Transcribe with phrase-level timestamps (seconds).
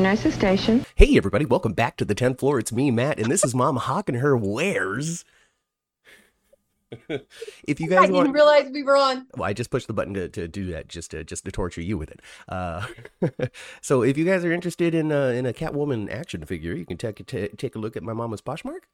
[0.00, 0.86] Nurses station.
[0.94, 2.58] Hey, everybody, welcome back to the 10th floor.
[2.58, 5.24] It's me, Matt, and this is Mom hawking her wares.
[7.66, 9.26] if you I guys didn't want, realize we were on.
[9.36, 11.82] well, I just pushed the button to, to do that, just to just to torture
[11.82, 12.20] you with it.
[12.48, 12.86] Uh,
[13.82, 16.96] so, if you guys are interested in uh, in a Catwoman action figure, you can
[16.96, 18.84] take ta- take a look at my mama's Poshmark.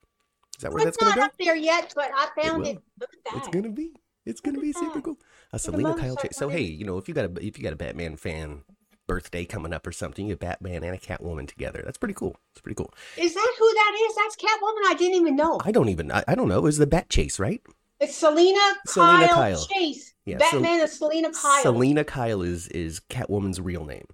[0.56, 1.14] Is that where It's that's gonna go?
[1.14, 1.24] It's not go?
[1.26, 2.70] up there yet, but I found will.
[2.70, 2.82] it.
[3.00, 3.38] Look at that.
[3.38, 3.92] It's gonna be.
[4.26, 5.04] It's gonna be at super that.
[5.04, 5.18] cool.
[5.52, 5.92] A the Selina Kyle.
[5.92, 6.36] motorcycle Chase.
[6.36, 8.62] So hey, you know, if you got a if you got a Batman fan
[9.06, 11.82] birthday coming up or something, you have Batman and a Catwoman together.
[11.84, 12.36] That's pretty cool.
[12.52, 12.92] It's pretty cool.
[13.16, 14.16] Is that who that is?
[14.16, 14.90] That's Catwoman.
[14.90, 15.60] I didn't even know.
[15.64, 16.10] I don't even.
[16.10, 16.58] I, I don't know.
[16.58, 17.62] It was the Bat Chase, right?
[18.00, 19.66] It's Selina, Selina Kyle, Kyle.
[19.66, 20.14] Chase.
[20.26, 21.62] Yeah, Batman is Selina Kyle.
[21.62, 24.06] Selina Kyle is is Catwoman's real name.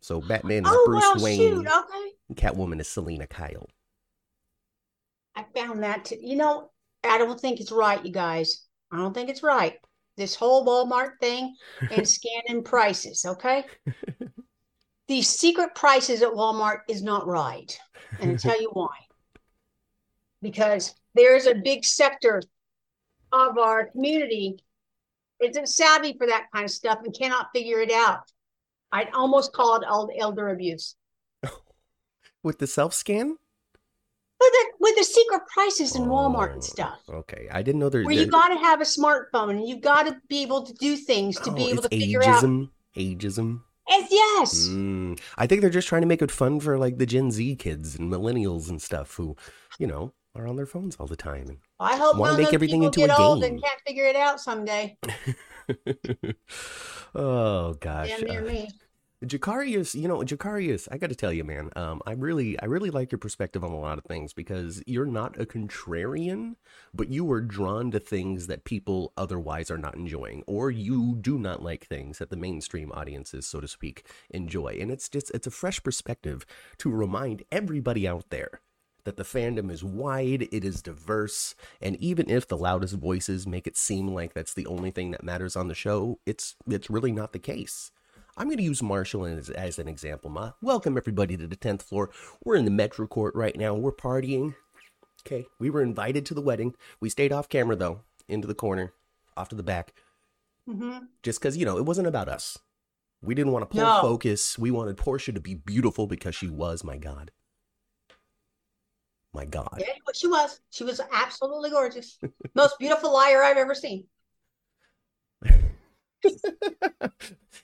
[0.00, 1.38] So Batman is oh Bruce well, Wayne.
[1.38, 1.66] shoot.
[1.66, 3.68] Okay, Catwoman is Selina Kyle.
[5.36, 6.06] I found that.
[6.06, 6.16] Too.
[6.20, 6.70] You know,
[7.04, 8.66] I don't think it's right, you guys.
[8.90, 9.78] I don't think it's right.
[10.16, 11.56] This whole Walmart thing
[11.90, 13.24] and scanning prices.
[13.24, 13.64] Okay,
[15.08, 17.78] these secret prices at Walmart is not right,
[18.20, 18.96] and I'll tell you why.
[20.40, 22.42] Because there's a big sector
[23.32, 24.58] of our community
[25.42, 28.30] isn't savvy for that kind of stuff and cannot figure it out.
[28.92, 30.94] I'd almost call it old elder abuse.
[32.42, 33.38] With the self scan.
[34.42, 36.98] With the, with the secret prices in Walmart and stuff.
[37.08, 38.02] Okay, I didn't know there.
[38.02, 40.72] Where you there- got to have a smartphone and you've got to be able to
[40.74, 42.42] do things to oh, be able to figure out.
[42.42, 42.70] ageism.
[42.96, 43.60] Ageism.
[43.88, 44.68] Yes.
[44.68, 47.56] Mm, I think they're just trying to make it fun for like the Gen Z
[47.56, 49.36] kids and millennials and stuff who,
[49.78, 51.48] you know, are on their phones all the time.
[51.48, 53.54] And I hope wanna none make everything into a get old game.
[53.54, 54.96] and can't figure it out someday.
[57.14, 58.10] oh gosh.
[58.22, 58.66] Uh,
[59.22, 59.28] me.
[59.28, 62.90] Jacarius, you know, Jacarius, I got to tell you, man, um, I really, I really
[62.90, 66.56] like your perspective on a lot of things because you're not a contrarian,
[66.92, 71.38] but you are drawn to things that people otherwise are not enjoying, or you do
[71.38, 74.78] not like things that the mainstream audiences, so to speak, enjoy.
[74.80, 76.44] And it's just, it's a fresh perspective
[76.78, 78.60] to remind everybody out there
[79.04, 83.66] that the fandom is wide, it is diverse, and even if the loudest voices make
[83.66, 87.10] it seem like that's the only thing that matters on the show, it's, it's really
[87.10, 87.90] not the case.
[88.36, 90.52] I'm going to use Marshall as, as an example, Ma.
[90.62, 92.10] Welcome everybody to the 10th floor.
[92.44, 93.74] We're in the Metro Court right now.
[93.74, 94.54] We're partying.
[95.26, 96.74] Okay, we were invited to the wedding.
[96.98, 98.92] We stayed off camera though, into the corner,
[99.36, 99.92] off to the back,
[100.66, 102.58] hmm just because, you know, it wasn't about us.
[103.22, 104.00] We didn't want to pull No.
[104.00, 104.58] focus.
[104.58, 107.30] We wanted Portia to be beautiful because she was, my God.
[109.32, 109.76] My God.
[109.78, 110.60] Yeah, she was.
[110.70, 112.18] She was absolutely gorgeous.
[112.56, 114.06] Most beautiful liar I've ever seen.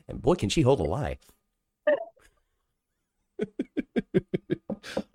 [0.09, 1.19] and boy, can she hold a lie.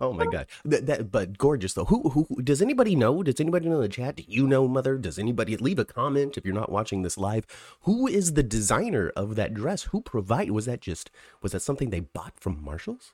[0.00, 1.84] oh my god, that, that but gorgeous though.
[1.86, 3.22] Who, who does anybody know?
[3.22, 4.16] Does anybody know in the chat?
[4.16, 4.96] Do you know, mother?
[4.96, 7.46] Does anybody leave a comment if you're not watching this live?
[7.82, 9.84] Who is the designer of that dress?
[9.84, 10.50] Who provide?
[10.50, 11.10] Was that just
[11.42, 13.12] was that something they bought from Marshalls?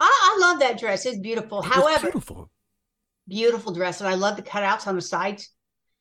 [0.00, 1.06] I, I love that dress.
[1.06, 1.60] It's beautiful.
[1.60, 2.50] It However, beautiful.
[3.28, 5.50] beautiful dress, and I love the cutouts on the sides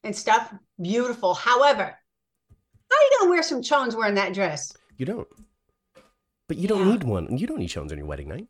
[0.03, 0.53] and stuff.
[0.82, 1.34] Beautiful.
[1.34, 1.98] However,
[2.91, 4.74] how are you gonna wear some chones wearing that dress?
[4.97, 5.28] You don't.
[6.47, 7.38] But you don't need one.
[7.38, 8.47] You don't need shows on your wedding night.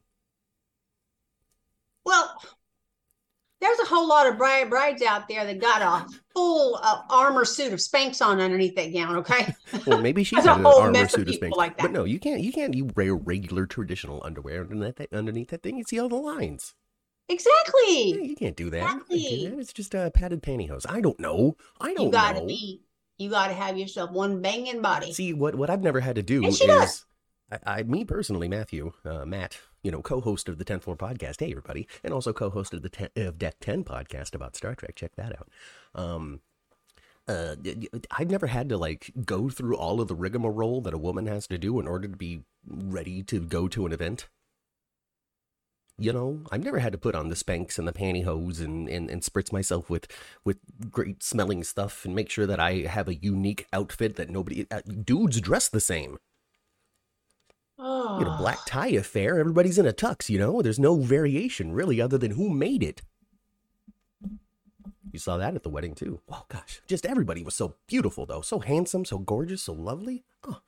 [2.06, 2.42] Well,
[3.60, 7.46] there's a whole lot of bride brides out there that got a full uh, armor
[7.46, 9.18] suit of Spanx on underneath that gown.
[9.18, 9.54] Okay,
[9.86, 11.56] Well, maybe she's a whole armor mess suit of Spanx.
[11.56, 12.42] like But no, you can't.
[12.42, 12.74] You can't.
[12.74, 15.14] You wear regular traditional underwear underneath that.
[15.14, 16.74] Underneath that thing, you see all the lines.
[17.30, 18.28] Yeah, exactly.
[18.30, 18.82] you can't do that.
[18.82, 19.48] You can't do Exactly.
[19.52, 19.60] that.
[19.60, 20.86] It's just uh, padded pantyhose.
[20.90, 21.56] I don't know.
[21.80, 22.48] I don't You gotta know.
[22.48, 22.82] be.
[23.22, 25.14] You gotta have yourself one banging body.
[25.14, 27.06] See what what I've never had to do And is does.
[27.52, 31.40] I, I me personally, Matthew, uh, Matt, you know, co-host of the 10th Floor podcast.
[31.40, 34.96] Hey, everybody, and also co-host of the 10, of Deck 10 podcast about Star Trek.
[34.96, 35.50] Check that out.
[35.94, 36.42] Um,
[37.28, 37.56] uh,
[38.10, 41.46] I've never had to like go through all of the rigmarole that a woman has
[41.48, 44.30] to do in order to be ready to go to an event.
[46.02, 49.08] You know, I've never had to put on the Spanx and the pantyhose and, and,
[49.08, 50.08] and spritz myself with,
[50.44, 50.58] with
[50.90, 54.82] great smelling stuff and make sure that I have a unique outfit that nobody, uh,
[54.82, 56.18] dudes dress the same.
[57.78, 60.64] Oh, You know, black tie affair, everybody's in a tux, you know?
[60.64, 63.04] There's no variation really other than who made it.
[65.12, 66.22] You saw that at the wedding too.
[66.30, 70.24] Oh gosh, just everybody was so beautiful though, so handsome, so gorgeous, so lovely.
[70.48, 70.62] Oh,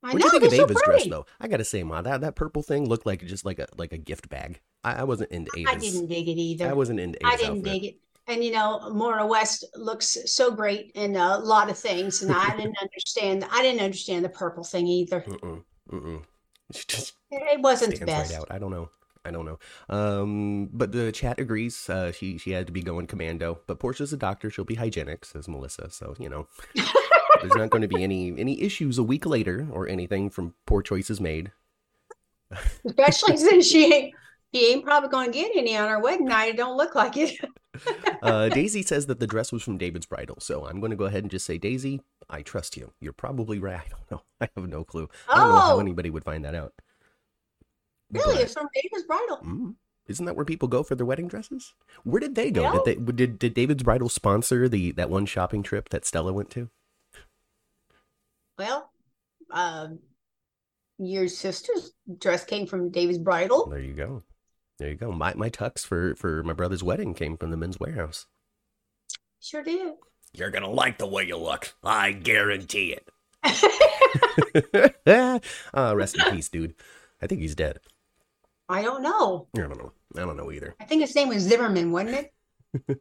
[0.00, 1.26] what do you think of so Ava's dress though?
[1.40, 3.98] I gotta say, ma, that that purple thing looked like just like a like a
[3.98, 4.60] gift bag.
[4.84, 5.74] I, I wasn't into Ava's.
[5.74, 6.68] I didn't dig it either.
[6.68, 7.64] I wasn't into Ava's I didn't outfit.
[7.72, 7.96] dig it.
[8.28, 12.54] And you know, Maura West looks so great in a lot of things, and I
[12.56, 13.44] didn't understand.
[13.50, 15.22] I didn't understand the purple thing either.
[15.22, 16.22] Mm-mm, mm-mm.
[16.72, 18.30] Just It wasn't the best.
[18.32, 18.48] right out.
[18.50, 18.90] I don't know.
[19.24, 19.58] I don't know.
[19.88, 21.88] Um, but the chat agrees.
[21.88, 23.60] Uh, she she had to be going commando.
[23.66, 24.50] But Portia's a doctor.
[24.50, 25.90] She'll be hygienic, says Melissa.
[25.90, 26.46] So you know,
[27.40, 30.82] there's not going to be any any issues a week later or anything from poor
[30.82, 31.52] choices made.
[32.84, 34.14] Especially since she ain't
[34.50, 36.50] he ain't probably gonna get any on her wedding night.
[36.50, 37.38] It don't look like it.
[38.22, 41.04] uh, Daisy says that the dress was from David's bridal, so I'm going to go
[41.04, 42.92] ahead and just say, Daisy, I trust you.
[43.00, 43.76] You're probably right.
[43.86, 44.22] I don't know.
[44.40, 45.08] I have no clue.
[45.28, 45.80] I don't know how Oh.
[45.80, 46.72] anybody would find that out.
[48.10, 49.38] Really, But- it's from David's bridal.
[49.44, 49.74] Mm.
[50.08, 51.74] Isn't that where people go for their wedding dresses?
[52.02, 52.62] Where did they go?
[52.62, 52.82] No.
[52.82, 56.48] Did they did, did David's bridal sponsor the that one shopping trip that Stella went
[56.52, 56.70] to?
[58.58, 58.90] Well,
[59.52, 60.00] um,
[60.98, 63.68] your sister's dress came from David's bridal.
[63.68, 64.24] There you go.
[64.78, 65.12] There you go.
[65.12, 68.26] My my tux for for my brother's wedding came from the Men's Wearhouse.
[69.40, 69.94] Sure did.
[70.32, 71.74] You're gonna like the way you look.
[71.82, 73.08] I guarantee it.
[75.06, 76.74] uh, rest in peace, dude.
[77.22, 77.78] I think he's dead.
[78.68, 79.48] I don't know.
[79.56, 79.92] I don't know.
[80.16, 80.74] I don't know either.
[80.80, 82.32] I think his name was Zimmerman, wasn't it?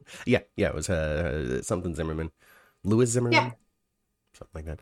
[0.25, 0.69] Yeah, yeah.
[0.69, 2.31] It was uh something Zimmerman,
[2.85, 3.51] Louis Zimmerman, Yeah.
[4.33, 4.79] something like that.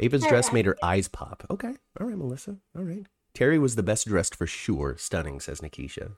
[0.00, 1.44] Ava's dress made her eyes pop.
[1.50, 2.56] Okay, all right, Melissa.
[2.76, 3.06] All right.
[3.34, 4.96] Terry was the best dressed for sure.
[4.98, 6.12] Stunning, says Nikisha.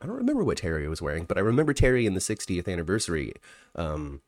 [0.00, 3.34] I don't remember what Terry was wearing, but I remember Terry in the 60th anniversary
[3.76, 4.20] um,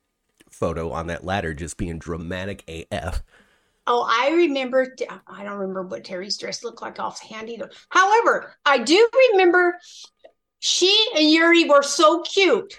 [0.50, 3.22] photo on that ladder just being dramatic AF.
[3.86, 4.94] Oh, I remember.
[5.26, 7.70] I don't remember what Terry's dress looked like offhand either.
[7.90, 9.78] However, I do remember
[10.60, 12.78] she and Yuri were so cute.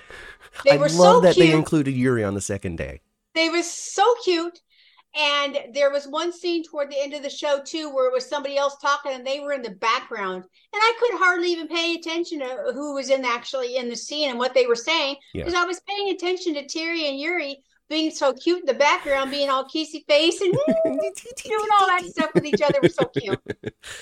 [0.64, 1.48] They I were love so that cute.
[1.48, 3.02] they included Yuri on the second day.
[3.36, 4.62] They were so cute.
[5.18, 8.28] And there was one scene toward the end of the show too, where it was
[8.28, 11.96] somebody else talking, and they were in the background, and I could hardly even pay
[11.96, 15.44] attention to who was in actually in the scene and what they were saying Yeah.
[15.46, 19.30] because I was paying attention to Terry and Yuri being so cute in the background,
[19.32, 20.52] being all kissy face and
[20.84, 22.80] doing all that stuff with each other.
[22.82, 23.40] Was so cute.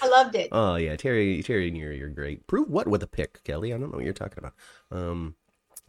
[0.02, 0.50] I loved it.
[0.52, 2.48] Oh yeah, Terry, Terry and Yuri are great.
[2.48, 3.74] Prove what with a pick, Kelly?
[3.74, 4.54] I don't know what you're talking about.
[4.92, 5.36] Um,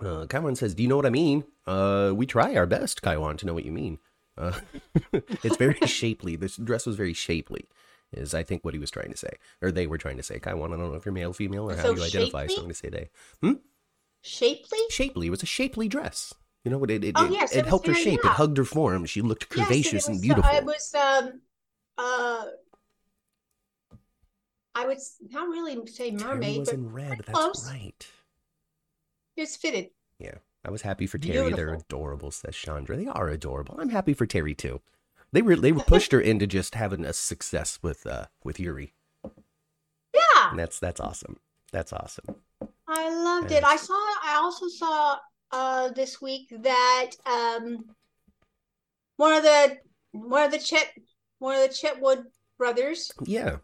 [0.04, 3.36] uh, Kaiwan says, "Do you know what I mean?" Uh, we try our best, Kaiwan,
[3.38, 3.98] to know what you mean.
[4.36, 4.52] Uh,
[5.12, 6.36] it's very shapely.
[6.36, 7.66] This dress was very shapely,
[8.12, 10.38] is I think what he was trying to say, or they were trying to say.
[10.38, 12.46] Kaiwan, I don't know if you're male, female, or how So you identify.
[12.46, 12.56] So shapely?
[12.56, 13.56] I'm going to say they.
[14.22, 14.78] Shapely.
[14.88, 16.32] Shapely it was a shapely dress.
[16.64, 16.90] You know what?
[16.90, 18.20] It it, Oh, yes, it it was helped her shape.
[18.24, 19.04] It hugged her form.
[19.04, 20.50] She looked curvaceous it and was, beautiful.
[20.50, 21.40] Uh, it was um
[21.98, 22.44] uh
[24.74, 24.98] I would
[25.30, 27.18] not really say mermaid, was but in red.
[27.26, 27.70] That's close.
[27.70, 28.06] right.
[29.36, 29.90] it's fitted.
[30.64, 31.52] I was happy for Terry.
[31.52, 32.96] They're adorable, says Chandra.
[32.96, 33.76] They are adorable.
[33.78, 34.80] I'm happy for Terry too.
[35.32, 38.94] They were they pushed her into just having a success with uh with Yuri,
[40.14, 41.38] Yeah, and that's that's awesome.
[41.72, 42.36] That's awesome.
[42.86, 43.64] I loved it.
[43.64, 43.94] I saw.
[43.94, 45.18] I also saw
[45.50, 47.84] uh this week that um
[49.16, 49.76] one of the
[50.12, 50.88] one of the Chet
[51.40, 52.24] one of the Cheetwood
[52.58, 53.56] brothers Yeah,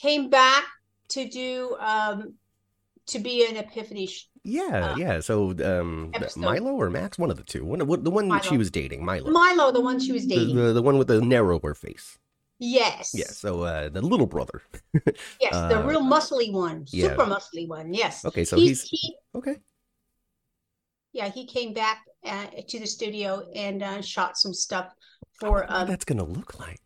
[0.00, 0.64] came back
[1.10, 2.34] to do um
[3.06, 4.06] to be an Epiphany.
[4.06, 5.20] sh- yeah, Uh, yeah.
[5.20, 6.40] So um, episode.
[6.40, 7.64] Milo or Max, one of the two.
[7.64, 10.56] One, the one she was dating, Milo, Milo, the one she was dating.
[10.56, 12.18] the the one with the narrower face.
[12.58, 13.12] Yes.
[13.14, 13.26] Yeah.
[13.26, 14.62] So uh, the little brother.
[15.40, 17.08] Yes, the Uh, real muscly one, yeah.
[17.08, 17.92] super muscly one.
[17.92, 18.24] Yes.
[18.24, 19.56] Okay, so he's, he's he, okay.
[21.12, 24.94] yeah, he came back uh, to the studio and uh, shot some stuff
[25.40, 26.80] for what um, that's gonna look like.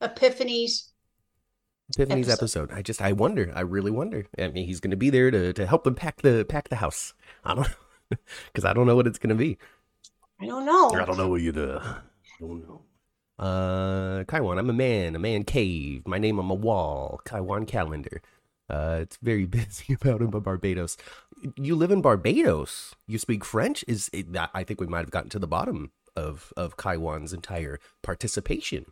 [0.00, 0.89] Epiphany's.
[1.98, 2.64] Epiphany's episode.
[2.64, 2.78] episode.
[2.78, 3.52] I just I wonder.
[3.54, 4.26] I really wonder.
[4.38, 6.76] I mean, he's going to be there to to help them pack the pack the
[6.76, 7.14] house.
[7.44, 7.68] I don't
[8.46, 9.58] because I don't know what it's going to be.
[10.40, 10.90] I don't know.
[10.90, 11.80] I don't know either.
[11.80, 12.00] I
[12.40, 12.82] don't know.
[13.38, 16.06] Uh, Kaiwan, I'm a man, a man cave.
[16.06, 18.20] My name on my wall, Kaiwan calendar.
[18.68, 20.96] Uh, it's very busy about him in Barbados.
[21.56, 22.94] You live in Barbados.
[23.06, 23.84] You speak French.
[23.88, 27.78] Is it, I think we might have gotten to the bottom of of Kaiwan's entire
[28.02, 28.86] participation.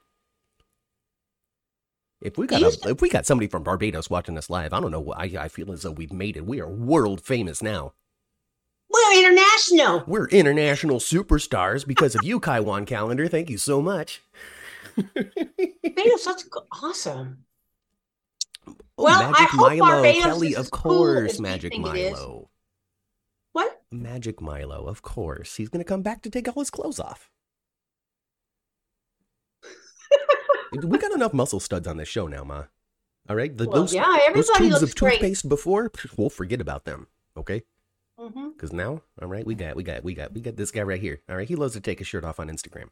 [2.21, 4.91] If we got a, if we got somebody from Barbados watching us live, I don't
[4.91, 5.13] know.
[5.13, 6.45] I I feel as though we've made it.
[6.47, 7.93] We are world famous now.
[8.91, 10.05] We're international.
[10.07, 13.29] We're international superstars because of you, Kaiwan Calendar.
[13.29, 14.23] Thank you so much.
[14.97, 16.49] Barbados, that's
[16.83, 17.45] awesome.
[18.67, 21.87] Oh, Well, I Magic hope Milo, Barbados Kelly, is of cool course, we Magic think
[21.87, 22.13] it is.
[22.13, 22.51] Milo.
[23.53, 23.81] What?
[23.93, 25.55] Magic Milo, of course.
[25.57, 27.31] He's going to come back to take all his clothes off.
[30.83, 32.65] We got enough muscle studs on this show now, Ma.
[33.29, 33.57] All right?
[33.57, 35.13] The, Well, those, yeah, those tubes of great.
[35.15, 37.07] toothpaste before, we'll forget about them.
[37.37, 37.63] Okay?
[38.19, 38.51] Mm-hmm.
[38.51, 41.01] Because now, all right, we got, we got, we got, we got this guy right
[41.01, 41.21] here.
[41.29, 41.49] All right?
[41.49, 42.89] He loves to take his shirt off on Instagram.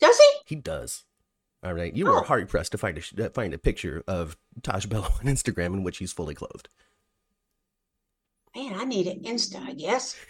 [0.00, 0.54] Does he?
[0.54, 1.04] He does.
[1.64, 2.24] All right, you are Oh.
[2.24, 5.98] hard pressed to find a find a picture of Tajh Bellow on Instagram in which
[5.98, 6.68] he's fully clothed.
[8.56, 10.16] Man, I need an Insta, I guess.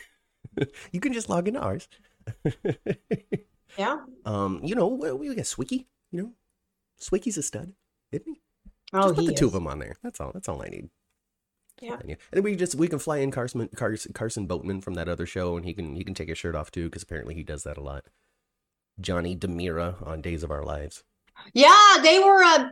[0.93, 1.88] You can just log into ours.
[3.79, 3.99] Yeah.
[4.25, 5.87] um, you know, we, we got Swicky.
[6.11, 6.33] You know,
[7.00, 7.73] Swicky's a stud,
[8.11, 8.41] isn't he?
[8.93, 9.97] Oh, just put he the two of them on there.
[10.02, 10.31] That's all.
[10.33, 10.91] That's all I need.
[11.81, 11.97] Yeah.
[12.00, 15.26] And then we just we can fly in Carson Carson, Carson Boatman from that other
[15.26, 17.62] show, and he can he can take his shirt off too because apparently he does
[17.64, 18.05] that a lot.
[19.00, 21.02] Johnny DiMera on Days of Our Lives.
[21.55, 22.43] Yeah, they were.
[22.43, 22.69] Uh,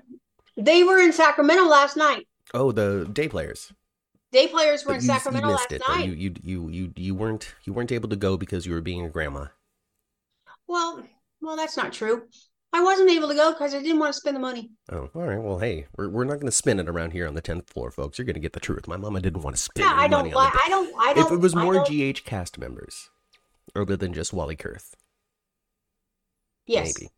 [0.56, 2.26] They were in Sacramento last night.
[2.52, 3.72] Oh, the day players.
[4.32, 5.82] Day players were But in you, Sacramento you last it.
[5.88, 6.06] night.
[6.06, 9.04] You, you you you you weren't you weren't able to go because you were being
[9.04, 9.46] a grandma.
[10.70, 11.04] Well,
[11.42, 12.22] well, that's not true.
[12.72, 14.70] I wasn't able to go because I didn't want to spend the money.
[14.92, 15.40] Oh, all right.
[15.42, 17.90] Well, hey, we're, we're not going to spin it around here on the tenth floor,
[17.90, 18.16] folks.
[18.18, 18.86] You're going to get the truth.
[18.86, 20.52] My mama didn't want to spend Yeah, I don't money on like.
[20.52, 20.60] the.
[20.64, 20.94] I don't.
[20.98, 21.26] I don't.
[21.26, 23.10] If it was I more GH cast members,
[23.74, 24.94] other than just Wally Kurth,
[26.66, 27.10] yes, maybe,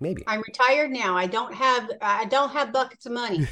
[0.00, 0.24] maybe.
[0.26, 1.16] I'm retired now.
[1.16, 1.90] I don't have.
[2.00, 3.46] I don't have buckets of money,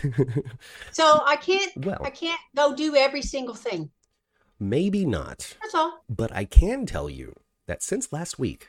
[0.92, 1.72] so I can't.
[1.84, 3.90] well, I can't go do every single thing.
[4.60, 5.56] maybe not.
[5.62, 6.04] That's all.
[6.08, 7.34] But I can tell you
[7.66, 8.68] that since last week,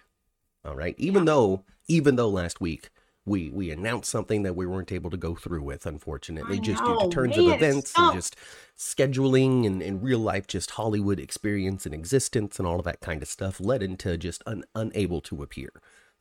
[0.66, 2.90] all right, even though even though last week
[3.26, 7.00] we we announced something that we weren't able to go through with, unfortunately, just due
[7.00, 8.36] to turns man, of events and just
[8.78, 13.22] scheduling and, and real life just Hollywood experience and existence and all of that kind
[13.22, 15.70] of stuff led into just un, unable to appear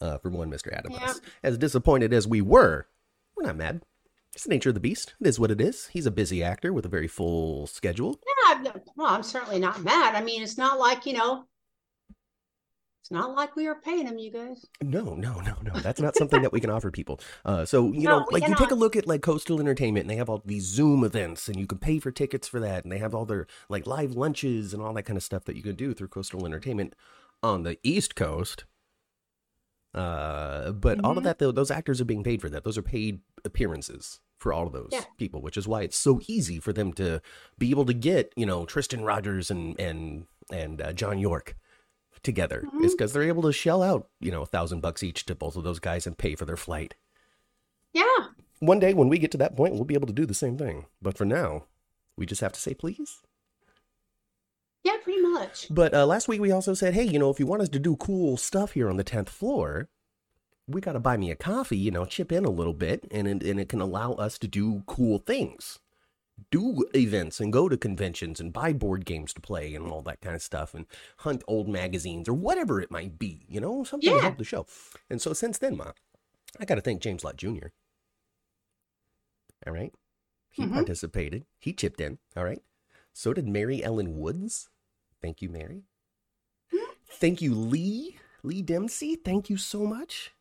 [0.00, 0.72] uh, for one Mr.
[0.72, 0.96] Adams.
[1.00, 1.14] Yeah.
[1.42, 2.86] As disappointed as we were,
[3.36, 3.82] we're not mad.
[4.34, 5.14] It's the nature of the beast.
[5.20, 5.88] It is what it is.
[5.88, 8.20] He's a busy actor with a very full schedule.
[8.26, 8.34] Yeah.
[8.48, 8.64] I'm
[8.96, 10.14] well, I'm certainly not mad.
[10.14, 11.44] I mean, it's not like you know.
[13.08, 14.66] It's not like we are paying them, you guys.
[14.82, 15.80] No, no, no, no.
[15.80, 17.20] That's not something that we can offer people.
[17.42, 20.10] Uh, so you No, know, like you take a look at like Coastal Entertainment, and
[20.10, 22.92] they have all these Zoom events, and you can pay for tickets for that, and
[22.92, 25.62] they have all their like live lunches and all that kind of stuff that you
[25.62, 26.94] can do through Coastal Entertainment
[27.42, 28.66] on the East Coast.
[29.94, 31.24] Uh, but all of Mhm.
[31.24, 32.62] that, though, those actors are being paid for that.
[32.62, 35.04] Those are paid appearances for all of those Yeah.
[35.16, 37.22] people, which is why it's so easy for them to
[37.56, 41.56] be able to get, you know, Tristan Rogers and and and uh, John York
[42.22, 42.64] together.
[42.66, 42.84] Mhm.
[42.84, 45.56] It's because they're able to shell out, you know, a thousand bucks each to both
[45.56, 46.94] of those guys and pay for their flight.
[47.92, 48.28] Yeah.
[48.60, 50.58] One day, when we get to that point, we'll be able to do the same
[50.58, 50.86] thing.
[51.00, 51.64] But for now,
[52.16, 53.22] we just have to say please.
[54.84, 54.96] Yeah.
[55.02, 55.66] Pretty much.
[55.70, 57.78] But uh, last week we also said, hey, you know, if you want us to
[57.78, 59.88] do cool stuff here on the tenth floor,
[60.66, 61.76] we got to buy me a coffee.
[61.78, 64.48] You know, chip in a little bit, and it, and it can allow us to
[64.48, 65.78] do cool things,
[66.50, 70.20] do events, and go to conventions and buy board games to play and all that
[70.20, 70.86] kind of stuff, and
[71.18, 73.44] hunt old magazines or whatever it might be.
[73.48, 74.66] You know, something to help the show.
[75.10, 75.92] And so since then, ma,
[76.58, 77.68] I got to thank James Lott Jr.
[79.66, 79.92] All right,
[80.50, 80.72] he Mhm.
[80.72, 81.44] participated.
[81.58, 82.18] He chipped in.
[82.36, 82.62] All right.
[83.12, 84.68] So did Mary Ellen Woods.
[85.20, 85.84] Thank you, Mary.
[87.10, 88.18] Thank you, Lee.
[88.44, 89.16] Lee Dempsey.
[89.16, 90.32] Thank you so much.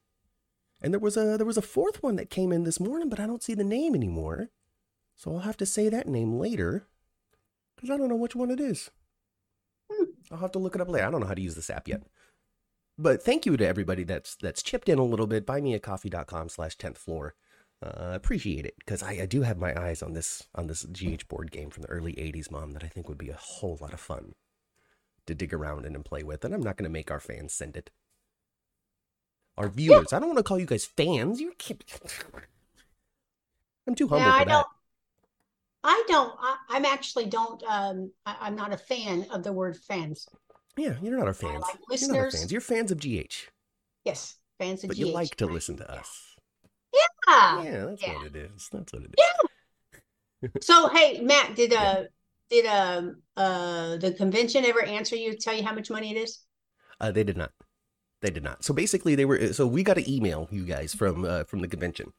[0.79, 3.19] And there was a there was a fourth one that came in this morning, but
[3.19, 4.49] I don't see the name anymore.
[5.17, 6.87] So I'll have to say that name later.
[7.75, 8.89] Because I don't know which one it is.
[9.91, 10.11] Hmm.
[10.31, 11.05] I'll have to look it up later.
[11.05, 12.03] I don't know how to use this app yet.
[12.97, 15.45] But thank you to everybody that's that's chipped in a little bit.
[15.45, 17.35] Buymeacoffee.com slash 10th floor.
[17.83, 21.27] Uh, appreciate it because I, I do have my eyes on this on this GH
[21.27, 23.93] board game from the early 80s, mom, that I think would be a whole lot
[23.93, 24.33] of fun
[25.27, 26.43] to dig around in and play with.
[26.43, 27.91] And I'm not going to make our fans send it.
[29.57, 30.11] Our viewers.
[30.11, 31.39] I don't want to call you guys fans.
[31.39, 31.83] You can't.
[33.87, 34.65] I'm too humble for that.
[35.87, 36.33] I don't.
[36.39, 37.63] I, I'm actually don't.
[37.63, 40.27] Um, I, I'm not a fan of the word fans.
[40.77, 41.61] Yeah, you're not our fans.
[41.61, 42.37] like You're listeners.
[42.37, 42.51] fans.
[42.51, 43.47] You're fans of GH,
[44.03, 46.35] Yes, fans of but you like to listen to us.
[46.93, 47.63] Yeah.
[47.63, 48.15] Yeah, that's yeah.
[48.15, 48.69] what it is.
[48.71, 49.25] That's what it is.
[50.41, 50.49] Yeah.
[50.61, 52.03] So hey, Matt, did uh
[52.49, 56.39] did um uh the convention ever answer you tell you how much money it is?
[56.99, 57.51] Uh, they did not.
[58.21, 58.63] They did not.
[58.63, 59.53] So basically, they were.
[59.53, 62.11] So we got an email, you guys, from uh, from the convention.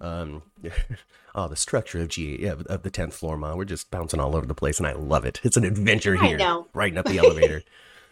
[0.00, 0.42] Um,
[1.34, 3.54] oh, the structure of G of, of the tenth floor, ma.
[3.54, 5.40] We're just bouncing all over the place, and I love it.
[5.42, 6.66] It's an adventure I here, know.
[6.72, 7.62] riding up the elevator.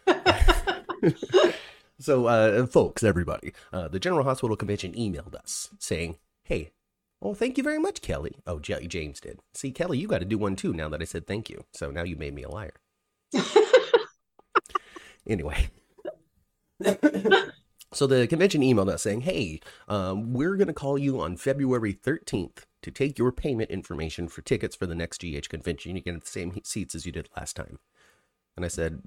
[2.01, 6.73] so, uh, folks, everybody, uh, the General Hospital Convention emailed us saying, "Hey,
[7.23, 9.41] oh, thank you very much, Kelly." Oh, J- James did.
[9.55, 10.73] See, Kelly, you got to do one too.
[10.73, 12.75] Now that I said thank you, so now you made me a liar.
[15.29, 15.71] Anyway.
[17.93, 21.95] So the convention emailed us saying, hey, um, we're going to call you on February
[21.95, 25.97] 13th to take your payment information for tickets for the next GH convention.
[25.97, 27.79] You get the same seats as you did last time.
[28.57, 29.03] And I said,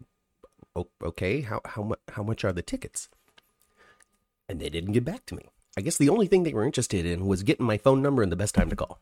[0.75, 3.09] "O- okay, how, how, mu- how much are the tickets?
[4.47, 5.49] And they didn't get back to me.
[5.77, 8.31] I guess the only thing they were interested in was getting my phone number and
[8.31, 8.99] the best time to call.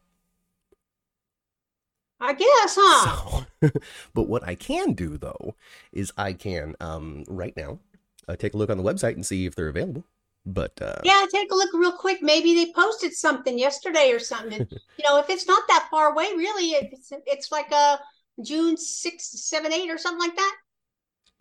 [2.20, 3.46] I guess, huh?
[3.62, 3.70] So,
[4.14, 5.56] but what I can do though
[5.92, 7.80] is I can um, right now
[8.28, 10.06] uh, take a look on the website and see if they're available.
[10.46, 12.22] But uh, Yeah, take a look real quick.
[12.22, 14.54] Maybe they posted something yesterday or something.
[14.54, 14.66] And,
[14.98, 18.00] you know, if it's not that far away, really, it's it's like a
[18.44, 20.56] June sixth, seven, eight, or something like that.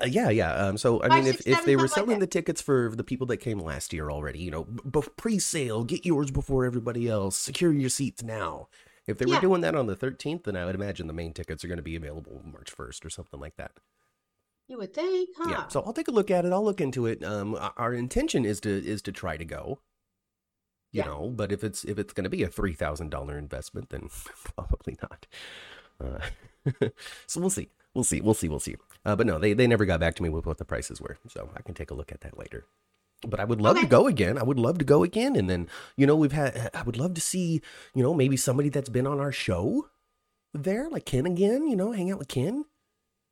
[0.02, 0.52] uh, yeah, yeah.
[0.54, 2.26] Um, so I Five, mean, if, six, if seven, they were something like selling the
[2.26, 6.30] tickets for the people that came last year already, you know, b- pre-sale, get yours
[6.30, 8.68] before everybody else, secure your seats now.
[9.06, 11.64] If they were doing that on the 13th, then I would imagine the main tickets
[11.64, 13.72] are going to be available March 1st or something like that.
[14.68, 15.49] You would think, huh?
[15.50, 16.52] Yeah, so I'll take a look at it.
[16.52, 17.23] I'll look into it.
[17.23, 19.80] Um, our- intention is to is to try to go.
[20.92, 21.06] you Yeah.
[21.06, 21.28] know.
[21.30, 24.08] But if it's if it's going to be a three thousand dollar investment, then
[24.56, 25.26] probably not.
[26.00, 26.18] Uh,
[27.26, 28.76] so we'll see, we'll see, we'll see, we'll see.
[29.04, 31.16] Uh, but no, they they never got back to me with what the prices were,
[31.28, 32.64] so I can take a look at that later.
[33.26, 34.37] But I would love to go again.
[34.37, 36.70] I would love to go again, and then you know we've had.
[36.75, 37.62] I would love to see
[37.94, 39.88] you know maybe somebody that's been on our show
[40.52, 41.66] there, like Ken again.
[41.68, 42.64] You know, hang out with Ken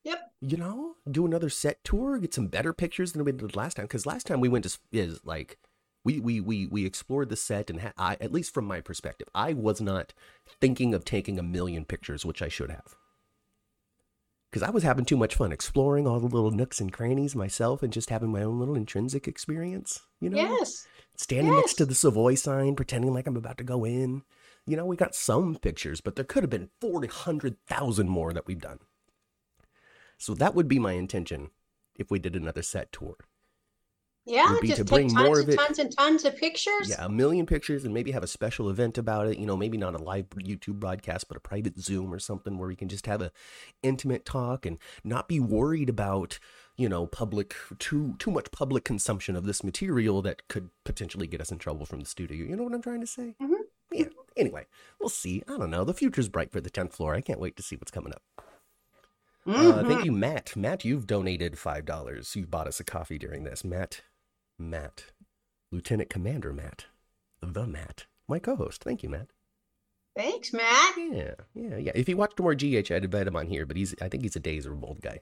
[0.04, 0.20] Yep.
[0.42, 3.86] you know, do another set tour, get some better pictures than we did last time.
[3.86, 5.58] Because last time we went to is like
[6.04, 9.28] we we we we explored the set, and ha- I at least from my perspective,
[9.34, 10.12] I was not
[10.60, 12.94] thinking of taking a million pictures, which I should have.
[14.50, 17.82] Because I was having too much fun exploring all the little nooks and crannies myself,
[17.82, 20.02] and just having my own little intrinsic experience.
[20.20, 20.86] You know, Yes.
[21.16, 24.22] standing next to the Savoy sign, pretending like I'm about to go in.
[24.66, 28.60] You know, we got some pictures, but there could have been 400,000 more that we've
[28.60, 28.78] done.
[30.18, 31.50] So that would be my intention
[31.96, 33.16] if we did another set tour.
[34.26, 34.56] Yeah.
[34.62, 36.88] Just to take bring tons more and tons and tons of pictures.
[36.88, 39.38] Yeah, a million pictures and maybe have a special event about it.
[39.38, 42.68] You know, maybe not a live YouTube broadcast, but a private Zoom or something where
[42.68, 43.32] we can just have a
[43.82, 46.38] intimate talk and not be worried about,
[46.78, 51.42] you know, public too too much public consumption of this material that could potentially get
[51.42, 52.46] us in trouble from the studio.
[52.46, 53.34] You know what I'm trying to say?
[53.42, 53.58] Mhm.
[53.92, 54.06] Yeah.
[54.38, 54.64] Anyway,
[54.98, 55.42] we'll see.
[55.46, 55.84] I don't know.
[55.84, 57.14] The future's bright for the 10th floor.
[57.14, 58.22] I can't wait to see what's coming up.
[59.46, 59.86] Uh, Mhm.
[59.88, 60.56] thank you, Matt.
[60.56, 62.34] Matt, you've donated five dollars.
[62.34, 63.62] You've bought us a coffee during this.
[63.64, 64.02] Matt,
[64.58, 65.12] Matt,
[65.70, 66.86] Lieutenant Commander Matt,
[67.40, 68.82] the Matt, my co-host.
[68.82, 69.28] Thank you, Matt.
[70.16, 70.96] Thanks, Matt.
[70.96, 71.92] Yeah, yeah, yeah.
[71.94, 73.66] If he watched more GH, I'd invite him on here.
[73.66, 75.20] But he's, I think he's a Days or Bold guy.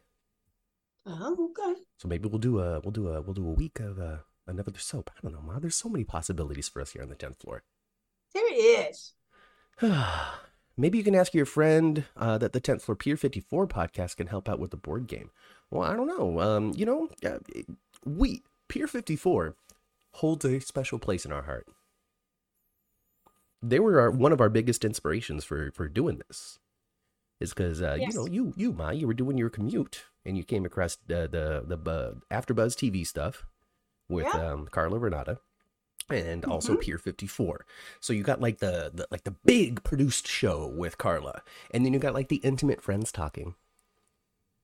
[1.06, 1.80] Oh, okay.
[1.98, 4.70] So maybe we'll do a, we'll do a, we'll do a week of uh, another
[4.76, 5.10] soap.
[5.16, 5.58] I don't know, Ma.
[5.58, 7.64] There's so many possibilities for us here on the tenth floor.
[8.34, 9.14] There is.
[10.82, 14.26] Maybe you can ask your friend uh, that the 10th Floor Pier 54 podcast can
[14.26, 15.30] help out with the board game.
[15.70, 16.40] Well, I don't know.
[16.40, 17.38] Um, you know, uh,
[18.04, 19.54] we, Pier 54,
[20.14, 21.68] holds a special place in our heart.
[23.62, 26.58] They were our, one of our biggest inspirations for, for doing this.
[27.38, 28.12] Is because, uh, Yes.
[28.12, 31.28] you know, you, you, Ma, you were doing your commute and you came across the,
[31.30, 33.46] the, the uh, AfterBuzz TV stuff
[34.08, 34.50] with Yeah.
[34.50, 35.38] um, Carla Renata
[36.10, 36.80] and also Mhm.
[36.80, 37.66] Pier 54.
[38.00, 41.92] So you got like the, the like the big produced show with Carla, and then
[41.92, 43.54] you got like the intimate friends talking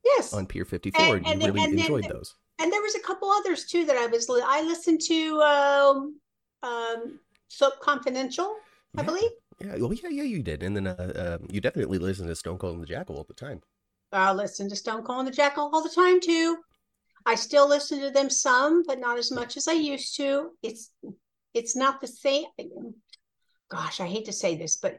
[0.04, 0.32] Yes.
[0.32, 2.34] on Pier 54, And- and, you and then- really and then- enjoyed those.
[2.60, 6.20] And there was a couple others too that I was I listened to um
[6.62, 8.56] um Soap Confidential,
[8.96, 9.06] I Yeah.
[9.06, 9.30] believe.
[9.60, 12.58] Yeah, well, yeah, yeah, you did, and then uh, uh, you definitely listened to Stone
[12.58, 13.60] Cold and the Jackal all the time.
[14.12, 16.58] I listen to Stone Cold and the Jackal all the time too.
[17.26, 20.52] I still listen to them some, but not as much as I used to.
[20.62, 20.90] It's
[21.54, 22.46] it's not the same.
[23.70, 24.98] Gosh, I hate to say this, but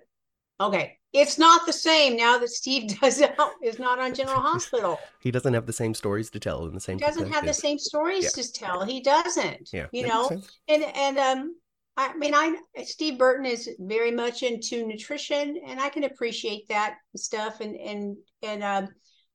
[0.60, 3.22] okay, it's not the same now that Steve does
[3.64, 5.00] is not on General Hospital.
[5.22, 6.98] He doesn't have the same stories to tell and the same.
[7.00, 8.44] He doesn't have the same stories Yeah.
[8.44, 8.86] to tell.
[8.86, 9.70] He doesn't.
[9.74, 10.30] Yeah, you know,
[10.68, 11.56] and and um
[11.98, 16.96] i mean i steve burton is very much into nutrition and i can appreciate that
[17.18, 18.88] stuff and and and um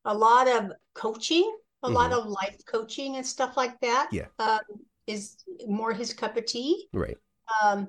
[0.05, 4.25] a lot of coaching a lot of life coaching and stuff like that Yeah.
[4.39, 4.61] um
[5.07, 5.37] is
[5.67, 7.17] more his cup of tea right.
[7.63, 7.87] um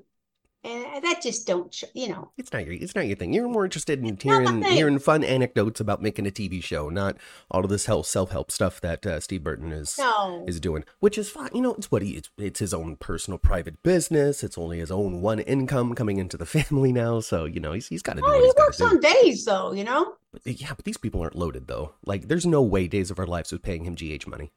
[0.67, 3.33] and that just don't you know It's not your, it's not your thing.
[3.33, 6.63] You're more interested in It's not my hearing hearing fun anecdotes about making a TV
[6.63, 7.17] show, not
[7.51, 10.85] all of this health self help stuff that uh, Steve Burton is no is doing,
[10.99, 11.51] which is fine.
[11.55, 14.43] You know, it's what he it's, it's his own personal private business.
[14.43, 17.87] It's only his own one income coming into the family now, so you know he's
[17.89, 20.85] he's got to do what he works on days though you know But, yeah, but
[20.85, 21.95] these people aren't loaded though.
[22.05, 24.51] Like, there's no way Days of Our Lives was paying him GH money.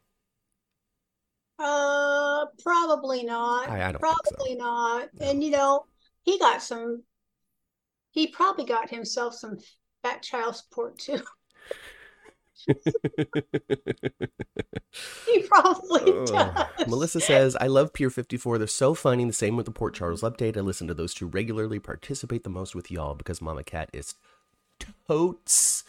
[1.58, 1.99] uh
[2.62, 4.34] probably not I, I don't think so.
[4.36, 5.08] Probably not.
[5.20, 5.26] No.
[5.30, 5.84] And you know,
[6.22, 7.02] he got some.
[8.12, 9.58] He probably got himself some
[10.02, 11.20] fat child support too.
[15.26, 16.66] He probably does.
[16.88, 18.58] Melissa says, I love Pier 54.
[18.58, 19.24] They're so funny.
[19.24, 20.56] The same with the Port Charles update.
[20.56, 24.14] I listen to those two regularly, participate the most with y'all because Mama Cat is
[25.06, 25.84] totes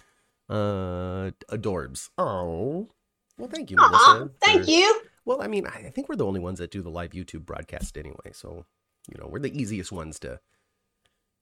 [0.49, 2.09] uh adorbs.
[2.17, 2.89] Oh.
[3.37, 4.31] Well, thank you, Aw, Melissa.
[4.41, 5.01] thank for- you.
[5.25, 7.97] Well, I mean, I think we're the only ones that do the live YouTube broadcast
[7.97, 8.31] anyway.
[8.33, 8.65] So,
[9.07, 10.39] you know, we're the easiest ones to.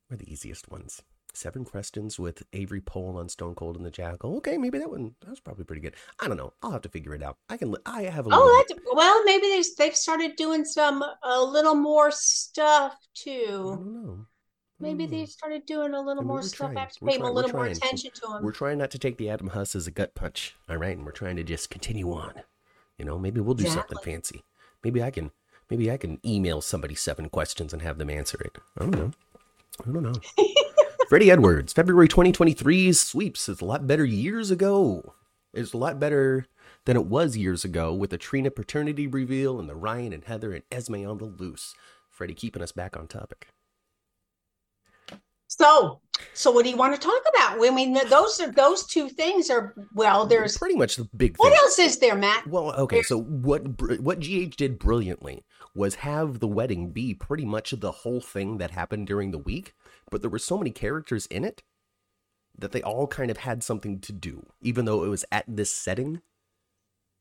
[0.09, 1.01] We're the easiest ones.
[1.33, 4.35] Seven questions with Avery Pohl on Stone Cold and the Jackal.
[4.37, 5.93] Okay, maybe that one that was probably pretty good.
[6.19, 6.53] I don't know.
[6.63, 7.37] I'll have to figure it out.
[7.49, 7.75] I can.
[7.85, 8.29] I have a.
[8.33, 9.23] Oh, little Oh, bit- well.
[9.25, 13.31] Maybe they they've started doing some a little more stuff too.
[13.71, 14.25] I don't know.
[14.79, 16.71] Maybe don't they started doing a little more stuff.
[16.71, 16.77] Trying.
[16.77, 17.33] have to We're pay a trying.
[17.35, 18.43] We're little more attention to them.
[18.43, 20.55] We're trying not to take the Adam Huss as a gut punch.
[20.67, 22.33] All right, and we're trying to just continue on.
[22.99, 24.43] You know, maybe we'll do something fancy.
[24.83, 25.31] Maybe I can.
[25.69, 28.57] Maybe I can email somebody seven questions and have them answer it.
[28.77, 29.11] I don't know.
[29.87, 30.13] I don't know.
[31.09, 35.13] Freddie Edwards, February 2023's sweeps is a lot better years ago.
[35.53, 36.47] It's a lot better
[36.85, 40.53] than it was years ago with the Trina paternity reveal and the Ryan and Heather
[40.53, 41.75] and Esme on the loose.
[42.09, 43.47] Freddie keeping us back on topic.
[45.49, 45.99] So,
[46.35, 47.57] so what do you want to talk about?
[47.59, 50.27] I mean, those are those two things are well.
[50.27, 51.37] There's pretty much the big.
[51.37, 51.59] What thing.
[51.63, 52.45] else is there, Matt?
[52.47, 53.01] Well, okay.
[53.01, 58.21] So what what GH did brilliantly was have the wedding be pretty much the whole
[58.21, 59.73] thing that happened during the week,
[60.11, 61.63] but there were so many characters in it
[62.55, 65.71] that they all kind of had something to do, even though it was at this
[65.71, 66.21] setting.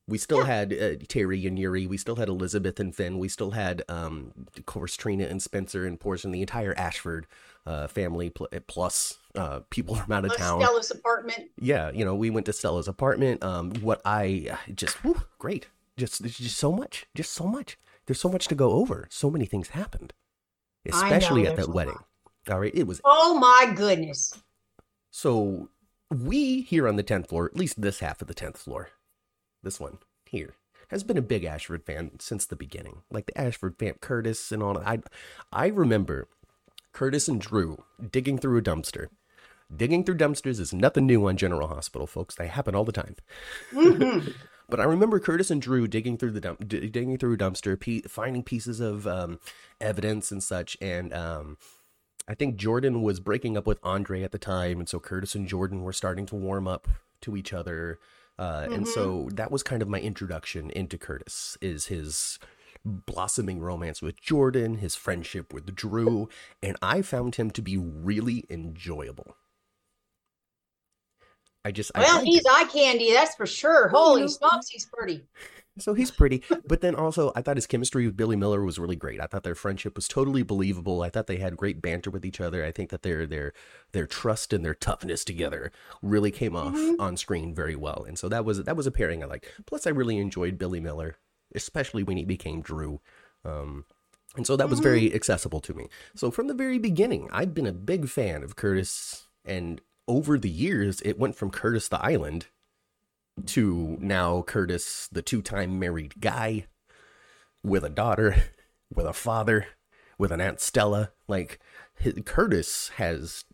[0.09, 0.45] We still yeah.
[0.45, 1.87] had uh, Terry and Yuri.
[1.87, 3.19] We still had Elizabeth and Finn.
[3.19, 7.27] We still had, um, of course, Trina and Spencer and Portia the entire Ashford
[7.65, 10.61] uh, family pl- plus uh, people from out of plus town.
[10.61, 11.51] Stella's apartment.
[11.59, 13.43] Yeah, you know, we went to Stella's apartment.
[13.43, 15.67] Um, what I just whew, great,
[15.97, 17.77] just just so much, just so much.
[18.05, 19.07] There's so much to go over.
[19.11, 20.13] So many things happened,
[20.85, 21.99] especially know, at that wedding.
[22.49, 23.01] All right, it was.
[23.05, 24.33] Oh my goodness.
[25.11, 25.69] So
[26.09, 28.89] we here on the tenth floor, at least this half of the tenth floor,
[29.63, 30.55] this one here
[30.89, 33.03] has been a big Ashford fan since the beginning.
[33.11, 34.73] Like the Ashford fan, Curtis and all.
[34.73, 34.87] That.
[34.87, 34.99] I
[35.51, 36.27] I remember
[36.91, 39.07] Curtis and Drew digging through a dumpster.
[39.75, 42.35] Digging through dumpsters is nothing new on General Hospital, folks.
[42.35, 43.15] They happen all the time.
[43.71, 44.31] Mm-hmm.
[44.69, 48.01] but I remember Curtis and Drew digging through the dump, digging through a dumpster, pe-
[48.01, 49.39] finding pieces of um,
[49.79, 50.75] evidence and such.
[50.81, 51.57] And um,
[52.27, 55.47] I think Jordan was breaking up with Andre at the time, and so Curtis and
[55.47, 56.87] Jordan were starting to warm up
[57.21, 57.99] to each other.
[58.39, 58.73] Uh, mm-hmm.
[58.73, 61.57] And so that was kind of my introduction into Curtis.
[61.61, 62.39] Is his
[62.85, 66.29] blossoming romance with Jordan, his friendship with Drew,
[66.63, 69.35] and I found him to be really enjoyable.
[71.65, 73.89] I just well, I he's eye candy, that's for sure.
[73.89, 75.25] Holy smokes, he's pretty.
[75.79, 78.95] So he's pretty, but then also I thought his chemistry with Billy Miller was really
[78.95, 79.19] great.
[79.19, 81.01] I thought their friendship was totally believable.
[81.01, 82.63] I thought they had great banter with each other.
[82.63, 83.53] I think that their their
[83.91, 87.01] their trust and their toughness together really came off mm-hmm.
[87.01, 88.05] on screen very well.
[88.07, 89.47] And so that was that was a pairing I liked.
[89.65, 91.17] Plus, I really enjoyed Billy Miller
[91.55, 93.01] especially when he became Drew.
[93.45, 93.85] Um,
[94.35, 95.15] and so that was very mm-hmm.
[95.15, 95.87] accessible to me.
[96.15, 99.27] So from the very beginning, I've been a big fan of Curtis.
[99.43, 102.47] And over the years, it went from Curtis the Island
[103.47, 106.65] to now Curtis, the two time married guy
[107.63, 108.35] with a daughter,
[108.93, 109.67] with a father,
[110.17, 111.11] with an Aunt Stella.
[111.27, 111.59] Like,
[111.95, 113.45] his, Curtis has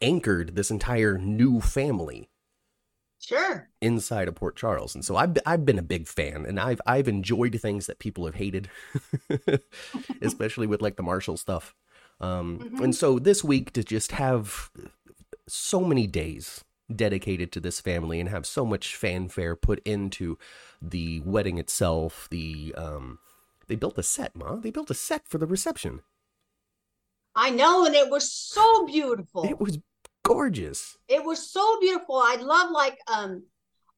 [0.00, 2.30] anchored this entire new family
[3.20, 3.68] Sure.
[3.82, 7.06] Inside of Port Charles, and so I've I've been a big fan, and I've I've
[7.06, 8.70] enjoyed things that people have hated,
[10.22, 11.74] especially with like the Marshall stuff.
[12.18, 12.82] Um, mm-hmm.
[12.82, 14.70] And so this week to just have
[15.46, 20.38] so many days dedicated to this family and have so much fanfare put into
[20.80, 22.28] the wedding itself.
[22.30, 23.18] The um,
[23.68, 24.56] they built a set, ma.
[24.56, 26.00] They built a set for the reception.
[27.34, 29.44] I know, and it was so beautiful.
[29.44, 29.78] It was
[30.24, 30.98] gorgeous.
[31.08, 32.16] It was so beautiful.
[32.16, 33.44] I love like um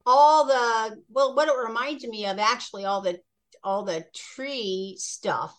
[0.04, 3.20] all the well what it reminds me of actually all the
[3.62, 5.56] all the tree stuff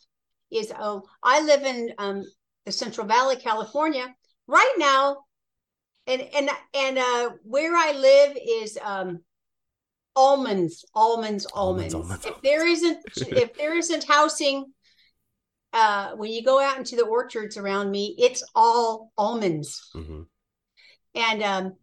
[0.51, 2.25] is oh I live in um
[2.65, 4.13] the Central Valley, California.
[4.47, 5.25] Right now,
[6.07, 9.19] and and and uh where I live is um
[10.15, 11.93] almonds, almonds, almonds.
[11.93, 14.65] almonds, almonds if there isn't if there isn't housing
[15.73, 19.89] uh when you go out into the orchards around me, it's all almonds.
[19.95, 20.23] Mm-hmm
[21.15, 21.73] and um,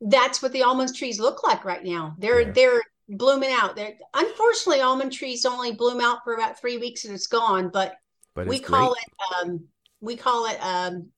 [0.00, 2.14] that's what the almond trees look like right now.
[2.18, 2.52] They're yeah.
[2.52, 3.76] they're blooming out.
[3.76, 7.70] They're unfortunately almond trees only bloom out for about three weeks and it's gone.
[7.72, 7.94] But,
[8.34, 9.04] but we call great.
[9.04, 9.64] it um,
[10.00, 11.08] we call it um,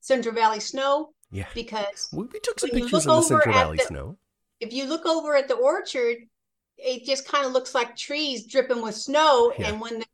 [0.00, 1.12] Central Valley snow.
[1.32, 4.18] Yeah, because we, we took some pictures of the Central Valley the, snow.
[4.60, 6.18] If you look over at the orchard,
[6.76, 9.52] it just kind of looks like trees dripping with snow.
[9.58, 9.68] Yeah.
[9.68, 10.06] And when the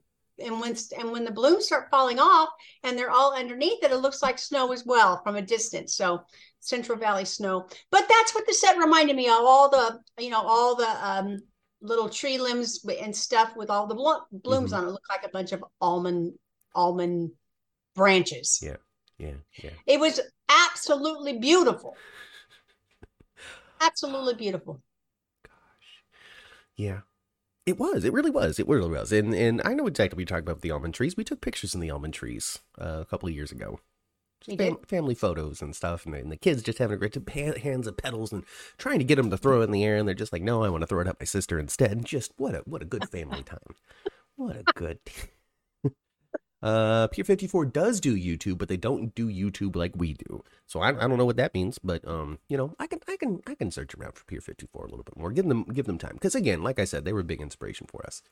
[0.45, 2.51] and when and when the blooms start falling off
[2.85, 5.95] and they're all underneath it, it looks like snow as well from a distance.
[5.95, 6.23] So
[6.61, 7.67] Central Valley snow.
[7.91, 9.41] But that's what the set reminded me of.
[9.41, 11.39] All the you know all the um,
[11.81, 14.83] little tree limbs and stuff with all the blo- blooms mm-hmm.
[14.83, 16.35] on it look like a bunch of almond
[16.75, 17.33] almond
[17.95, 18.61] branches.
[18.63, 18.77] Yeah,
[19.19, 19.71] yeah, yeah.
[19.87, 21.97] It was absolutely beautiful.
[23.81, 24.81] absolutely beautiful.
[25.43, 26.05] Gosh,
[26.77, 27.01] yeah.
[27.67, 28.05] It was.
[28.05, 28.59] It really was.
[28.59, 29.13] It really was.
[29.13, 31.19] And and I know exactly what you're talking about with the almond trees.
[31.19, 33.81] We took pictures in the almond trees uh, a couple of years ago.
[34.57, 37.87] Fam- family photos and stuff, and, and, the kids just having a great time, hands
[37.87, 38.45] of petals and
[38.79, 40.63] trying to get them to throw it in the air, and they're just like, "No,
[40.63, 43.09] I want to throw it at my sister instead." Just what a what a good
[43.11, 43.75] family time.
[44.37, 45.01] What a good.
[46.63, 50.43] Uh, Pier fifty four does do YouTube, but they don't do YouTube like we do.
[50.67, 53.17] So I, I don't know what that means, but um, you know, I can I
[53.17, 55.31] can I can search around for Pier fifty four a little bit more.
[55.31, 57.87] Give them give them time because again, like I said, they were a big inspiration
[57.87, 58.23] for us.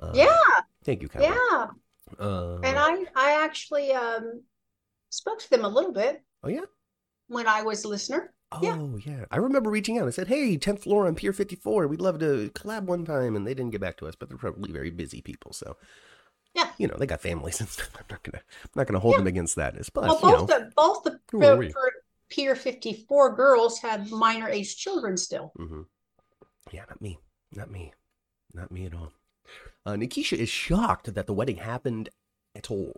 [0.00, 0.36] Uh, yeah.
[0.84, 1.22] Thank you, Kyle.
[1.22, 1.66] Yeah.
[2.18, 4.42] Uh, and I I actually um
[5.10, 6.22] spoke to them a little bit.
[6.42, 6.64] Oh yeah.
[7.28, 8.32] When I was a listener.
[8.50, 9.12] Oh yeah.
[9.12, 9.24] yeah.
[9.30, 10.08] I remember reaching out.
[10.08, 11.86] I said, "Hey, 10th floor on Pier 54.
[11.86, 14.38] We'd love to collab one time." And they didn't get back to us, but they're
[14.38, 15.76] probably very busy people, so
[16.54, 16.70] Yeah.
[16.78, 17.90] You know, they got families and stuff.
[17.98, 19.18] I'm not gonna I'm not gonna hold Yeah.
[19.18, 19.74] them against that.
[19.94, 21.68] But Well, you know, both the both the Who are we?
[21.68, 21.90] per, per,
[22.28, 25.52] Pier 54 girls have minor age children still.
[25.56, 25.82] hmm
[26.70, 27.18] Yeah, not me.
[27.54, 27.92] Not me.
[28.54, 29.12] Not me at all.
[29.84, 32.08] Uh, Nikisha is shocked that the wedding happened
[32.54, 32.94] at all.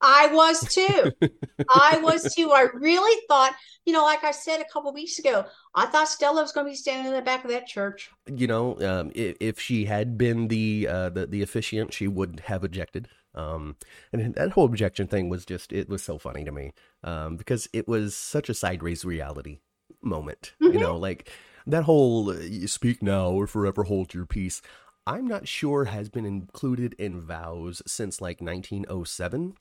[0.00, 1.12] I was too.
[1.70, 2.52] I was too.
[2.52, 3.54] I really thought,
[3.86, 6.72] you know, like I said a couple weeks ago, I thought Stella was going to
[6.72, 8.10] be standing in the back of that church.
[8.26, 12.40] You know, um, if, if she had been the, uh, the the officiant, she would
[12.44, 13.08] have objected.
[13.34, 13.76] Um,
[14.12, 16.72] and that whole objection thing was just it was so funny to me
[17.04, 19.60] um, because it was such a sideways reality
[20.02, 20.54] moment.
[20.66, 20.78] You Mhm.
[20.78, 21.30] know, like
[21.66, 24.60] that whole uh, speak now or forever hold your peace."
[25.06, 29.54] I'm not sure has been included in vows since like 1907.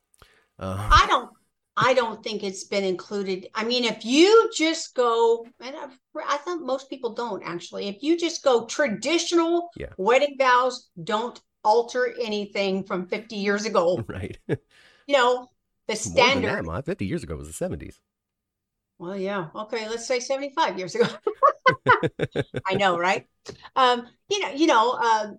[0.60, 1.30] Uh, I don't.
[1.80, 3.48] I don't think it's been included.
[3.54, 5.96] I mean, if you just go, and I've,
[6.28, 7.88] I thought most people don't actually.
[7.88, 9.94] If you just go traditional Yeah.
[9.98, 14.04] wedding vows, don't alter anything from 50 years ago.
[14.08, 14.40] right.
[14.48, 15.50] You know,
[15.88, 16.50] the standard.
[16.50, 16.82] that, Ma.
[16.82, 18.00] 50 years ago was the 70s.
[18.98, 19.50] Well, yeah.
[19.54, 21.08] Okay, let's say 75 years ago.
[22.66, 23.28] I know, right?
[23.76, 25.38] Um, you know, you know, um,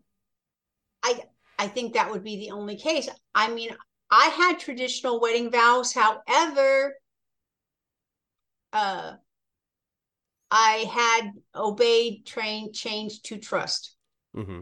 [1.03, 1.21] I
[1.59, 3.09] I think that would be the only case.
[3.35, 3.71] I mean,
[4.11, 6.95] I had traditional wedding vows, however,
[8.73, 9.15] uh
[10.51, 13.97] I had obeyed, trained, changed to trust.
[14.35, 14.61] hmm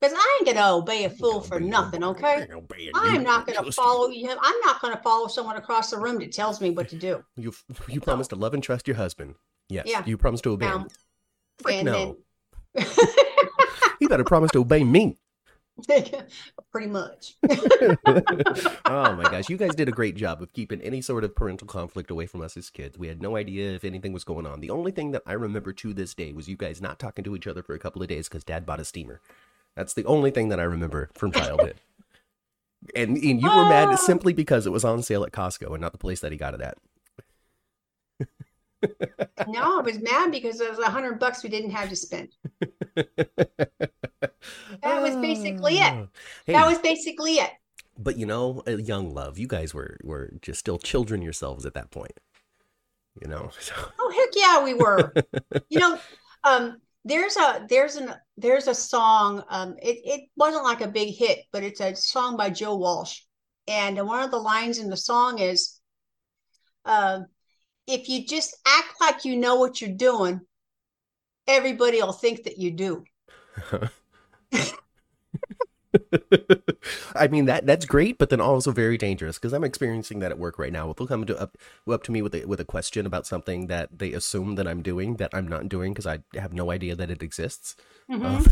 [0.00, 2.48] Because I ain't gonna obey a fool for nothing, okay?
[2.94, 4.28] I'm not gonna follow you.
[4.28, 7.24] I'm not gonna follow someone across the room that tells me what to do.
[7.36, 7.52] You
[7.88, 9.34] you promised to love and trust your husband.
[9.68, 9.86] Yes.
[9.86, 10.02] Yeah.
[10.04, 10.72] You promised to obey him.
[10.72, 10.88] Um,
[11.62, 12.16] Frick no.
[12.74, 12.86] then
[14.00, 15.18] You better promise to obey me.
[16.72, 17.36] pretty much.
[18.86, 21.66] oh my gosh, you guys did a great job of keeping any sort of parental
[21.66, 22.98] conflict away from us as kids.
[22.98, 24.60] We had no idea if anything was going on.
[24.60, 27.36] The only thing that I remember to this day was you guys not talking to
[27.36, 29.20] each other for a couple of days because Dad bought a steamer.
[29.76, 31.76] That's the only thing that I remember from childhood.
[32.96, 33.68] and, and you were Ah.
[33.90, 36.38] mad simply because it was on sale at Costco and not the place that he
[36.38, 36.78] got it at.
[39.46, 42.28] No, I was mad because it was a hundred bucks we didn't have to spend.
[44.82, 45.92] That was basically it.
[45.92, 46.06] Ah.
[46.46, 47.50] Hey, That was basically it.
[47.98, 49.38] but you know, young love.
[49.38, 52.18] You guys were were just still children yourselves at that point.
[53.20, 55.12] You know, so Oh heck yeah, we were.
[55.68, 55.98] You know,
[56.44, 59.42] um, there's a there's an there's a song.
[59.48, 63.20] Um, it it wasn't like a big hit, but it's a song by Joe Walsh,
[63.66, 65.80] and one of the lines in the song is,
[66.84, 67.20] uh,
[67.88, 70.42] "If you just act like you know what you're doing,
[71.48, 73.04] everybody will think that you do."
[77.14, 80.38] I mean that that's great, but then also very dangerous because I'm experiencing that at
[80.38, 80.92] work right now.
[80.92, 81.56] They'll come to up
[81.90, 84.82] up to me with a, with a question about something that they assume that I'm
[84.82, 87.74] doing that I'm not doing because I have no idea that it exists.
[88.10, 88.24] Mhm.
[88.24, 88.46] Um,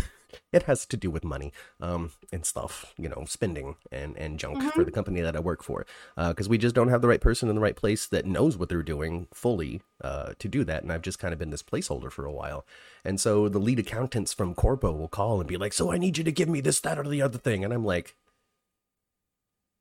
[0.52, 4.62] it has to do with money um, and stuff, you know, spending and, and junk
[4.72, 5.86] for the company that I work for.
[6.16, 8.68] Because we just don't have the right person in the right place that knows what
[8.68, 10.82] they're doing fully uh, to do that.
[10.82, 12.66] And I've just kind of been this placeholder for a while.
[13.04, 16.18] And so the lead accountants from Corpo will call and be like, So I need
[16.18, 17.64] you to give me this, that, or the other thing.
[17.64, 18.16] And I'm like,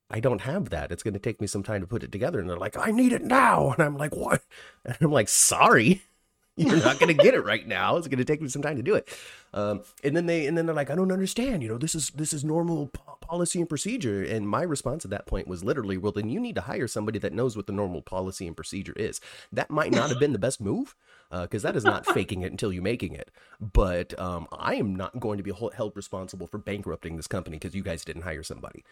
[0.10, 0.92] I don't have that.
[0.92, 2.40] It's going to take me some time to put it together.
[2.40, 3.72] And they're like, I need it now.
[3.78, 4.44] And I'm like, What?
[4.86, 6.04] And I'm like, Sorry.
[6.58, 7.98] You're not going to get it right now.
[7.98, 9.10] It's going to take me some time to do it.
[9.54, 11.62] Um, and then they, and then they're like, I don't understand.
[11.64, 14.24] You know, this is this is normal po- policy and procedure.
[14.24, 17.20] And my response at that point was literally, well, then you need to hire somebody
[17.20, 19.20] that knows what the normal policy and procedure is.
[19.52, 20.96] That might not have been the best move
[21.30, 23.32] because that is not faking it until you're making it.
[23.60, 27.76] But um, I am not going to be held responsible for bankrupting this company because
[27.76, 28.84] you guys didn't hire somebody.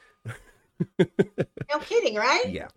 [1.00, 2.46] No kidding, right?
[2.50, 2.68] Yeah.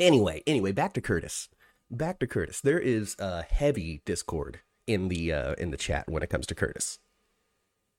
[0.00, 1.48] Anyway, anyway, back to Curtis.
[1.90, 2.60] Back to Curtis.
[2.60, 6.54] There is a heavy discord in the uh, in the chat when it comes to
[6.54, 6.98] Curtis.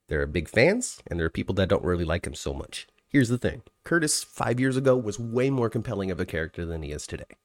[0.08, 2.86] There are big fans, and there are people that don't really like him so much.
[3.08, 6.82] Here's the thing: Curtis five years ago was way more compelling of a character than
[6.82, 7.36] he is today.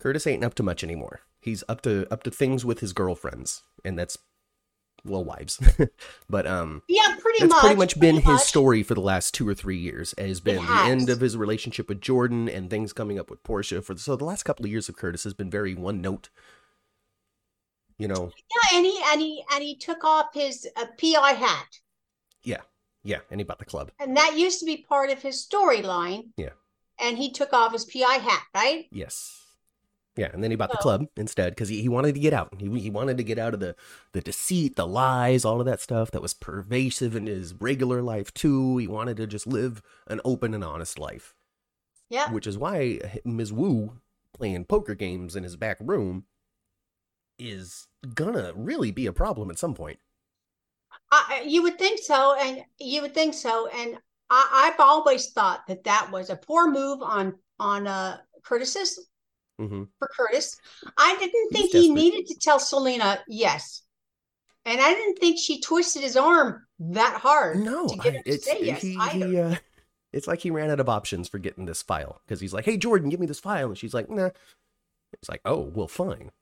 [0.00, 1.20] Curtis ain't up to much anymore.
[1.40, 4.16] He's up to up to things with his girlfriends, and that's
[5.04, 5.58] well, wives.
[6.30, 7.60] but um, Yeah, pretty that's much.
[7.60, 8.42] pretty much been pretty his much.
[8.46, 10.14] story for the last two or three years.
[10.18, 10.90] it has been the has.
[10.90, 13.82] end of his relationship with Jordan and things coming up with Portia.
[13.82, 16.30] For so the last couple of years of Curtis has been very one note.
[17.98, 21.78] You know, Yeah, and he and he and he took off his uh, PI hat,
[22.42, 22.62] yeah,
[23.04, 23.92] yeah, and he bought the club.
[24.00, 26.30] and that used to be part of his storyline.
[26.36, 26.50] Yeah.
[27.00, 28.86] And he took off his PI hat, right?
[28.90, 29.41] Yes.
[30.16, 32.54] Yeah, and then he bought the club instead because he, he wanted to get out.
[32.58, 33.74] He, he wanted to get out of the,
[34.12, 38.32] the deceit, the lies, all of that stuff that was pervasive in his regular life
[38.34, 38.76] too.
[38.76, 41.34] He wanted to just live an open and honest life.
[42.10, 42.30] Yeah.
[42.30, 43.54] which is why Ms.
[43.54, 43.98] Wu
[44.34, 46.26] playing poker games in his back room
[47.38, 49.98] is gonna really be a problem at some point.
[51.10, 53.96] I, you would think so, and you would think so, and
[54.30, 59.08] I, I've always thought that that was a poor move on on uh Curtis's
[59.68, 60.56] hmm for Curtis.
[60.98, 61.94] I didn't He's think he desperate.
[61.94, 63.82] needed to tell Selina yes.
[64.66, 68.26] And I didn't think she twisted his arm that hard No, to get him to
[68.26, 69.56] it's say yes he, he uh,
[70.12, 72.76] it's like he ran out of options for getting this file because he's like, "Hey
[72.78, 74.30] Jordan, give me this file," and she's like, "Nah."
[75.14, 76.32] It's like, "Oh, well, fine.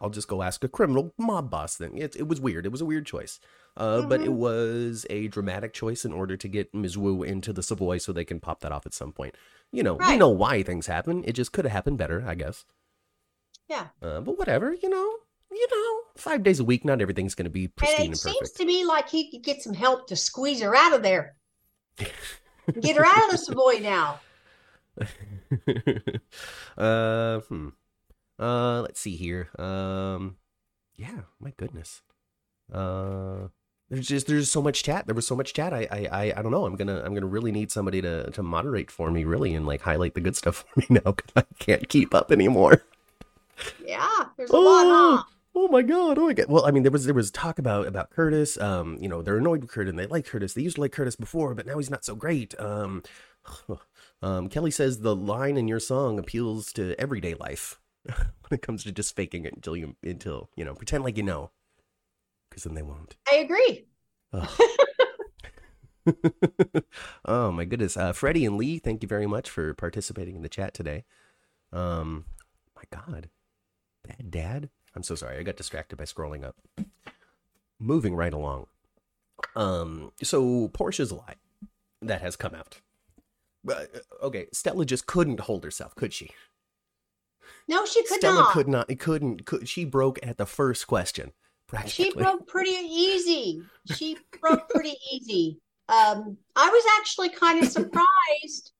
[0.00, 2.66] I'll just go ask a criminal mob boss." Then it, it was weird.
[2.66, 3.38] It was a weird choice,
[3.76, 4.32] uh, but it Mhm.
[4.32, 6.96] was a dramatic choice in order to get Ms.
[6.98, 9.34] Wu into the Savoy so they can pop that off at some point.
[9.72, 11.24] You know, we know why things happen.
[11.26, 12.66] It just could have happened better, I guess.
[13.68, 13.86] Yeah.
[14.02, 15.16] Uh, but whatever, you know,
[15.50, 18.50] you know, five days a week, not everything's going to be And it and, seems
[18.52, 21.36] to me like he could get some help to squeeze her out of there.
[22.80, 24.20] Get her out of the Savoy now.
[26.78, 27.68] uh, hmm.
[28.38, 29.48] Uh, let's see here.
[29.58, 30.36] Um,
[30.96, 32.02] yeah, my goodness.
[32.72, 33.48] Uh,
[33.92, 35.04] there's just there's so much chat.
[35.04, 35.74] There was so much chat.
[35.74, 36.64] I I I, I don't know.
[36.64, 39.82] I'm gonna I'm gonna really need somebody to to moderate for me, really, and like
[39.82, 42.82] highlight the good stuff for me now because I can't keep up anymore.
[43.86, 45.22] Yeah, there's a lot, huh?
[45.54, 46.16] Oh my god!
[46.16, 46.46] Oh my god!
[46.48, 48.58] Well, I mean, there was there was talk about about Curtis.
[48.58, 50.54] Um, you know, they're annoyed with Curtis and they like Curtis.
[50.54, 52.58] They used to like Curtis before, but now he's not so great.
[52.58, 53.02] Um,
[54.22, 58.16] um, Kelly says the line in your song appeals to everyday life when
[58.52, 61.50] it comes to just faking it until you until you know pretend like you know,
[62.52, 63.16] because then they won't.
[63.26, 63.86] I agree.
[64.34, 64.60] Ugh.
[67.24, 67.96] oh my goodness.
[67.96, 71.04] Uh, Freddie and Lee, thank you very much for participating in the chat today.
[71.72, 72.26] Um,
[72.76, 73.30] my God,
[74.06, 74.68] bad dad.
[74.94, 75.38] I'm so sorry.
[75.38, 76.56] I got distracted by scrolling up.
[77.78, 78.66] Moving right along.
[79.56, 81.36] Um, so Portia's lie
[82.02, 82.80] that has come out.
[83.66, 83.84] Uh,
[84.22, 86.30] okay, Stella just couldn't hold herself, could she?
[87.66, 88.50] No, she could Stella not.
[88.50, 88.90] Stella could not.
[88.90, 89.46] It couldn't.
[89.46, 91.32] Could, she broke at the first question.
[91.72, 92.04] Practically.
[92.04, 93.62] She broke pretty easy.
[93.96, 95.58] She broke pretty easy.
[95.88, 98.72] Um, I was actually kind of surprised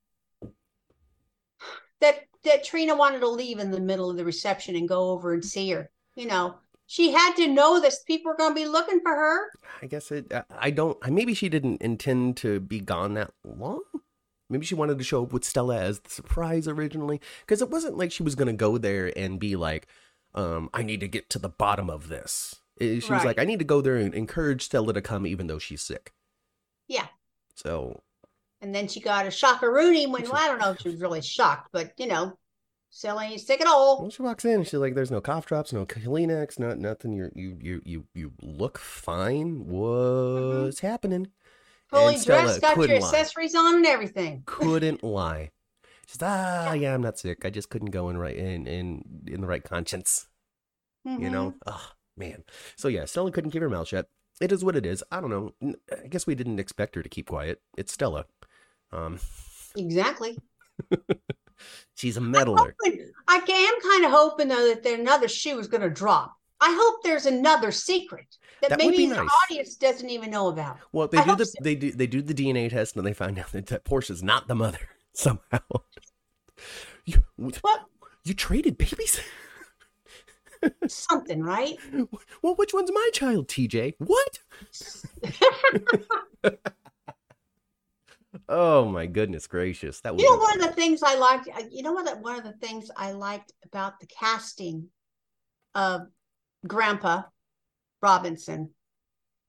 [2.01, 5.33] that that Trina wanted to leave in the middle of the reception and go over
[5.33, 5.89] and see her.
[6.17, 8.03] You know, she had to know this.
[8.07, 9.51] People were going to be looking for her.
[9.81, 10.33] I guess it.
[10.33, 10.99] I- I don't.
[11.11, 13.81] Maybe she didn't intend to be gone that long.
[14.51, 17.97] Maybe she wanted to show up with Stella as the surprise originally, because it wasn't
[17.97, 19.87] like she was going to go there and be like,
[20.35, 23.59] um, "I need to get to the bottom of this." She was like, "I need
[23.61, 26.13] to go there and encourage Stella to come, even though she's sick."
[26.89, 27.09] Yeah.
[27.55, 28.03] So
[28.63, 31.21] And then she got a shockaroonie when well, I don't know if she was really
[31.23, 32.39] shocked, but you know,
[32.91, 34.03] silly, sick at all.
[34.03, 34.65] well, she walks in.
[34.65, 37.13] She's like, "There's no cough drops, no Kleenex, not nothing.
[37.13, 39.67] You're, you you you you look fine.
[39.67, 41.29] What's happening?"
[41.91, 43.07] Fully And Stella dressed, got your couldn't lie.
[43.19, 44.47] accessories on and everything.
[44.47, 45.51] couldn't lie.
[46.07, 47.45] She's ah, yeah, I'm not sick.
[47.45, 50.29] I just couldn't go in right in in in the right conscience.
[51.17, 51.31] You Mhm.
[51.31, 52.45] know, oh man.
[52.77, 54.09] So yeah, Stella couldn't keep her mouth shut.
[54.41, 55.05] It is what it is.
[55.13, 55.75] I don't know.
[56.03, 57.61] I guess we didn't expect her to keep quiet.
[57.77, 58.27] It's Stella.
[58.91, 59.19] Um,
[59.77, 60.39] Exactly.
[61.95, 62.75] she's a meddler.
[63.29, 66.37] I am kind of hoping though that there another shoe is going to drop.
[66.61, 69.29] I hope there's another secret that, That maybe be the nice.
[69.45, 70.79] audience doesn't even know about.
[70.93, 71.59] Well, they I do the so.
[71.61, 74.47] they do they do the DNA test and they find out that, that Portia's not
[74.47, 74.79] the mother
[75.13, 75.59] somehow.
[77.05, 77.87] you What
[78.25, 79.21] you traded babies?
[80.87, 81.77] Something, right?
[82.43, 83.95] Well, which one's my child, TJ?
[83.99, 84.39] What?
[88.49, 90.01] Oh my goodness gracious!
[90.01, 92.09] That was You know, one of the things I liked, uh, you know, what?
[92.09, 94.89] Uh, one of the things I liked about the casting
[95.75, 96.03] of
[96.67, 97.23] Grandpa
[98.01, 98.71] Robinson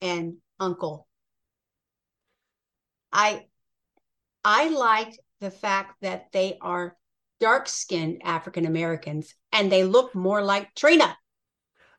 [0.02, 1.08] and Uncle.
[3.12, 3.46] I
[4.44, 6.96] I liked the fact that they are
[7.48, 11.18] dark-skinned African Americans and they look more like Trina.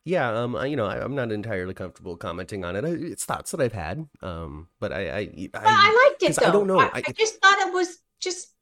[0.03, 2.83] Yeah, um, I, you know, I, I'm not entirely comfortable commenting on it.
[2.85, 6.49] I, it's thoughts that I've had, um, but I, I, But I liked it though.
[6.49, 6.79] I don't know.
[6.79, 8.53] I, I- I just thought it was just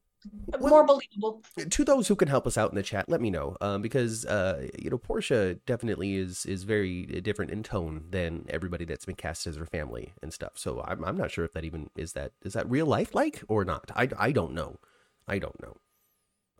[0.58, 1.42] Well- more believable.
[1.76, 4.24] to those who can help us out in the chat, let me know, um, because
[4.24, 9.16] uh, you know, Portia definitely is is very different in tone than everybody that's been
[9.26, 10.52] cast as her family and stuff.
[10.64, 13.36] So I'm I'm not sure if that even is that is that real life like
[13.48, 13.86] or not.
[14.02, 14.70] I I don't know.
[15.28, 15.76] I don't know.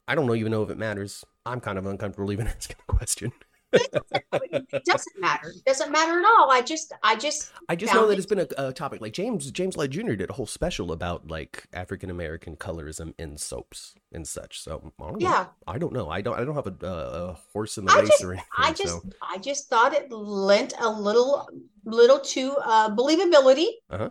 [0.07, 1.25] I don't know even know if it matters.
[1.47, 3.33] I'm kind of uncomfortable even asking the question.
[3.73, 5.49] It doesn't matter.
[5.49, 6.49] It doesn't matter at all.
[6.51, 9.01] I just I just I just know that it- it's been a, a topic.
[9.01, 10.13] Like James James Lott Jr.
[10.13, 14.61] did a whole special about like African American colorism in soaps and such.
[14.61, 15.29] So I don't know.
[15.29, 15.47] yeah.
[15.67, 16.09] I don't know.
[16.09, 16.39] I don't.
[16.39, 18.49] I don't have a, a, a horse in the I race just or anything.
[18.57, 19.03] I just so.
[19.21, 21.49] I just thought it lent a little
[21.85, 24.11] little to uh believability Uh-huh.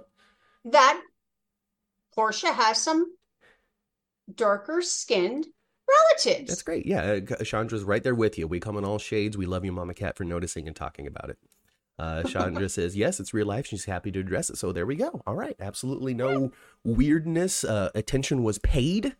[0.66, 1.02] that
[2.14, 3.14] Portia has some
[4.36, 5.48] darker skinned
[6.02, 6.50] relatives.
[6.50, 6.86] That's great.
[6.86, 8.48] Yeah, uh, Chandra's right there with you.
[8.48, 9.38] We come in all shades.
[9.38, 11.38] We love you, Mama Cat, for noticing and talking about it.
[12.00, 13.68] Uh, Chandra says, yes, it's real life.
[13.68, 14.58] She's happy to address it.
[14.58, 15.22] So there we go.
[15.28, 15.56] All right.
[15.60, 16.52] Absolutely no
[16.84, 17.64] weirdness.
[17.64, 19.16] Uh, attention was paid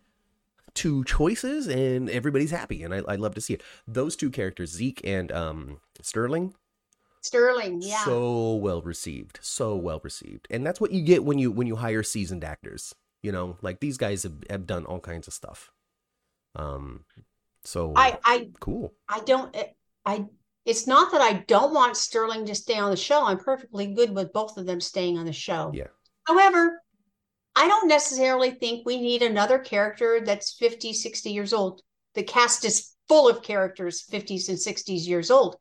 [0.74, 2.82] to choices and everybody's happy.
[2.82, 3.62] And I, I love to see it.
[3.86, 6.54] Those two characters, Zeke and um, Sterling,
[7.24, 8.04] Sterling, yeah.
[8.04, 11.76] so well received so well received and that's what you get when you when you
[11.76, 15.72] hire seasoned actors you know like these guys have, have done all kinds of stuff
[16.56, 17.04] um
[17.64, 19.68] so I I cool I don't eh,
[20.04, 20.26] I
[20.64, 23.24] it's not that I don't want Sterling to stay on the show.
[23.24, 25.70] I'm perfectly good with both of them staying on the show.
[25.74, 25.88] Yeah.
[26.26, 26.80] However,
[27.54, 31.82] I don't necessarily think we need another character that's 50, 60 years old.
[32.14, 35.56] The cast is full of characters 50s and 60s years old.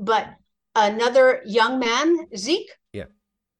[0.00, 0.28] But
[0.74, 3.04] another young man, Zeke, Yeah.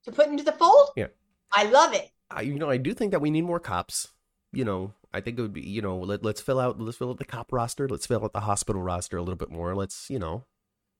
[0.06, 1.08] to put into the fold, Yeah.
[1.52, 2.10] I love it.
[2.30, 4.08] I, you know i do think that we need more cops
[4.52, 7.10] you know i think it would be you know let, let's fill out let's fill
[7.10, 10.10] out the cop roster let's fill out the hospital roster a little bit more let's
[10.10, 10.44] you know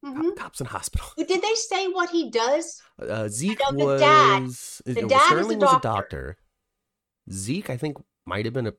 [0.05, 0.37] Mhm.
[0.37, 2.81] cops in hospital Did they say what he does?
[3.01, 4.43] uh zeke know the was dad-
[4.91, 6.37] uh, the dad is a sterling was a doctor.
[7.31, 7.97] zeke i think
[8.27, 8.75] might have been a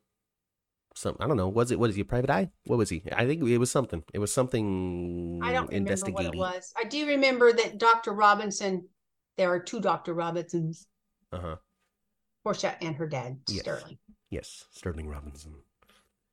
[0.96, 3.02] some i don't know was it what is he a private eye what was he
[3.12, 6.72] i think it was something it was something I don't remember what it was.
[6.78, 8.14] I do remember that Dr.
[8.14, 8.88] Robinson,
[9.38, 10.14] there are two Dr.
[10.14, 10.88] Robinsons,
[11.34, 11.58] uh-huh
[12.44, 13.62] Portia and her dad, Yes.
[13.62, 13.98] Sterling.
[14.36, 15.54] Yes, Sterling Robinson.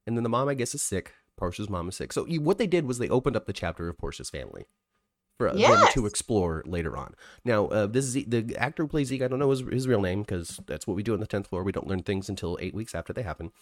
[0.08, 1.14] And then the mom, I guess, is sick.
[1.36, 2.12] Portia's mom is sick.
[2.12, 4.64] So you, what they did was they opened up the chapter of Portia's family
[5.38, 7.14] for uh, them to explore later on.
[7.44, 9.22] Now, uh, this is the actor who plays Zeke.
[9.22, 11.46] I don't know his, his real name because that's what we do on the tenth
[11.46, 11.62] floor.
[11.62, 13.52] We don't learn things until eight weeks after they happen.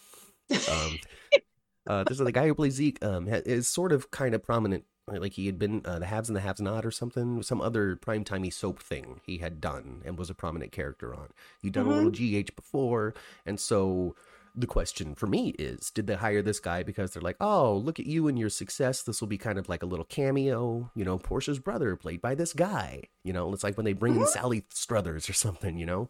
[0.49, 0.99] Um,
[1.87, 3.05] uh, this is the guy who plays Zeke.
[3.05, 4.85] Um, is sort of kind of prominent.
[5.07, 7.95] Like he had been uh, the Haves and the Haves Not or something, some other
[7.95, 11.29] primetimey soap thing he had done and was a prominent character on.
[11.61, 13.13] He'd done a little GH before,
[13.45, 14.15] and so
[14.55, 17.99] the question for me is did they hire this guy because they're like oh look
[17.99, 19.03] at you and your success.
[19.03, 20.91] This will be kind of like a little cameo.
[20.95, 23.03] You know portia's brother played by this guy.
[23.23, 26.09] You know it's like when they bring in sally struthers or something you know?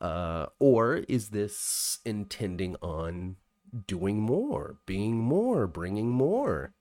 [0.00, 3.36] Uh, or is this intending on
[3.86, 6.74] doing more being more bringing more?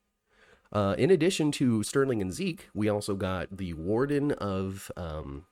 [0.74, 5.46] Uh, in addition to sterling and zeke we also got the warden of um,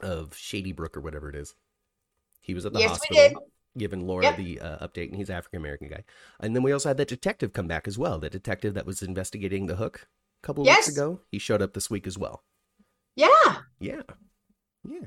[0.00, 1.54] of shady brook or whatever it is.
[2.40, 4.36] He was at the yes, hospital giving Laura Yep.
[4.36, 6.04] the uh, update, and he's African American guy.
[6.40, 8.18] And then we also had that detective come back as well.
[8.18, 10.08] The detective that was investigating the hook
[10.42, 10.86] a couple of Yes.
[10.88, 11.20] weeks ago.
[11.30, 12.42] He showed up this week as well.
[13.16, 13.28] Yeah.
[13.80, 14.02] Yeah,
[14.88, 15.06] yeah.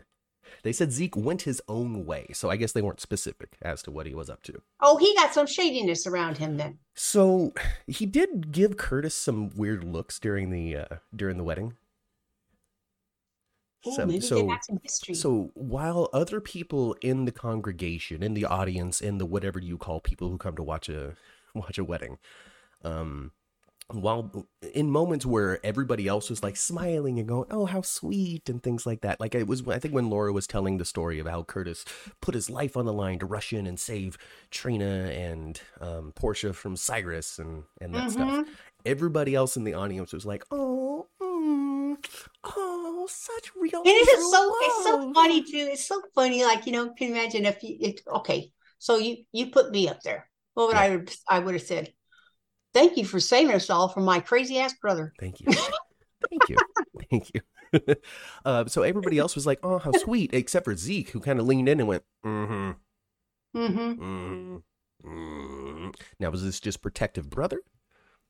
[0.63, 3.91] They said Zeke went his own way, so I guess they weren't specific as to
[3.91, 4.61] what he was up to.
[4.79, 6.79] Oh, he got some shadiness around him then.
[6.95, 7.53] So
[7.85, 11.73] he did give Curtis some weird looks during the uh, during the wedding.
[13.85, 15.15] Oh, So- so- they got some history.
[15.15, 19.99] So while other people in the congregation, in the audience, in the whatever you call
[19.99, 21.15] people who come to watch a
[21.55, 22.17] watch a wedding,
[22.83, 23.31] um,
[23.89, 28.61] while in moments where everybody else was like smiling and going, "Oh, how sweet," and
[28.61, 31.27] things like that, like it was, I think when Laura was telling the story of
[31.27, 31.85] how Curtis
[32.19, 34.17] put his life on the line to rush in and save
[34.51, 38.29] Trina and um, Portia from Cyrus and and that stuff.
[38.29, 38.45] Mhm.
[38.85, 41.07] Everybody else in the audience was like, "Oh,
[42.43, 45.69] oh, such real." And it is so it's so funny too.
[45.71, 46.43] It's so funny.
[46.43, 49.87] Like, you know, can you imagine if you it okay, so you you put me
[49.87, 50.29] up there.
[50.53, 51.03] What would Yeah.
[51.29, 51.93] I I would have said?
[52.73, 55.13] Thank you for saving us all from my crazy ass brother.
[55.19, 55.47] Thank you.
[56.29, 56.57] Thank you.
[57.09, 57.41] Thank you.
[58.45, 61.45] uh, so everybody else was like, oh, how sweet, except for Zeke, who kind of
[61.45, 62.71] leaned in and went, mm hmm,
[63.59, 64.03] Mm-hmm.
[64.03, 64.61] mm
[65.03, 65.89] hmm.
[66.19, 67.61] Now, was this just protective brother?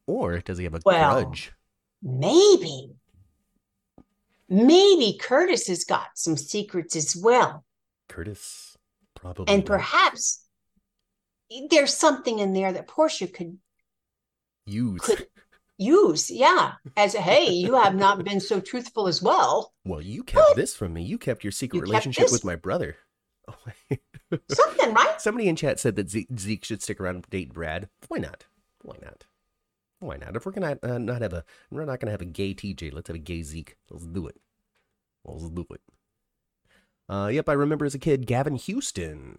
[0.05, 1.51] Or does he have a Well, grudge?
[2.01, 2.91] Maybe.
[4.50, 7.66] Maybe Curtis has got some secrets as well.
[8.08, 8.78] Curtis,
[9.16, 9.54] probably.
[9.54, 9.68] And not.
[9.68, 10.45] perhaps
[11.70, 13.58] there's something in there that Portia could
[14.66, 15.02] Use.
[15.02, 15.28] could
[15.78, 16.30] use.
[16.30, 16.74] Yeah.
[16.95, 19.74] As a hey, you have not been so truthful as well.
[19.86, 21.04] Well, you kept this from me.
[21.04, 22.95] You kept your secret You relationship with my brother.
[24.30, 25.22] Oh, Something, right?
[25.22, 27.88] Somebody in chat said that Zeke, Zeke should stick around and date Brad.
[28.10, 28.43] Why not?
[28.82, 29.24] Why not?
[30.00, 30.36] Why not?
[30.36, 32.93] If we're gonna uh, not have a, we're not gonna have a gay TJ.
[32.93, 33.78] Let's have a gay Zeke.
[33.89, 34.36] Let's do it.
[35.26, 35.82] Let's do it.
[37.10, 39.38] Uh, yep, I remember as a kid, Gavin Houston.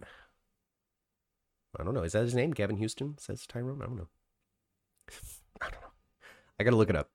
[1.79, 2.03] I don't know.
[2.03, 2.51] Is that his name?
[2.51, 3.81] Gavin Houston says Tyrone.
[3.81, 4.09] I don't know.
[5.61, 5.91] I don't know.
[6.59, 7.09] I gotta look it up.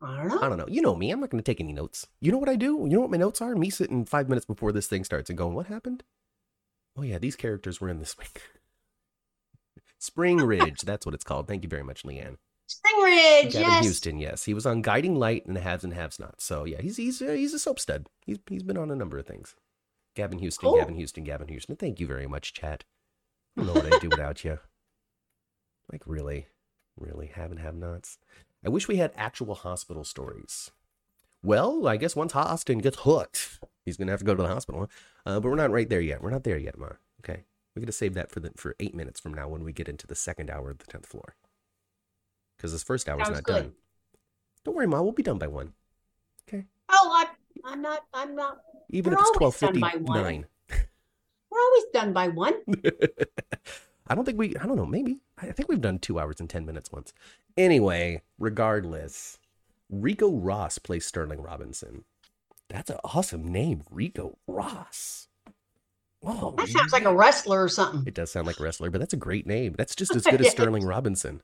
[0.00, 0.38] I don't know.
[0.40, 0.68] I don't know.
[0.68, 1.10] You know me.
[1.10, 2.06] I'm not going to take any notes.
[2.20, 2.86] You know what I do?
[2.88, 3.56] You know what my notes are?
[3.56, 6.04] Me sitting five minutes before this thing starts and going, what happened?
[6.96, 8.42] Oh, yeah, these characters were in this week.
[9.98, 10.82] Spring Ridge.
[10.82, 11.48] That's what it's called.
[11.48, 12.36] Thank you very much, Leanne.
[12.66, 13.84] Spring Ridge, Gavin yes.
[13.84, 14.44] Houston, yes.
[14.44, 16.40] He was on Guiding Light and the Haves and Haves Not.
[16.40, 18.08] So, yeah, he's he's uh, he's a soap stud.
[18.26, 19.54] He's, he's been on a number of things.
[20.14, 20.78] Gavin Houston, Cool.
[20.78, 21.76] Gavin Houston, Gavin Houston.
[21.76, 22.84] Thank you very much, chat.
[23.56, 24.58] I don't know what I'd do without you.
[25.90, 26.46] Like, really?
[26.96, 27.28] Really?
[27.28, 28.18] Have and have nots?
[28.64, 30.70] I wish we had actual hospital stories
[31.42, 34.90] Well, I guess once Austin gets hooked, he's gonna have to go to the hospital.
[35.24, 36.22] Uh, but we're not right there yet.
[36.22, 36.88] We're not there yet, Ma.
[37.20, 37.44] Okay,
[37.78, 40.04] we're gonna save that for the for eight minutes from now when we get into
[40.04, 41.36] the second hour of the tenth floor.
[42.56, 43.52] Because this first hour is not good.
[43.54, 43.72] done.
[44.64, 45.00] Don't worry, Ma.
[45.00, 45.74] We'll be done by one.
[46.48, 46.64] Okay.
[46.88, 47.26] Oh, I,
[47.64, 48.04] I'm not.
[48.12, 48.58] I'm not.
[48.90, 50.46] Even if it's twelve fifty one.
[51.50, 52.54] We're always done by one.
[54.08, 54.56] I don't think we.
[54.56, 54.84] I don't know.
[54.86, 57.12] Maybe I think we've done two hours and ten minutes once.
[57.56, 59.38] Anyway, regardless,
[59.88, 62.04] Rico Ross plays Sterling Robinson.
[62.68, 65.27] That's an awesome name, Rico Ross.
[66.24, 68.02] Oh, That sounds like a wrestler or something.
[68.06, 69.74] It does sound like a wrestler, but that's a great name.
[69.78, 71.42] That's just as good as Sterling Robinson.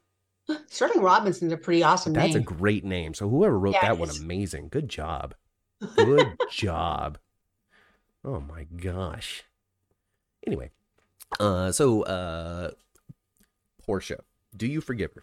[0.68, 3.14] Sterling Robinson's a pretty awesome That's a great name.
[3.14, 4.68] So whoever wrote Yeah, that one, amazing.
[4.68, 5.34] Good job.
[5.96, 7.18] Good job.
[8.24, 9.44] Oh my gosh.
[10.46, 10.70] Anyway,
[11.40, 12.70] uh, so uh,
[13.84, 14.20] Portia,
[14.56, 15.22] do you forgive her?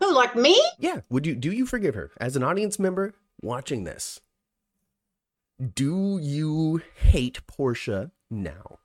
[0.00, 0.60] Who, like me?
[0.78, 1.00] Yeah.
[1.10, 1.34] Would you?
[1.34, 4.20] Do you forgive her as an audience member watching this?
[5.58, 8.80] Do you hate Portia now,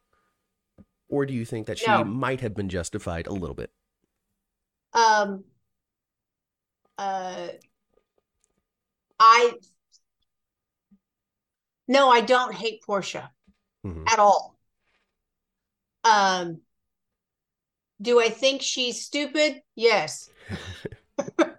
[1.07, 2.03] or do you think that she No.
[2.03, 3.71] might have been justified a little bit?
[4.93, 5.43] Um,
[6.97, 7.49] uh,
[9.19, 9.53] I
[11.87, 13.31] no, I don't hate Portia
[13.83, 14.07] Mhm.
[14.11, 14.59] at all.
[16.03, 16.61] Um,
[18.01, 19.63] do I think she's stupid?
[19.75, 20.29] Yes.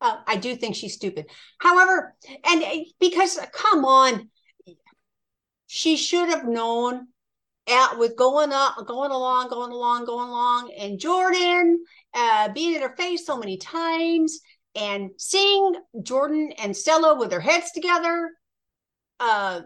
[0.00, 1.26] Uh, I do think she's stupid.
[1.58, 2.14] However,
[2.46, 4.30] and uh, because come on,
[5.66, 7.08] she should have known
[7.70, 11.84] out with going up, going along, going along, going along, and Jordan
[12.14, 14.40] uh, being in her face so many times,
[14.74, 18.30] and seeing Jordan and Stella with their heads together.
[19.18, 19.60] Uh,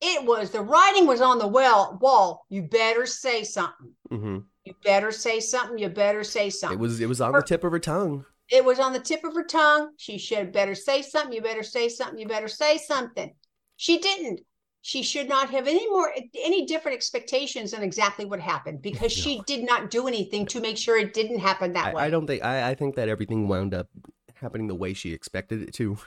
[0.00, 2.46] it was the writing was on the well wall.
[2.48, 3.92] You better say something.
[4.08, 5.78] hmm You better say something.
[5.78, 7.00] You better say something It was.
[7.00, 8.24] It was on the tip of her tongue.
[8.50, 9.90] It was on the tip of her tongue.
[9.96, 11.32] She should better say something.
[11.32, 12.18] You better say something.
[12.18, 13.34] You better say something.
[13.76, 14.40] She didn't.
[14.80, 16.10] She should not have any more
[16.44, 20.78] any different expectations than exactly what happened because she did not do anything to make
[20.78, 22.02] sure it didn't happen that I, way.
[22.04, 22.44] I don't think.
[22.44, 23.88] I, I think that everything wound up
[24.36, 25.98] happening the way she expected it to.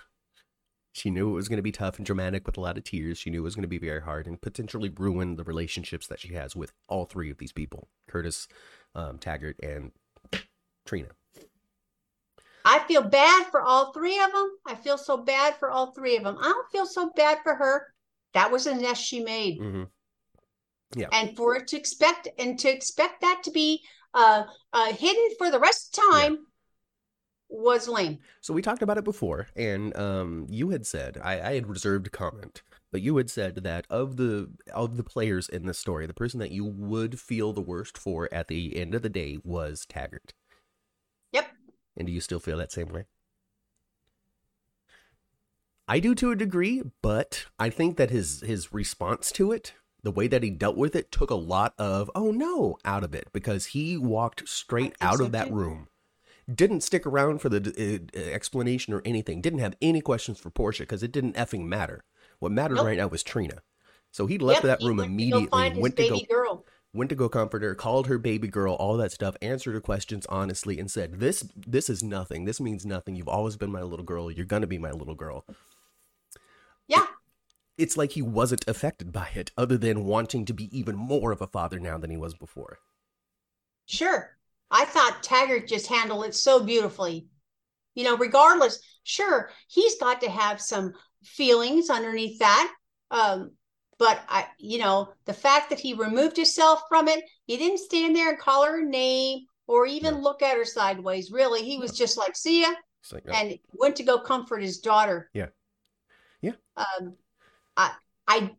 [0.94, 3.18] She knew it was going to be tough and dramatic with a lot of tears.
[3.18, 6.20] She knew it was going to be very hard and potentially ruin the relationships that
[6.20, 8.48] she has with all three of these people: Curtis,
[8.96, 9.92] um, Taggart, and
[10.86, 11.10] Trina.
[12.66, 14.50] I feel bad for all three of them.
[14.68, 16.38] I feel so bad for all three of them.
[16.40, 17.94] I don't feel so bad for her.
[18.34, 19.60] That was a nest she made.
[19.60, 19.84] Mm-hmm.
[20.94, 21.08] Yeah.
[21.14, 23.82] and for it to expect and to expect that to be
[24.14, 24.44] uh,
[24.74, 26.40] uh hidden for the rest of time
[27.52, 28.20] was lame.
[28.42, 32.12] So we talked about it before, and um, you had said I, I had reserved
[32.12, 36.14] comment, but you had said that of the of the players in this story, the
[36.14, 39.86] person that you would feel the worst for at the end of the day was
[39.88, 40.34] Taggart.
[41.98, 43.06] And do you still feel that same way?
[45.88, 49.74] I do to a degree, but I think that his his response to it,
[50.04, 53.14] the way that he dealt with it, took a lot of "oh no" out of
[53.14, 55.88] it because he walked straight out of that room.
[56.54, 59.42] Didn't stick around for the uh, explanation or anything.
[59.42, 62.04] Didn't have any questions for Portia because it didn't effing matter.
[62.40, 62.86] What mattered Nope.
[62.88, 63.62] right now was Trina.
[64.12, 65.70] So he left Yep, that room went to go immediately.
[65.70, 66.66] his went to go baby girl.
[66.94, 70.26] Went to go comfort her, called her baby girl, all that stuff, answered her questions
[70.30, 72.46] honestly, and said, "This this is nothing.
[72.46, 73.16] This means nothing.
[73.16, 74.32] You've always been my little girl.
[74.32, 75.46] You're gonna be my little girl."
[76.88, 77.06] Yeah,
[77.78, 81.42] It's like he wasn't affected by it, other than wanting to be even more of
[81.42, 82.80] a father now than he was before.
[83.86, 84.38] sure.
[84.74, 87.28] I thought Taggart just handled it so beautifully.
[87.96, 90.94] You know, regardless, sure, he's got to have some
[91.26, 92.74] feelings underneath that.
[93.12, 93.52] Um,
[94.02, 98.16] but I, you know, the fact that he removed himself from it, he didn't stand
[98.16, 101.32] there and call her a name or even look at her sideways.
[101.32, 102.74] Really, he was just like, "See ya,"
[103.12, 105.30] like, oh, and went to go comfort his daughter.
[105.36, 105.50] Yeah.
[106.42, 106.54] Yeah.
[106.76, 107.14] Um,
[107.78, 107.92] I,
[108.28, 108.52] I,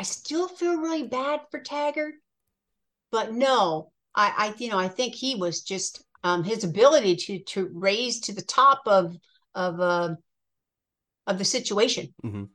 [0.00, 2.14] I still feel really bad for Taggart,
[3.12, 7.38] but no, I, I, you know, I think he was just um his ability to
[7.38, 9.16] to raise to the top of
[9.54, 10.16] of uh,
[11.28, 12.48] of the situation Mhm.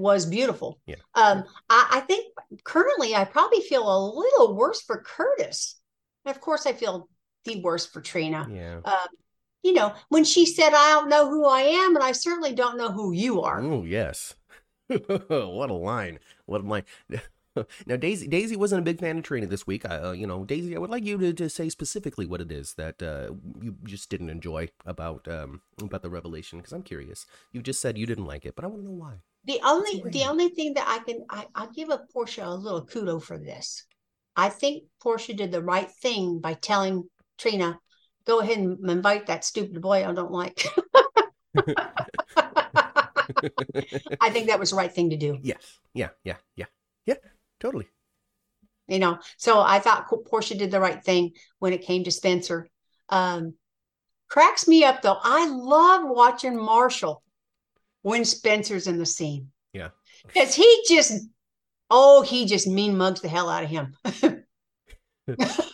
[0.00, 0.80] Was beautiful.
[0.86, 0.96] Yeah.
[1.14, 2.32] Um, I, I think
[2.64, 5.78] currently I probably feel a little worse for Curtis.
[6.24, 7.08] And of course, I feel
[7.44, 8.80] the worst for Trina yeah.
[8.84, 9.08] um,
[9.62, 12.78] you know, when she said, I don't know who I am, and I certainly don't
[12.78, 13.60] know who you are.
[13.60, 14.34] Oh yes.
[14.86, 16.18] what a line!
[16.46, 16.84] What a line!
[17.86, 19.88] now Daisy Daisy wasn't a big fan of Trina this week.
[19.88, 22.50] I, uh, you know, Daisy, I would like you to, to say specifically what it
[22.50, 27.26] is that uh, you just didn't enjoy about um about the revelation because I'm curious.
[27.52, 29.14] You just said you didn't like it, but I want to know why.
[29.44, 32.86] The only the only thing that I can I, I'll give a Portia a little
[32.86, 33.84] kudo for this.
[34.36, 37.78] I think Portia did the right thing by telling Trina,
[38.26, 40.64] go ahead and invite that stupid boy I don't like.
[44.20, 45.38] I think that was the right thing to do.
[45.42, 45.78] Yes.
[45.94, 46.10] Yeah.
[46.24, 46.36] Yeah.
[46.56, 46.66] Yeah.
[47.06, 47.14] Yeah.
[47.58, 47.88] Totally.
[48.88, 52.68] You know, so I thought Portia did the right thing when it came to Spencer.
[53.08, 53.54] Um,
[54.28, 55.18] cracks me up though.
[55.22, 57.22] I love watching Marshall
[58.02, 59.50] when Spencer's in the scene.
[59.72, 59.88] Yeah.
[60.26, 61.28] Because he just,
[61.90, 63.96] oh, he just mean mugs the hell out of him.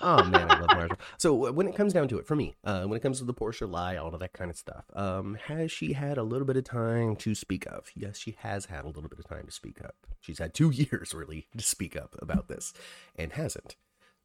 [0.03, 0.99] oh man, I love Marshall.
[1.19, 3.33] So when it comes down to it, for me, uh, when it comes to the
[3.33, 6.57] Portia lie, all of that kind of stuff, um, has she had a little bit
[6.57, 7.91] of time to speak of?
[7.95, 9.95] Yes, she has had a little bit of time to speak up.
[10.21, 12.73] She's had two years really to speak up about this,
[13.17, 13.77] and hasn't.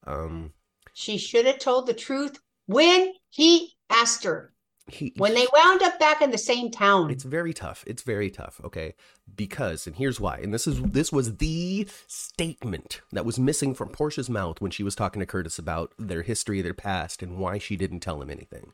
[0.06, 0.54] Um,
[0.94, 4.54] she should have told the truth when he asked her.
[4.92, 7.10] He, when they wound up back in the same town.
[7.12, 7.84] It's very tough.
[7.88, 8.94] It's very tough, okay?
[9.34, 10.38] Because and here's why.
[10.38, 14.84] And this is this was the statement that was missing from Portia's mouth when she
[14.84, 18.30] was talking to Curtis about their history, their past and why she didn't tell him
[18.30, 18.74] anything.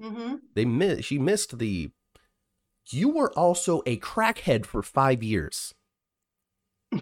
[0.00, 0.36] Mm-hmm.
[0.54, 1.90] They miss she missed the
[2.90, 5.74] you were also a crackhead for 5 years.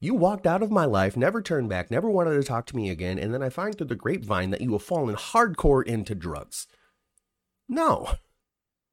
[0.00, 2.90] You walked out of my life, never turned back, never wanted to talk to me
[2.90, 6.66] again, and then I find through the grapevine that you have fallen hardcore into drugs.
[7.72, 8.16] No.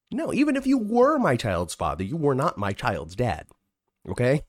[0.10, 3.46] No, even if you were my child's father, you were not my child's dad.
[4.08, 4.44] Okay?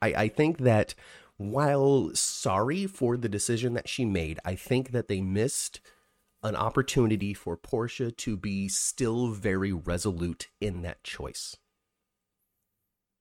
[0.00, 0.94] I, I think that
[1.36, 5.80] while sorry for the decision that she made, I think that they missed
[6.44, 11.56] an opportunity for Portia to be still very resolute in that choice.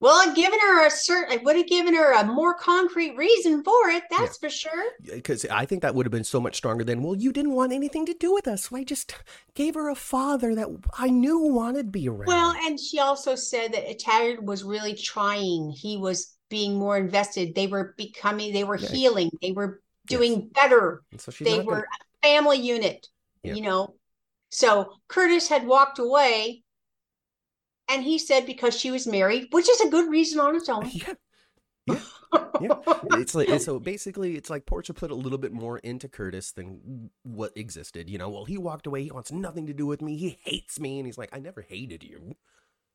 [0.02, 3.64] Well, I've given her a certain, I would have given her a more concrete reason
[3.64, 4.04] for it.
[4.12, 4.48] That's yeah.
[4.48, 4.91] for sure.
[5.02, 7.72] Because I think that would have been so much stronger than, well, you didn't want
[7.72, 8.66] anything to do with us.
[8.66, 9.16] So I just
[9.54, 10.68] gave her a father that
[10.98, 12.28] I knew wanted to be around.
[12.28, 15.72] Well, and she also said that Taggart was really trying.
[15.72, 17.56] He was being more invested.
[17.56, 18.89] They were becoming, they were yeah.
[18.89, 19.32] healing.
[19.41, 20.50] They were doing yes.
[20.54, 21.04] better.
[21.18, 21.86] So they were gonna...
[22.22, 23.08] a family unit,
[23.43, 23.54] yeah.
[23.54, 23.96] you know.
[24.52, 26.64] So Curtis had walked away
[27.90, 30.90] and he said because she was married, which is a good reason on its own.
[30.92, 31.14] Yeah.
[32.62, 32.78] Yeah.
[32.90, 33.20] yeah.
[33.20, 37.10] It's like so basically it's like Portia put a little bit more into Curtis than
[37.24, 38.10] what existed.
[38.10, 40.80] You know, well, he walked away, he wants nothing to do with me, he hates
[40.80, 42.36] me, and he's like, I never hated you.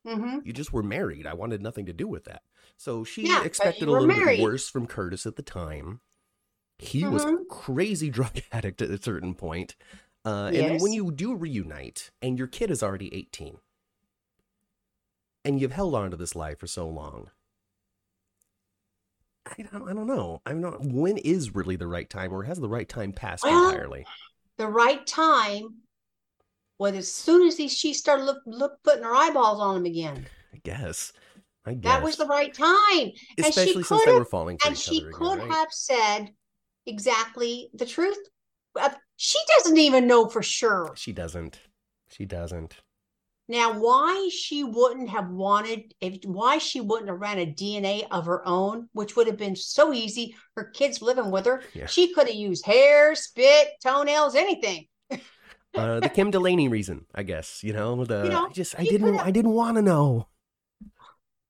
[0.06, 0.38] Mm-hmm.
[0.44, 1.26] You just were married.
[1.26, 2.42] I wanted nothing to do with that.
[2.76, 4.38] So she yeah, expected a little married.
[4.38, 6.00] bit worse from Curtis at the time.
[6.78, 7.12] He mm-hmm.
[7.12, 9.76] was a crazy drug addict at a certain point.
[10.24, 10.70] Uh, yes.
[10.70, 13.58] And when you do reunite and your kid is already 18,
[15.44, 17.30] and you've held on to this lie for so long.
[19.46, 20.42] I don't, I don't know.
[20.46, 20.92] I don't.
[20.92, 24.06] When is really the right time, or has the right time passed well, entirely?
[24.58, 25.76] The right time
[26.78, 30.26] was as soon as he, she started look, look putting her eyeballs on him again.
[30.52, 31.12] I guess.
[31.64, 31.92] I guess.
[31.92, 33.10] That was the right time.
[33.38, 35.56] Especially since they were falling for and each she other could again, right?
[35.56, 36.30] have said
[36.86, 38.18] exactly the truth.
[39.16, 40.92] She doesn't even know for sure.
[40.96, 41.60] She doesn't.
[42.08, 42.76] She doesn't.
[43.50, 48.26] Now, why she wouldn't have wanted, if why she wouldn't have ran a DNA of
[48.26, 50.36] her own, which would have been so easy.
[50.54, 51.86] Her kids living with her, yeah.
[51.86, 54.86] she could have used hair, spit, toenails, anything.
[55.74, 57.64] uh, the Kim Delaney reason, I guess.
[57.64, 60.28] You know, the you know, I just I didn't I didn't want to know.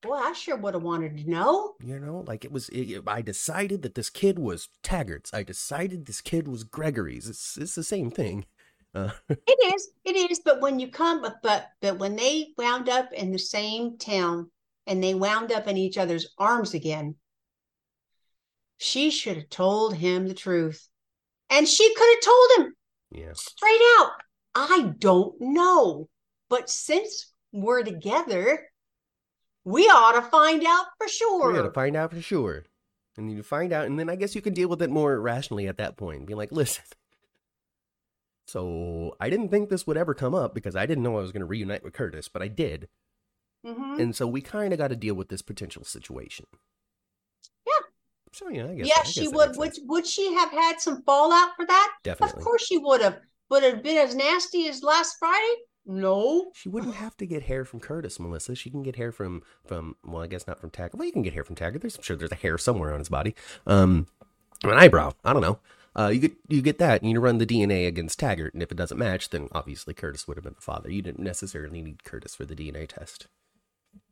[0.02, 1.74] Well, I sure would have wanted to know.
[1.84, 2.70] You know, like it was.
[2.70, 5.34] It, I decided that this kid was Taggart's.
[5.34, 7.28] I decided this kid was Gregory's.
[7.28, 8.46] It's it's the same thing.
[8.94, 9.10] Uh.
[9.28, 10.40] it is, it is.
[10.44, 14.50] But when you come, but but when they wound up in the same town
[14.86, 17.14] and they wound up in each other's arms again,
[18.78, 20.88] she should have told him the truth,
[21.50, 22.74] and she could have told him,
[23.12, 24.12] yeah, straight out.
[24.54, 26.08] I don't know,
[26.48, 28.68] but since we're together,
[29.64, 31.52] we ought to find out for sure.
[31.52, 32.64] We ought to find out for sure.
[33.16, 35.68] And you find out, and then I guess you can deal with it more rationally
[35.68, 36.26] at that point.
[36.26, 36.84] Be like, listen,
[38.50, 41.30] so I didn't think this would ever come up because I didn't know I was
[41.30, 42.88] going to reunite with Curtis, but I did.
[43.64, 44.00] Mm-hmm.
[44.00, 46.46] And so we kind of got to deal with this potential situation.
[47.64, 47.72] Yeah.
[48.32, 48.88] So yeah, I guess.
[48.88, 49.56] Yeah, I guess she would.
[49.56, 51.92] Would would she have had some fallout for that?
[52.02, 52.40] Definitely.
[52.40, 53.20] Of course she would have.
[53.50, 55.54] Would it have been as nasty as last Friday?
[55.86, 56.50] No.
[56.54, 58.56] She wouldn't have to get hair from Curtis, Melissa.
[58.56, 60.96] She can get hair from from well, I guess not from Taggart.
[60.96, 61.82] Well, you can get hair from Taggart.
[61.82, 63.36] There's I'm sure there's a hair somewhere on his body.
[63.64, 64.08] Um,
[64.64, 65.12] an eyebrow.
[65.24, 65.60] I don't know.
[65.96, 68.70] Uh, you get you get that, and you run the DNA against Taggart, and if
[68.70, 70.90] it doesn't match, then obviously Curtis would have been the father.
[70.90, 73.26] You didn't necessarily need Curtis for the DNA test.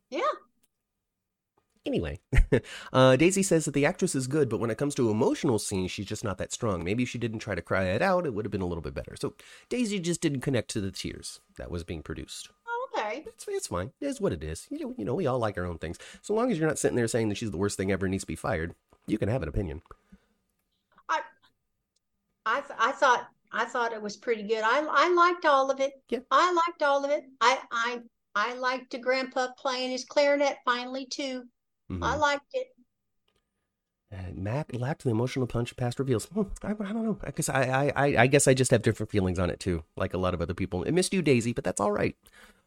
[0.09, 0.21] Yeah.
[1.85, 2.19] Anyway,
[2.93, 5.91] uh, Daisy says that the actress is good, but when it comes to emotional scenes,
[5.91, 6.83] she's just not that strong.
[6.83, 8.81] Maybe if she didn't try to cry it out, it would have been a little
[8.81, 9.15] bit better.
[9.15, 9.33] So
[9.69, 12.49] Daisy just didn't connect to the tears that was being produced.
[12.67, 13.23] Oh, okay.
[13.25, 13.91] It's, it's fine.
[14.01, 14.67] It is what it is.
[14.69, 15.97] You know, you know, we all like our own things.
[16.21, 18.11] So long as you're not sitting there saying that she's the worst thing ever and
[18.11, 18.75] needs to be fired,
[19.07, 19.81] you can have an opinion.
[22.45, 24.63] I I th- I thought I thought it was pretty good.
[24.63, 25.93] I I liked all of it.
[26.09, 26.19] Yeah.
[26.31, 27.23] I liked all of it.
[27.41, 28.01] I I
[28.35, 31.43] I liked the grandpa playing his clarinet finally too.
[31.91, 32.03] Mhm.
[32.03, 32.67] I liked it.
[34.11, 36.25] Uh, Matt lacked the emotional punch past reveals.
[36.25, 37.19] Hmm, I, I don't know.
[37.23, 39.83] I guess I, I, I, I guess I just have different feelings on it too,
[39.95, 40.81] like a lot of other people.
[40.83, 42.15] It missed you, Daisy, but that's all right.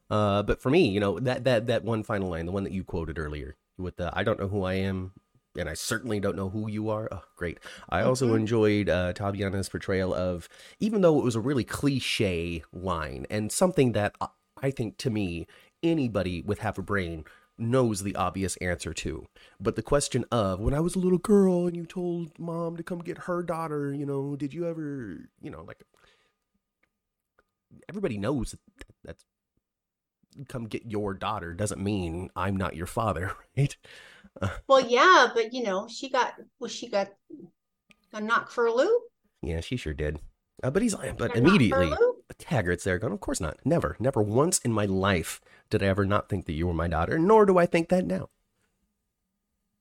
[0.08, 2.72] Uh, but for me, you know that that that one final line, the one that
[2.72, 5.12] you quoted earlier, with the "I don't know who I am,
[5.56, 7.58] and I certainly don't know who you are." Oh, great!
[7.88, 8.36] I also Mhm.
[8.36, 10.48] enjoyed uh, Tabyana's portrayal of,
[10.80, 14.28] even though it was a really cliche line and something that I-
[14.64, 15.46] I think to me
[15.82, 17.24] anybody with half a brain
[17.58, 19.26] knows the obvious answer to.
[19.60, 22.82] But the question of when I was a little girl and you told mom to
[22.82, 25.82] come get her daughter, you know, did you ever, you know, like
[27.88, 28.60] everybody knows that
[29.04, 29.24] that's
[30.48, 33.76] come get your daughter doesn't mean I'm not your father, right?
[34.66, 37.12] Well, yeah, but you know, she got well, she got
[38.12, 39.02] a knock for a loop?
[39.42, 40.20] Yeah, she sure did.
[40.62, 41.92] Uh, but he's but immediately?
[42.38, 43.58] Taggart's there going, of course not.
[43.64, 46.88] Never, never once in my life did I ever not think that you were my
[46.88, 48.28] daughter, nor do I think that now.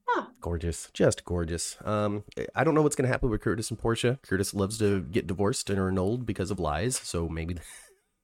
[0.07, 0.27] Huh.
[0.41, 1.77] Gorgeous, just gorgeous.
[1.85, 2.23] Um,
[2.55, 4.19] I don't know what's gonna happen with Curtis and Portia.
[4.23, 7.57] Curtis loves to get divorced and are annulled because of lies, so maybe,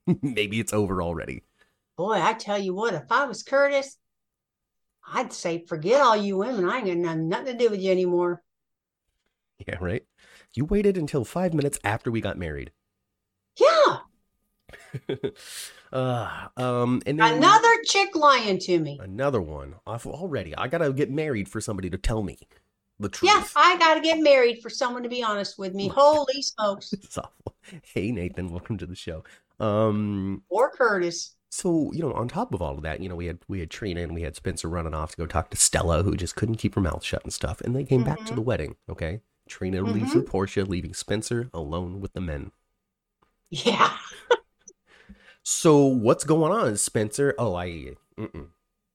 [0.22, 1.42] maybe it's over already.
[1.96, 3.96] Boy, I tell you what, if I was Curtis,
[5.12, 6.68] I'd say forget all you women.
[6.68, 8.42] I ain't got nothing to do with you anymore.
[9.66, 10.04] Yeah, right.
[10.54, 12.70] You waited until five minutes after we got married.
[13.56, 13.98] Yeah,
[15.92, 18.98] uh, um, and then another chick lying to me.
[19.02, 20.54] another one off already.
[20.56, 22.38] I gotta get married for somebody to tell me
[23.00, 23.32] the truth.
[23.32, 25.88] Yeah, I got to get married for someone to be honest with me.
[25.94, 26.92] Holy smokes.
[26.92, 27.54] It's awful.
[27.82, 29.24] Hey Nathan, welcome to the show.
[29.60, 31.34] Um, Or Curtis.
[31.50, 33.70] So you know, on top of all of that, you know, we had we had
[33.70, 36.56] Trina and we had Spencer running off to go talk to Stella, who just couldn't
[36.56, 37.60] keep her mouth shut and stuff.
[37.60, 38.36] And they came back to Mhm.
[38.36, 38.76] the wedding.
[38.88, 42.52] Okay, Trina leaves with Portia, leaving Spencer alone with the men.
[43.50, 43.96] Yeah.
[45.42, 47.34] So what's going on, Spencer?
[47.38, 47.94] Oh, I.
[48.18, 48.48] Mm-mm.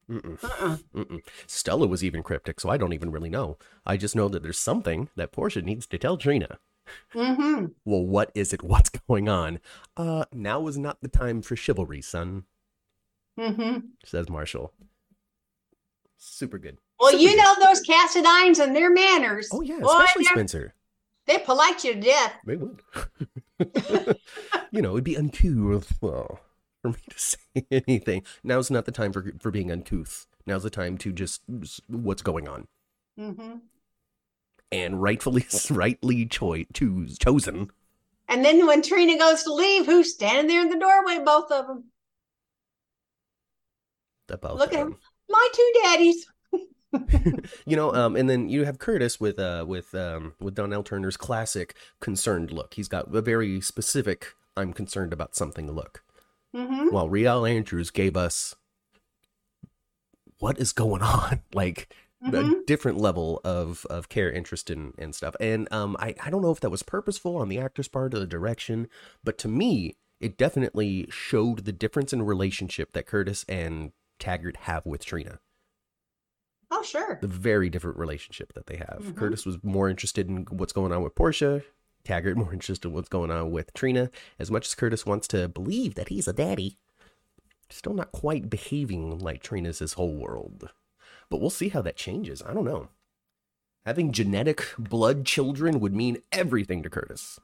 [0.10, 0.44] Mm-mm.
[0.44, 0.78] Uh-uh.
[0.94, 1.22] Mm-mm.
[1.48, 3.58] Stella was even cryptic, so I don't even really know.
[3.86, 6.60] I just know that there's something that Portia needs to tell Trina.
[7.14, 7.66] Mm-hmm.
[7.86, 8.64] Well, what is it?
[8.64, 9.60] What's going on?
[9.98, 12.44] Uh, now is not the time for chivalry, son,
[13.40, 13.80] Mm-hmm.
[14.06, 14.74] says Marshall.
[16.18, 16.78] Super good.
[17.00, 17.38] Well, Super you good.
[17.38, 19.50] know those Cassadines and their manners.
[19.52, 20.74] Oh yeah, Boy, especially Spencer.
[21.26, 22.34] They polite you to death.
[22.46, 22.82] They would.
[24.72, 26.40] you know, it'd be uncouth well,
[26.82, 28.24] for me to say anything.
[28.44, 30.28] Now's not the time for for being uncouth.
[30.46, 31.42] Now's the time to just
[31.88, 32.68] what's going on.
[33.20, 33.56] Mm-hmm.
[34.74, 37.70] And rightfully, rightly choi- choose, chosen.
[38.28, 41.20] And then when Trina goes to leave, who's standing there in the doorway?
[41.24, 41.86] Both of them.
[44.28, 44.98] The both Look of at them.
[45.30, 46.26] My two daddies.
[47.66, 51.18] you know um and then you have curtis with uh with um with donnell turner's
[51.18, 56.04] classic concerned look he's got a very specific i'm concerned about something look
[56.56, 56.90] Mm-hmm.
[56.94, 58.54] while real andrews gave us
[60.38, 61.92] what is going on like
[62.32, 62.62] Mhm.
[62.62, 66.42] a different level of of care interest in and stuff and um i i don't
[66.42, 68.88] know if that was purposeful on the actor's part or the direction
[69.24, 74.86] but to me it definitely showed the difference in relationship that curtis and taggart have
[74.86, 75.40] with trina
[76.76, 77.20] Oh, sure.
[77.22, 79.04] the very different relationship that they have.
[79.04, 79.16] Mhm.
[79.16, 81.62] Curtis was more interested in what's going on with Portia.
[82.04, 84.10] Taggart more interested in what's going on with Trina.
[84.40, 86.80] As much as Curtis wants to believe that he's a daddy,
[87.70, 90.72] still not quite behaving like Trina's his whole world.
[91.34, 92.44] But we'll see how that changes.
[92.44, 92.90] I don't know.
[93.88, 97.40] Having genetic blood children would mean everything to Curtis.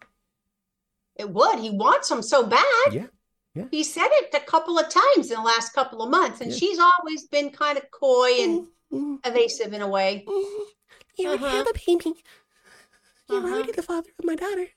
[1.16, 1.58] It would.
[1.58, 2.62] He wants them so bad.
[2.92, 3.08] Yeah.
[3.56, 3.66] Yeah.
[3.72, 6.58] He said it a couple of times in the last couple of months, and Yeah.
[6.58, 10.24] she's always been kind of coy and Mm, evasive in a way.
[11.18, 12.14] You would have a baby.
[13.28, 13.48] You're Uh-huh.
[13.56, 14.68] already the father of my daughter.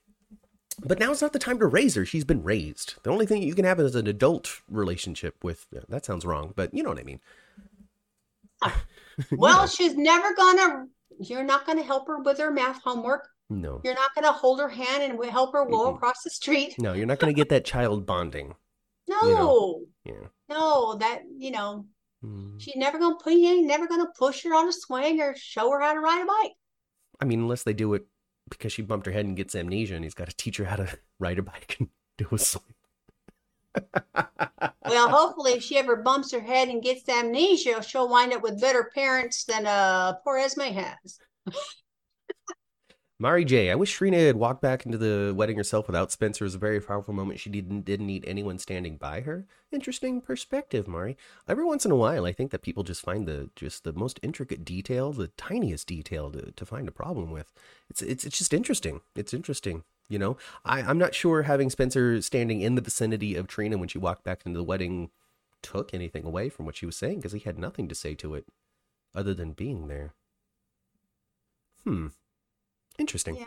[0.81, 2.07] But now's not the time to raise her.
[2.07, 2.95] She's been raised.
[3.03, 5.67] The only thing you can have is an adult relationship with.
[5.71, 7.21] That sounds wrong, but you know what I mean.
[9.33, 9.67] Well, know.
[9.67, 10.87] she's never gonna.
[11.21, 13.29] You're not gonna help her with her math homework.
[13.51, 15.97] no, You're not gonna hold her hand and help her go Mm-mm.
[15.97, 16.75] across the street.
[16.79, 18.55] no, you're not to get that child bonding.
[19.09, 19.81] No, You know.
[20.05, 20.27] Yeah.
[20.49, 21.87] no, that you know,
[22.25, 22.61] Mm.
[22.61, 23.33] she's never gonna put.
[23.33, 26.23] You ain't never gonna push her on a swing or show her how to ride
[26.23, 26.53] a bike.
[27.21, 28.03] I mean, unless they do it
[28.49, 30.77] because she bumped her head and gets amnesia, and he's got to teach her how
[30.77, 30.87] to
[31.19, 32.75] ride a bike and do a swing.
[34.87, 38.61] Well, hopefully, if she ever bumps her head and gets amnesia, she'll wind up with
[38.61, 41.19] better parents than uh poor Esme has.
[43.19, 46.45] Mari J, I wish Trina had walked back into the wedding herself without Spencer.
[46.45, 47.39] It was a very powerful moment.
[47.39, 49.47] She didn't didn't need anyone standing by her.
[49.71, 51.17] Interesting perspective, Mari.
[51.49, 54.19] Every once in a while, I think that people just find the just the most
[54.23, 57.53] intricate detail, the tiniest detail to, to find a problem with.
[57.89, 59.03] It's it's it's just interesting.
[59.15, 59.85] It's interesting.
[60.13, 63.89] You know, I, I'm not sure having Spencer standing in the vicinity of Trina when
[63.89, 65.11] she walked back into the wedding
[65.63, 68.35] took anything away from what she was saying because he had nothing to say to
[68.35, 68.45] it
[69.15, 70.13] other than being there.
[71.85, 72.09] Hmm.
[72.99, 73.37] Interesting.
[73.37, 73.47] Yeah.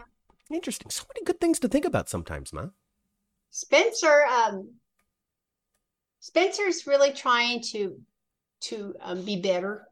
[0.50, 0.90] Interesting.
[0.90, 2.70] So many good things to think about sometimes, Ma.
[3.52, 4.72] Spencer, um,
[6.20, 8.00] Spencer's really trying to
[8.62, 9.86] to um, be better,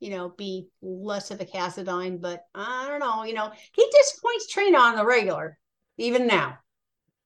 [0.00, 2.20] you know, be less of a Cassadine.
[2.20, 5.58] But I don't know, you know, he disappoints Trina on the regular,
[5.98, 6.58] even now.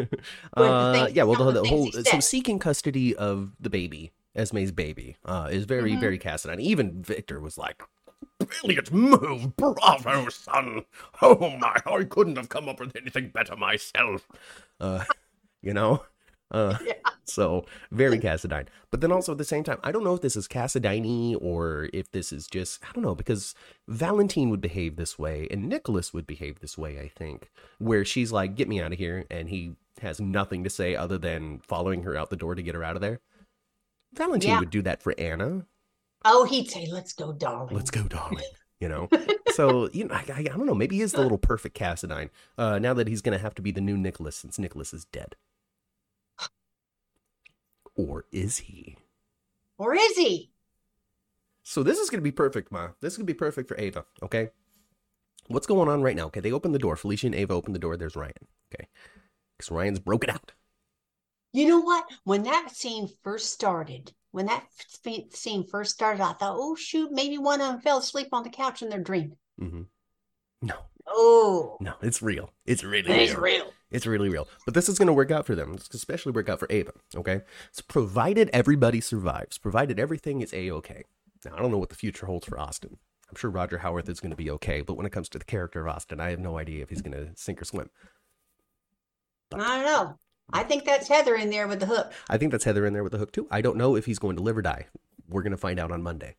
[0.56, 5.48] uh, yeah, well, the, the whole so seeking custody of the baby, Esme's baby, uh,
[5.50, 6.00] is very, Mhm.
[6.00, 6.60] very Cassadine.
[6.60, 7.82] Even Victor was like,
[8.38, 10.84] "Brilliant move, bravo, son!
[11.22, 14.28] Oh my, I couldn't have come up with anything better myself."
[14.78, 15.04] Uh,
[15.62, 16.04] you know,
[16.50, 16.94] uh, Yeah.
[17.24, 18.66] so very Cassadine.
[18.90, 21.88] But then also at the same time, I don't know if this is Cassadine or
[21.92, 23.54] if this is just I don't know because
[23.88, 26.98] Valentine would behave this way and Nicholas would behave this way.
[26.98, 30.70] I think where she's like, "Get me out of here," and he has nothing to
[30.70, 33.20] say other than following her out the door to get her out of there.
[34.14, 34.60] Valentine Yeah.
[34.60, 35.66] would do that for Anna.
[36.24, 38.44] Oh, he'd say, "Let's go, darling." Let's go, darling.
[38.82, 39.10] You know,
[39.52, 40.74] so you know, I, I, I don't know.
[40.74, 42.30] Maybe he is the little perfect Cassadine.
[42.56, 45.04] Uh, now that he's going to have to be the new Nicholas since Nicholas is
[45.04, 45.36] dead,
[48.08, 48.96] or is he?
[49.78, 50.52] Or is he?
[51.62, 52.90] So this is going to be perfect, Ma.
[53.00, 54.04] This is going to be perfect for Ava.
[54.22, 54.50] Okay,
[55.48, 56.26] what's going on right now?
[56.26, 56.96] Okay, they open the door.
[56.96, 57.96] Felicia and Ava open the door.
[57.96, 58.32] There's Ryan.
[58.74, 58.88] Okay,
[59.56, 60.52] because Ryan's broken out.
[61.52, 62.06] You know what?
[62.24, 64.66] When that scene first started, when that
[65.06, 68.42] f- scene first started, I thought, "Oh shoot, maybe one of them fell asleep on
[68.44, 69.82] the couch in their dream." hmm
[70.62, 70.76] No,
[71.06, 72.52] Oh, no, it's real.
[72.66, 73.40] It's really it's real.
[73.40, 73.72] real.
[73.90, 74.48] It's really real.
[74.64, 75.74] But this is going to work out for them.
[75.74, 76.92] It's especially work out for Ava.
[77.16, 77.42] Okay.
[77.72, 81.04] So provided everybody survives, provided everything is a okay.
[81.44, 82.98] Now I don't know what the future holds for Austin.
[83.28, 85.44] I'm sure Roger Howarth is going to be okay, but when it comes to the
[85.44, 87.88] character of Austin, I have no idea if he's going to sink or swim.
[89.50, 90.18] But, I don't know.
[90.52, 92.12] I think that's Heather in there with the hook.
[92.28, 93.46] I think that's Heather in there with the hook too.
[93.50, 94.86] I don't know if he's going to live or die.
[95.28, 96.34] We're going to find out on Monday.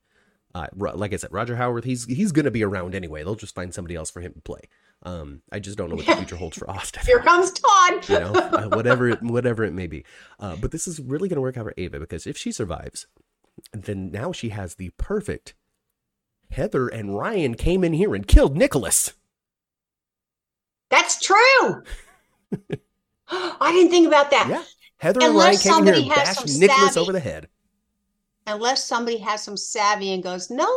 [0.53, 3.23] Uh, like I said, Roger Howarth, he's he's going to be around anyway.
[3.23, 4.61] They'll just find somebody else for him to play.
[5.03, 7.03] Um, I just don't know what the future holds for Austin.
[7.05, 8.09] Here comes Todd.
[8.09, 10.05] you know, uh, whatever it, whatever it may be.
[10.39, 13.07] Uh, but this is really going to work out for Ava because if she survives,
[13.73, 15.55] then now she has the perfect.
[16.51, 19.13] Heather and Ryan came in here and killed Nicholas.
[20.89, 21.83] That's true.
[23.31, 24.47] I didn't think about that.
[24.49, 24.63] Yeah,
[24.97, 27.47] Heather and Ryan came in here and bashed Nicholas savvy- over the head.
[28.51, 30.69] Unless somebody has some savvy and goes, no,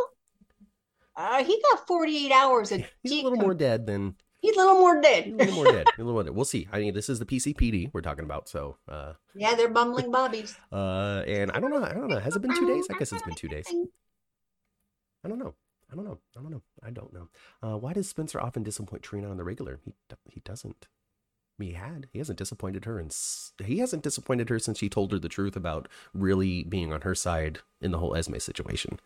[1.15, 2.71] uh, he got 48 hours.
[2.71, 5.37] Of He's a little more dead than He's a little more he's a dead.
[5.37, 5.87] little more dead.
[5.97, 6.35] A little more dead.
[6.35, 6.67] We'll see.
[6.71, 10.55] I mean, this is the PCPD we're talking about, so uh, yeah, they're bumbling bobbies.
[10.71, 11.83] uh, and I don't know.
[11.83, 12.19] I don't know.
[12.19, 12.85] Has it been two days?
[12.93, 13.65] I guess it's been two days.
[15.23, 15.55] I don't know.
[15.91, 16.19] I don't know.
[16.37, 16.61] I don't know.
[16.83, 17.29] I don't know.
[17.63, 19.79] Uh, why does Spencer often disappoint Trina on the regular?
[19.83, 19.93] He
[20.29, 20.87] he doesn't.
[21.57, 22.07] He had.
[22.11, 25.29] He hasn't disappointed her, and s- he hasn't disappointed her since she told her the
[25.29, 28.99] truth about really being on her side in the whole Esme situation.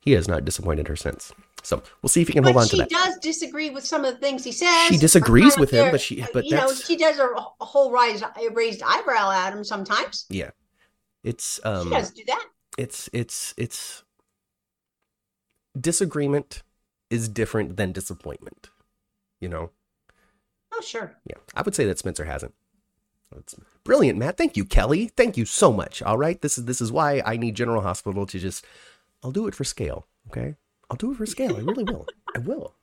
[0.00, 1.32] He has not disappointed her since.
[1.62, 2.90] So we'll see if he can hold on to that.
[2.90, 4.88] she does disagree with some of the things he says.
[4.88, 7.90] She disagrees with him, there- but she- but you know she does a, a whole
[7.92, 10.26] raised, raised eyebrow at him sometimes.
[10.28, 10.50] Yeah,
[11.24, 12.46] it's She um, does do that.
[12.76, 14.02] it's it's it's
[15.78, 16.62] disagreement
[17.10, 18.68] is different than disappointment.
[19.40, 19.70] You know.
[20.82, 21.14] Sure.
[21.26, 22.54] Yeah, I would say that Spencer hasn't.
[23.30, 23.54] That's
[23.84, 24.36] brilliant, Matt.
[24.36, 25.08] Thank you, Kelly.
[25.08, 26.02] Thank you so much.
[26.02, 28.64] All right, this is this is why I need General Hospital to just.
[29.22, 30.06] I'll do it for scale.
[30.28, 30.56] Okay,
[30.90, 31.56] I'll do it for scale.
[31.56, 32.06] I really will.
[32.34, 32.74] I will.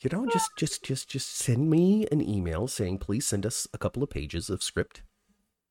[0.00, 3.78] You know, just just just just send me an email saying please send us a
[3.78, 5.02] couple of pages of script.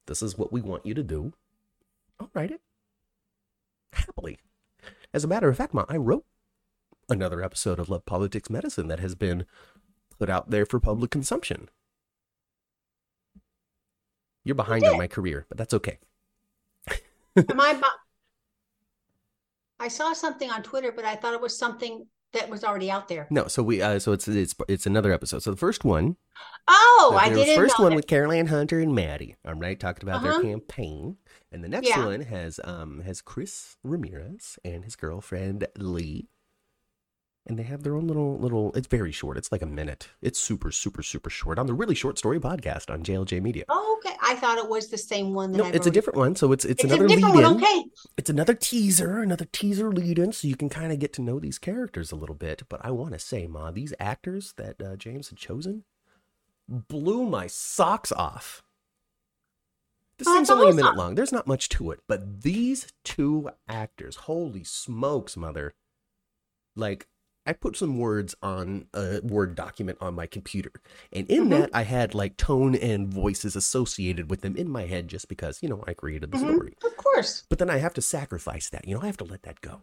[0.06, 1.34] This is what we want you to do.
[2.20, 2.62] I'll write it
[3.94, 4.40] happily.
[5.14, 6.26] As a matter of fact, Ma, I wrote
[7.10, 9.46] another episode of Love Politics Medicine that has been
[10.22, 11.68] put out there for public consumption.
[14.46, 15.98] You're behind on my career, but that's okay.
[17.36, 17.82] Am I?
[19.80, 23.08] I saw something on Twitter, but I thought it was something that was already out
[23.08, 23.26] there.
[23.32, 25.42] No, so we uh, so it's it's it's another episode.
[25.42, 26.18] So the first one,
[26.68, 29.38] Oh, I there was didn't first one with Caroline Hunter and Maddie.
[29.44, 30.34] All right, talked about Uh-huh.
[30.34, 31.18] their campaign,
[31.52, 32.06] and the next Yeah.
[32.06, 36.30] one has um has Chris Ramirez and his girlfriend Lee,
[37.48, 38.72] and they have their own little little.
[38.74, 39.38] It's very short.
[39.38, 40.10] It's like a minute.
[40.22, 43.66] It's super super super short on the really short story podcast on JLJ Media.
[43.70, 44.16] Oh, okay.
[44.22, 46.36] I thought it was the same one that No, I it's a different one.
[46.36, 47.56] So it's it's, It's another a different lead one.
[47.58, 47.64] in.
[47.64, 47.84] Okay.
[48.18, 51.40] It's another teaser, another teaser lead in, so you can kind of get to know
[51.40, 52.64] these characters a little bit.
[52.70, 55.84] But I want to say, Ma, these actors that uh, James had chosen
[56.70, 58.64] blew my socks off.
[60.18, 61.16] This Oh, thing's only a minute long.
[61.16, 65.74] There's not much to it, but these two actors, holy smokes, mother!
[66.76, 67.08] Like
[67.46, 70.72] I put some words on a Word document on my computer.
[71.12, 71.50] And in Mhm.
[71.50, 75.64] that, I had like tone and voices associated with them in my head just because,
[75.64, 76.54] you know, I created the Mhm.
[76.54, 76.74] story.
[76.84, 77.44] Of course.
[77.50, 78.88] But then I have to sacrifice that.
[78.88, 79.82] You know, I have to let that go.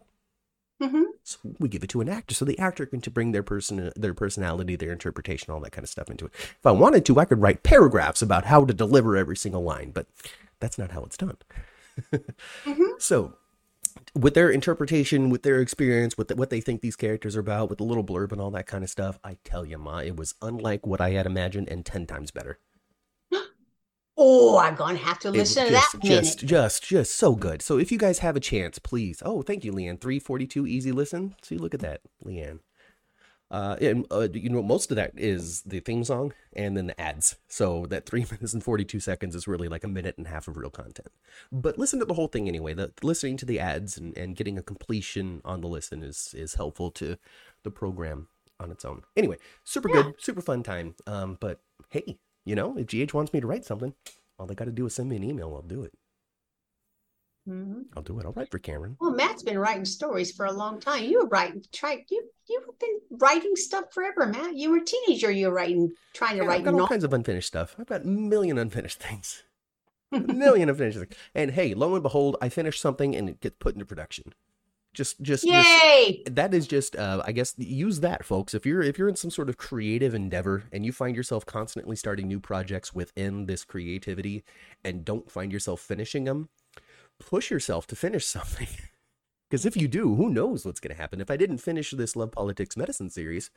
[0.81, 3.43] hmm So we give it to an actor, so the actor can to bring their
[3.43, 6.31] person, their personality, their interpretation, all that kind of stuff into it.
[6.35, 9.91] If I wanted to, I could write paragraphs about how to deliver every single line,
[9.91, 10.07] but
[10.61, 11.37] that's not how it's done.
[12.63, 13.01] Mhm.
[13.01, 13.35] So,
[14.15, 17.69] with their interpretation, with their experience, with the, what they think these characters are about,
[17.69, 20.15] with the little blurb and all that kind of stuff, I tell you, ma, it
[20.15, 22.59] was unlike what I had imagined and ten times better.
[24.21, 26.23] Oh, I'm gonna have to listen to just, that minute.
[26.23, 27.61] just, just, just so good.
[27.61, 29.21] So if you guys have a chance, please.
[29.23, 30.01] Oh, thank you, Leanne.
[30.01, 31.35] Three forty-two, easy listen.
[31.41, 32.59] See, look at that, Leanne.
[33.51, 37.01] Uh, and uh, you know, most of that is the theme song and then the
[37.01, 37.37] ads.
[37.47, 40.47] So that three minutes and forty-two seconds is really like a minute and a half
[40.47, 41.09] of real content.
[41.51, 42.73] But listen to the whole thing anyway.
[42.73, 46.55] The listening to the ads and, and getting a completion on the listen is is
[46.55, 47.17] helpful to
[47.63, 48.27] the program
[48.59, 49.03] on its own.
[49.15, 50.03] Anyway, super Yeah.
[50.03, 50.95] good, super fun time.
[51.07, 53.93] Um, but hey, you know, if GH wants me to write something,
[54.37, 55.53] all they got to do is send me an email.
[55.55, 55.93] I'll do it.
[57.49, 57.85] Mhm.
[57.95, 58.25] I'll do it.
[58.25, 58.95] I'll write for Cameron.
[59.01, 61.03] Well, Matt's been writing stories for a long time.
[61.05, 64.55] You were writing, try you you've been writing stuff forever, Matt.
[64.55, 65.31] You were a teenager.
[65.31, 66.89] You were writing, trying to Yeah, write I've got all novels.
[66.89, 67.75] kinds of unfinished stuff.
[67.79, 69.43] I've got a million unfinished things.
[70.11, 71.15] A million unfinished things.
[71.35, 74.33] And hey, lo and behold, I finished something and it gets put into production.
[74.91, 76.23] Just, just, just Yay!
[76.31, 79.29] that is just uh, i guess use that folks if you're if you're in some
[79.29, 84.43] sort of creative endeavor and you find yourself constantly starting new projects within this creativity
[84.83, 86.49] and don't find yourself finishing them
[87.19, 88.67] push yourself to finish something
[89.49, 92.15] because if you do who knows what's going to happen if i didn't finish this
[92.15, 93.51] love politics medicine series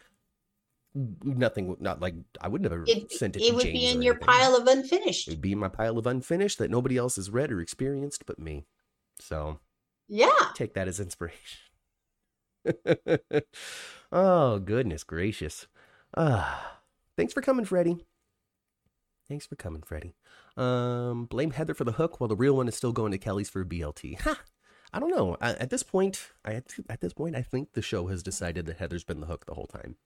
[1.24, 4.02] nothing would not like i would never It, sent it, it would James be in
[4.02, 4.26] your anything.
[4.28, 5.28] pile of unfinished.
[5.28, 8.38] it'd be in my pile of unfinished that nobody else has read or experienced but
[8.38, 8.66] me
[9.20, 9.58] so
[10.08, 10.30] Yeah.
[10.54, 11.58] take that as inspiration.
[14.12, 15.66] oh, goodness gracious.
[16.16, 16.80] Ah,
[17.16, 18.04] thanks for coming, Freddie.
[19.28, 20.14] Thanks for coming, Freddie.
[20.56, 23.48] Um, blame Heather for the hook while the real one is still going to Kelly's
[23.48, 24.20] for BLT.
[24.20, 24.40] Ha!
[24.92, 25.36] I don't know.
[25.40, 28.76] I, at this point, I at this point, I think the show has decided that
[28.76, 29.96] Heather's been the hook the whole time.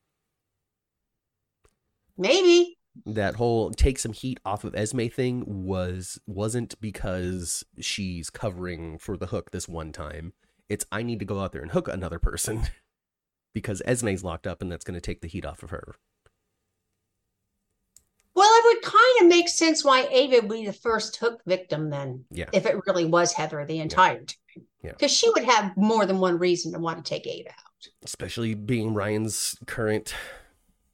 [2.17, 2.79] Maybe.
[3.05, 9.17] That whole take some heat off of Esme thing was wasn't because she's covering for
[9.17, 10.33] the hook this one time.
[10.69, 12.69] It's I need to go out there and hook another person
[13.55, 15.97] because Esme's locked up and that's going to take the heat off of her.
[18.37, 21.89] Well, it would kind of make sense why Ava would be the first hook victim
[21.91, 22.51] then, Yeah.
[22.53, 24.37] if it really was Heather the entire time.
[24.85, 24.93] Yeah.
[24.93, 27.89] Because she would have more than one reason to want to take Ava out.
[28.05, 30.15] especially being Ryan's current,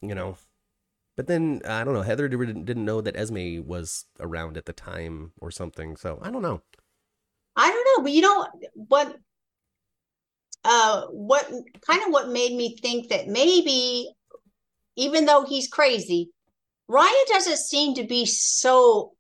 [0.01, 0.37] you know.
[1.17, 2.03] But then I don't know.
[2.03, 5.97] Heather didn't didn't know that Esme was around at the time or something.
[5.97, 6.63] So I don't know.
[7.57, 9.17] I don't know, but you know what?
[10.65, 11.45] Uh, what
[11.87, 14.11] kind of what made me think that maybe,
[14.97, 16.31] even though he's crazy,
[16.93, 19.15] Ryan doesn't seem to be so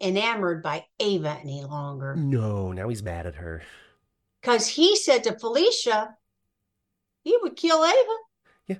[0.00, 2.16] enamored by Ava any longer.
[2.16, 3.62] No, now he's mad at her.
[4.40, 6.16] Because he said to Felicia,
[7.22, 8.16] he would kill Ava.
[8.66, 8.76] Yeah.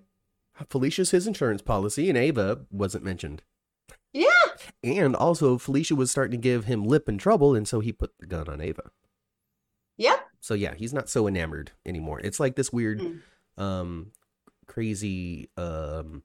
[0.70, 3.42] Felicia's his insurance policy, and Ava wasn't mentioned.
[4.14, 4.30] Yeah.
[4.82, 8.16] And also, Felicia was starting to give him lip and trouble, and so he put
[8.18, 8.90] the gun on Ava.
[9.98, 10.18] Yep.
[10.40, 12.20] So yeah, he's not so enamored anymore.
[12.20, 13.20] It's like this weird, Mm.
[13.58, 14.12] um,
[14.66, 16.22] crazy um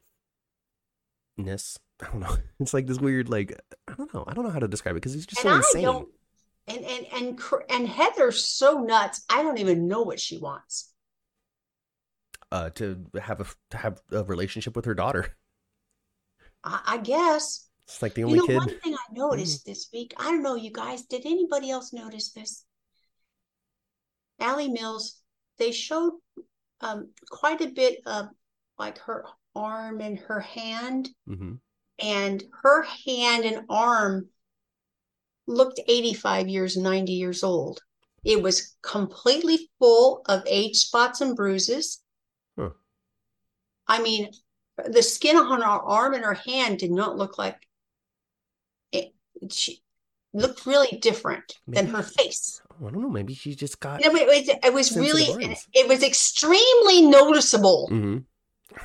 [1.37, 1.77] ness.
[2.01, 2.35] I don't know.
[2.59, 4.23] It's like this weird, like I don't know.
[4.27, 5.83] I don't know how to describe it because he's just and so I insane.
[5.83, 6.09] don't.
[6.67, 9.23] And and and and Heather's so nuts.
[9.29, 10.91] I don't even know what she wants.
[12.51, 15.35] Uh, to have a to have a relationship with her daughter.
[16.63, 17.67] I, I guess.
[17.87, 18.55] It's like the You only know, kid.
[18.57, 20.13] one thing I noticed this week.
[20.17, 21.03] I don't know, you guys.
[21.03, 22.65] Did anybody else notice this?
[24.39, 25.21] Alley Mills.
[25.57, 26.13] They showed
[26.81, 28.29] um quite a bit of
[28.77, 29.25] like her
[29.55, 31.53] arm and her hand, hmm
[31.97, 34.27] and her hand and arm
[35.47, 37.79] looked 85 years, 90 years old.
[38.25, 42.01] It was completely full of age spots and bruises.
[42.57, 42.71] Huh.
[43.87, 44.31] I mean,
[44.85, 47.57] the skin on her arm and her hand did not look like
[48.91, 49.13] it.
[49.51, 49.81] She
[50.33, 52.61] looked really different than her face.
[52.77, 53.09] I don't know.
[53.09, 54.03] Maybe she just got.
[54.03, 55.65] It, was- it was really, organs.
[55.73, 58.17] it was extremely noticeable hmm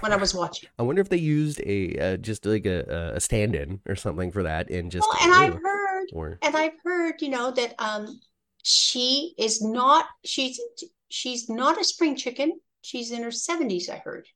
[0.00, 0.68] when I was watching.
[0.78, 4.42] I wonder if they used a uh, just like a a stand-in or something for
[4.44, 8.20] that, and just Well, and I've heard or and I've heard, you know, that um
[8.62, 10.60] she is not she's
[11.08, 12.60] she's not a spring chicken.
[12.82, 14.26] She's in her 70s, I heard.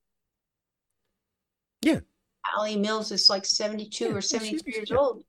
[1.82, 2.00] Yeah.
[2.56, 4.96] Alley Mills is like 72 Yeah, or 73 years yeah.
[4.96, 5.24] old.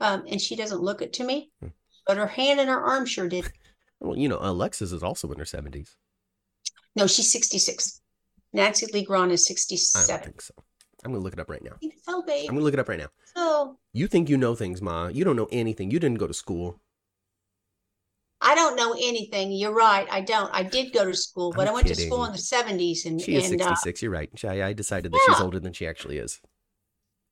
[0.00, 1.68] Um, and she doesn't look it to me, Hmm.
[2.06, 3.50] but her hand and her arm sure did.
[4.00, 5.96] well, you know, Alexis is also in her seventies.
[6.96, 8.00] No, she's 66.
[8.54, 10.22] Nancy Lee Grahn is I don't 67.
[10.22, 10.54] think so.
[11.04, 11.72] I'm gonna look it up right now.
[12.04, 12.48] So, babe.
[12.48, 13.08] I'm gonna look it up right now.
[13.36, 15.08] So You think you know things, Ma?
[15.08, 15.90] You don't know anything.
[15.90, 16.80] You didn't go to school.
[18.40, 19.52] I don't know anything.
[19.52, 20.06] You're right.
[20.10, 20.50] I don't.
[20.54, 23.20] I did go to school, but I'm I went to school in the 70s and,
[23.20, 24.02] She is and uh, 66.
[24.02, 24.30] You're right.
[24.44, 26.40] I I decided that she's older than she actually is.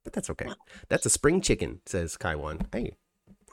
[0.04, 0.48] But that's okay.
[0.88, 2.66] That's a spring chicken, says Kaiwan.
[2.72, 2.96] Hey.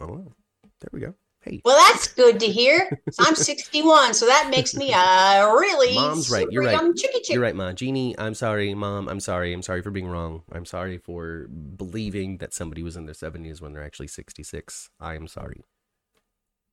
[0.01, 0.33] Oh,
[0.81, 1.13] there we go.
[1.41, 1.61] Hey.
[1.63, 3.01] well, that's good to hear.
[3.19, 6.45] I'm 61, so that makes me a really Mom's right.
[6.51, 6.95] You're right.
[6.97, 7.29] chicky chick.
[7.29, 7.71] You're right, Ma.
[7.71, 8.73] Jeannie, I'm sorry.
[8.73, 9.53] Mom, I'm sorry.
[9.53, 10.43] I'm sorry for being wrong.
[10.51, 14.89] I'm sorry for believing that somebody was in their 70s when they're actually 66.
[14.99, 15.63] I am sorry.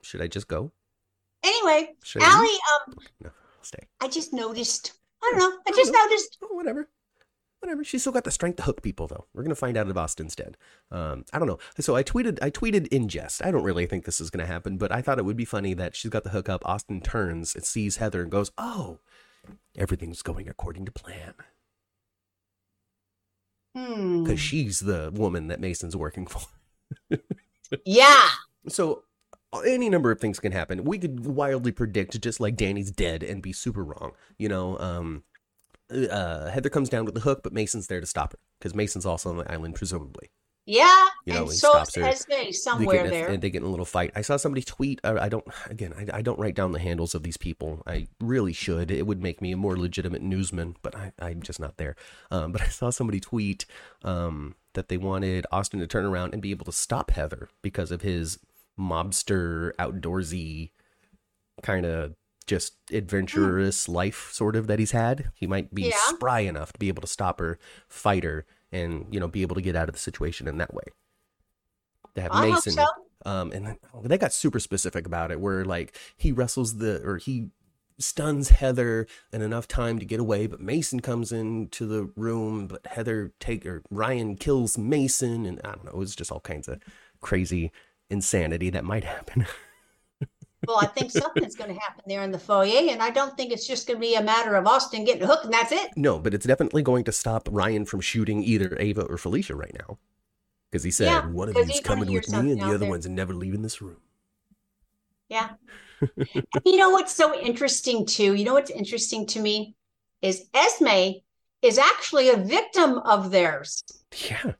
[0.02, 0.72] Should I just go?
[1.44, 2.22] Anyway, Should?
[2.22, 2.48] Alley,
[2.88, 3.30] um, No,
[3.62, 3.86] stay.
[4.00, 4.94] I just noticed.
[5.22, 5.58] I don't know.
[5.66, 6.38] I just noticed.
[6.42, 6.88] Oh, whatever.
[7.66, 7.82] Whatever.
[7.82, 9.26] She's still got the strength to hook people, though.
[9.34, 10.56] We're gonna find out if Austin's dead.
[10.92, 11.58] Um, I don't know.
[11.80, 12.38] So I tweeted.
[12.40, 13.44] I tweeted in jest.
[13.44, 15.74] I don't really think this is gonna happen, but I thought it would be funny
[15.74, 16.64] that she's got the hook up.
[16.64, 19.00] Austin turns and sees Heather and goes, "Oh,
[19.76, 21.34] everything's going according to plan."
[23.74, 24.22] Hmm.
[24.22, 26.42] Because she's the woman that Mason's working for.
[27.84, 28.28] Yeah.
[28.68, 29.02] So
[29.66, 30.84] any number of things can happen.
[30.84, 34.12] We could wildly predict just like Danny's dead and be super wrong.
[34.38, 35.24] You know, um,
[35.90, 39.06] uh, Heather comes down with the hook, but Mason's there to stop her because Mason's
[39.06, 40.30] also on the island, presumably.
[40.68, 41.06] Yeah.
[41.24, 42.08] You know, and he so stops is her.
[42.08, 43.28] Esme They somewhere in a- there.
[43.28, 44.10] and they get in a little fight.
[44.16, 45.00] I saw somebody tweet.
[45.04, 45.44] Uh, I don't.
[45.70, 47.84] Again, I, I don't write down the handles of these people.
[47.86, 48.90] I really should.
[48.90, 51.94] It would make me a more legitimate newsman, but I, I'm just not there.
[52.32, 53.64] Um, but I saw somebody tweet
[54.02, 57.92] um, that they wanted Austin to turn around and be able to stop Heather because
[57.92, 58.40] of his
[58.78, 60.70] mobster, outdoorsy
[61.62, 62.14] kind of
[62.46, 65.30] just adventurous life, sort of that he's had.
[65.34, 65.96] He might be Yeah.
[66.08, 69.54] spry enough to be able to stop her, fight her, and you know be able
[69.56, 70.84] to get out of the situation in that way
[72.14, 72.72] to have I Mason.
[72.72, 72.86] so.
[73.24, 77.02] Um, and then, oh, they got super specific about it, where like he wrestles the
[77.04, 77.48] or he
[77.98, 82.86] stuns Heather in enough time to get away, but Mason comes into the room, but
[82.86, 86.68] Heather take or Ryan kills Mason, and I don't know, it was just all kinds
[86.68, 86.78] of
[87.20, 87.72] crazy
[88.10, 89.46] insanity that might happen.
[90.66, 93.52] Well, I think something's going to happen there in the foyer, and I don't think
[93.52, 95.90] it's just going to be a matter of Austin getting hooked and that's it.
[95.96, 99.74] no, but it's definitely going to stop Ryan from shooting either Ava or Felicia right
[99.78, 99.98] now.
[100.70, 102.90] Because he said, Yeah, one of you's he's coming with me, and the other there.
[102.90, 103.98] one's never leaving this room.
[105.28, 105.50] Yeah.
[106.66, 108.34] You know what's so interesting too?
[108.34, 109.74] You know what's interesting to me
[110.20, 111.12] is Esme
[111.62, 113.82] is actually a victim of theirs.
[114.28, 114.52] Yeah.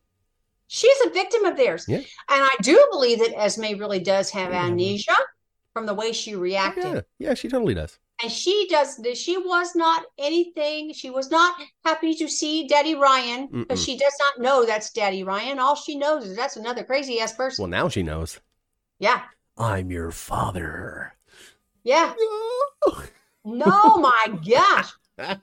[0.68, 1.84] She's a victim of theirs.
[1.86, 1.98] Yeah.
[1.98, 5.14] And I do believe that Esme really does have amnesia
[5.76, 6.84] from the way she oh, reacted.
[6.84, 7.98] Yeah, yeah, she totally does.
[8.22, 10.94] And she does she was not anything.
[10.94, 11.54] She was not
[11.84, 15.58] happy to see Daddy Ryan because she does not know that's Daddy Ryan.
[15.58, 17.62] All she knows is that's another crazy ass person.
[17.62, 18.40] Well, now she knows.
[18.98, 19.24] yeah.
[19.58, 21.12] I'm your father.
[21.84, 22.14] Yeah.
[23.44, 24.92] No, my gosh.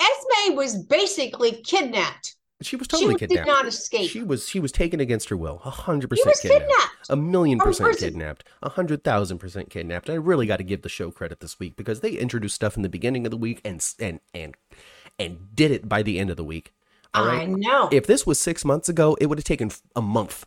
[0.00, 2.36] Esme was basically kidnapped.
[2.60, 3.46] She was totally She totally did kidnapped.
[3.48, 4.10] not escape.
[4.10, 5.60] She was she was taken against her will.
[5.64, 6.62] A hundred She percent was kidnapped.
[6.70, 7.10] kidnapped.
[7.10, 8.44] A million percent kidnapped.
[8.62, 10.10] A hundred thousand percent kidnapped.
[10.10, 12.82] I really got to give the show credit this week because they introduced stuff in
[12.82, 14.54] the beginning of the week and and and
[15.18, 16.72] and did it by the end of the week.
[17.14, 17.88] All I know.
[17.90, 20.44] If this was six months ago, it would have taken a month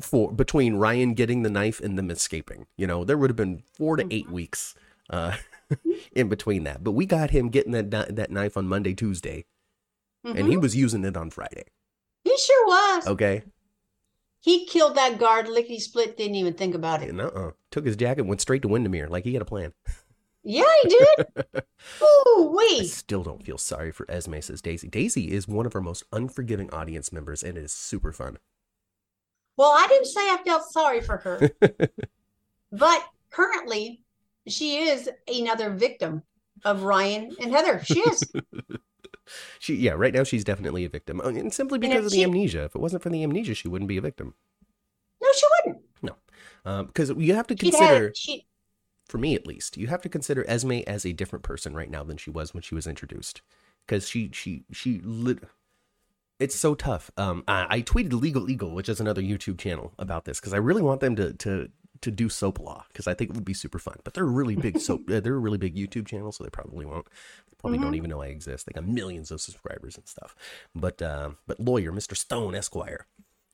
[0.00, 2.66] for between Ryan getting the knife and them escaping.
[2.76, 4.12] You know, there would have been four to Mm-hmm.
[4.12, 4.74] eight weeks
[5.10, 5.36] uh,
[6.12, 6.82] in between that.
[6.84, 9.44] But we got him getting that that knife on Monday, Tuesday,
[10.26, 10.62] and he Mhm.
[10.62, 11.64] was using it on Friday.
[12.24, 13.06] he sure was.
[13.06, 13.44] Okay,
[14.40, 17.08] He killed that guard lickety split, didn't even think about it.
[17.10, 19.72] and uh, took his jacket, went straight to Windermere, like he had a plan.
[20.42, 21.26] Yeah, he did.
[22.02, 24.88] Ooh, I still don't feel sorry for Esme, says Daisy.
[24.88, 28.38] Daisy is one of our most unforgiving audience members, and it is super fun.
[29.56, 31.50] Well, I didn't say I felt sorry for her,
[32.72, 34.02] but currently
[34.46, 36.22] she is another victim
[36.64, 37.82] of Ryan and Heather.
[37.84, 38.22] She is.
[39.58, 42.18] She, yeah, right now she's definitely a victim, Uh, and simply And because of the
[42.18, 42.64] she- amnesia.
[42.64, 44.34] If it wasn't for the amnesia, she wouldn't be a victim.
[45.22, 45.84] No, she wouldn't.
[46.02, 46.16] No
[46.86, 48.46] because you have to consider, she,
[49.06, 52.02] for me at least, you have to consider Esme as a different person right now
[52.02, 53.40] than she was when she was introduced.
[53.86, 55.38] Because she, she, she lit.
[56.40, 57.10] It's so tough.
[57.16, 60.56] Um, I, I tweeted Legal Eagle, which is another YouTube channel, about this because I
[60.58, 61.70] really want them to to
[62.06, 63.96] to do soap law because I think it would be super fun.
[64.04, 65.02] But they're a really big soap.
[65.10, 67.06] uh, they're a really big YouTube channel, so they probably won't.
[67.50, 67.96] They probably don't Mhm.
[67.96, 68.66] even know I exist.
[68.66, 70.34] They got millions of subscribers and stuff.
[70.74, 72.16] But um, but lawyer Mr.
[72.16, 73.06] Stone Esquire.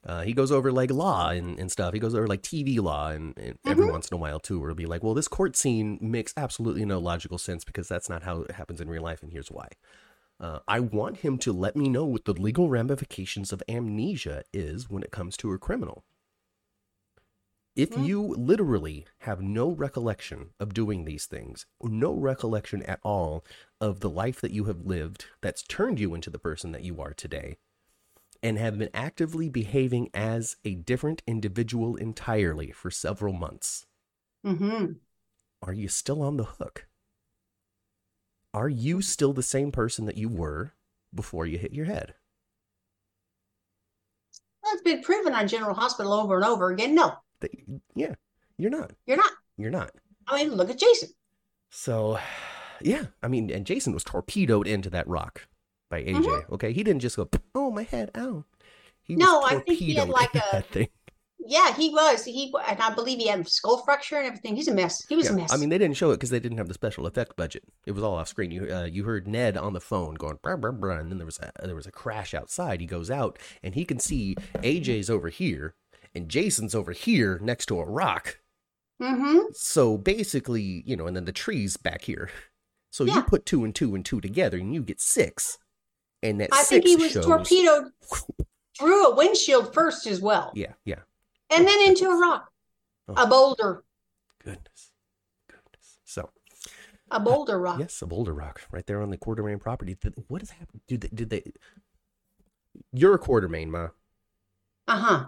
[0.04, 1.94] Uh, he goes over like law and, and stuff.
[1.94, 4.70] He goes over like TV law and, and every once in a while too, where
[4.70, 8.24] it'll be like, well, this court scene makes absolutely no logical sense because that's not
[8.24, 9.68] how it happens in real life, and here's why.
[10.40, 14.90] Uh, I want him to let me know what the legal ramifications of amnesia is
[14.90, 16.02] when it comes to a criminal.
[17.76, 23.44] If you literally have no recollection of doing these things, no recollection at all
[23.80, 26.98] of the life that you have lived that's turned you into the person that you
[27.02, 27.58] are today,
[28.42, 33.86] and have been actively behaving as a different individual entirely for several months,
[34.44, 34.92] Mm-hmm.
[35.62, 36.86] are you still on the hook?
[38.54, 40.72] Are you still the same person that you were
[41.14, 42.14] before you hit your head?
[44.62, 46.94] Well, it's been proven on General Hospital over and over again.
[46.96, 47.50] No, That,
[47.94, 48.14] yeah,
[48.56, 48.92] you're not.
[49.06, 49.32] you're not.
[49.56, 49.90] You're not.
[50.26, 51.10] I mean, look at Jason.
[51.70, 52.18] So,
[52.80, 55.46] yeah, I mean, and Jason was torpedoed into that rock
[55.90, 56.24] by AJ.
[56.24, 56.54] Mm-hmm.
[56.54, 58.44] Okay, he didn't just go, "Oh, my head, ow."
[59.02, 60.88] He No, I think he had like a- thing.
[61.44, 62.24] Yeah, he was.
[62.24, 64.54] He and I believe he had skull fracture and everything.
[64.54, 65.04] He's a mess.
[65.08, 65.52] He was a mess.
[65.52, 67.64] I mean, they didn't show it because they didn't have the special effect budget.
[67.84, 68.52] It was all off screen.
[68.52, 71.26] You uh, you heard Ned on the phone going, brr, brr, brr, and then there
[71.26, 72.80] was a there was a crash outside.
[72.80, 75.74] He goes out and he can see AJ's over here
[76.14, 78.38] and Jason's over here next to a rock.
[79.00, 79.38] mm-hmm.
[79.52, 82.30] So basically, you know, and then the trees back here.
[82.94, 85.56] So you put two and two and two together, and you get six.
[86.22, 87.90] And that I think he was shows, torpedoed
[88.78, 90.98] through a windshield first as well, Yeah, yeah.
[91.48, 92.50] and then into a rock,
[93.08, 93.14] Oh.
[93.16, 93.82] a boulder,
[94.44, 94.92] Goodness,
[95.48, 95.98] goodness.
[96.04, 96.28] So
[97.10, 97.78] a boulder rock.
[97.80, 99.96] yes, a boulder rock right there on the Quartermaine property.
[100.28, 100.82] What has happened?
[100.86, 101.44] Did they, did they?
[102.92, 103.88] You're a Quartermaine, ma.
[104.86, 105.24] Uh huh.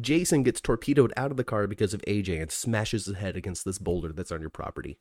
[0.00, 3.64] Jason gets torpedoed out of the car because of AJ and smashes his head against
[3.64, 4.98] this boulder that's on your property.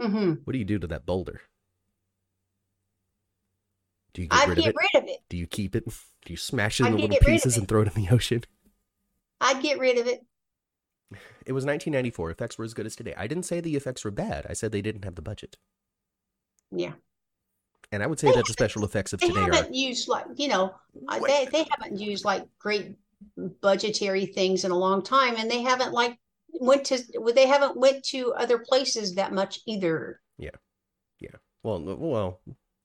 [0.00, 0.32] Mm-hmm.
[0.44, 1.40] What do you do to that boulder?
[4.12, 4.76] Do you get I'd rid of get it?
[4.94, 5.18] rid of it.
[5.28, 5.84] Do you keep it?
[5.86, 8.44] Do you smash it into little pieces and throw it in the ocean?
[9.40, 10.24] I'd get rid of it.
[11.46, 12.30] It was 1994.
[12.30, 13.14] Effects were as good as today.
[13.16, 14.46] I didn't say the effects were bad.
[14.48, 15.56] I said they didn't have the budget.
[16.70, 16.92] Yeah.
[17.92, 20.08] And I would say They that the special effects of They today are haven't used
[20.08, 21.22] like you know Wait.
[21.28, 22.96] they they haven't used like great
[23.60, 26.18] budgetary things in a long time, and they haven't like
[26.60, 26.98] went to
[27.34, 30.20] they haven't went to other places that much either.
[30.38, 30.50] yeah
[31.20, 32.40] yeah well, well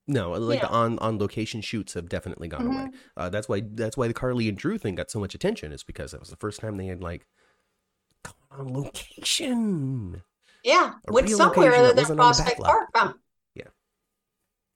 [0.08, 0.66] no, like Yeah.
[0.66, 2.74] the on on location shoots have definitely gone away.
[2.76, 2.92] Mhm.
[3.16, 5.84] Uh, that's why that's why the Carly and Drew thing got so much attention is
[5.84, 7.24] because that was the first time they had like
[8.24, 10.22] gone on location.
[10.64, 12.58] Yeah, went somewhere other than the Prospect.
[12.60, 12.88] Park.
[12.94, 13.12] Huh?
[13.54, 13.68] Yeah.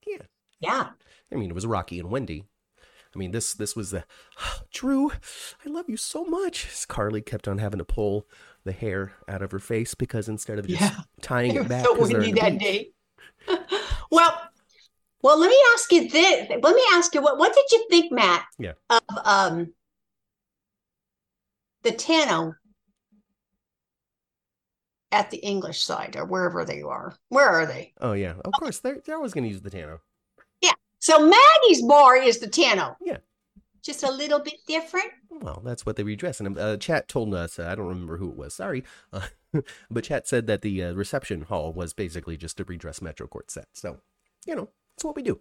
[0.06, 0.22] Yeah.
[0.60, 0.88] Yeah.
[1.30, 2.44] I mean, it was Rocky and Wendy.
[3.16, 4.04] I mean, this this was the
[4.72, 5.10] Drew.
[5.10, 6.66] I love you so much.
[6.70, 8.28] As Carly kept on having to pull
[8.64, 11.00] the hair out of her face because instead of just Yeah.
[11.22, 12.90] tying It it back, so windy that day.
[14.10, 14.38] well,
[15.22, 16.48] well, let me ask you this.
[16.50, 18.44] Let me ask you what what did you think, Matt?
[18.58, 18.72] Yeah.
[18.90, 19.72] Of um
[21.82, 22.54] the Tano
[25.10, 27.16] at the English side or wherever they are.
[27.30, 27.94] Where are they?
[27.98, 30.00] Oh yeah, of course they're they're always going to use the Tano.
[31.06, 32.96] So Maggie's bar is the Tano.
[33.00, 33.18] Yeah.
[33.80, 35.12] Just a little bit different.
[35.30, 36.40] Well, that's what they redress.
[36.40, 37.60] And uh, chat told us.
[37.60, 38.54] Uh, I don't remember who it was.
[38.54, 39.28] Sorry, uh,
[39.88, 43.52] but chat said that the uh, reception hall was basically just a redress Metro Court
[43.52, 43.66] set.
[43.72, 43.98] So,
[44.48, 45.38] you know, it's what we do.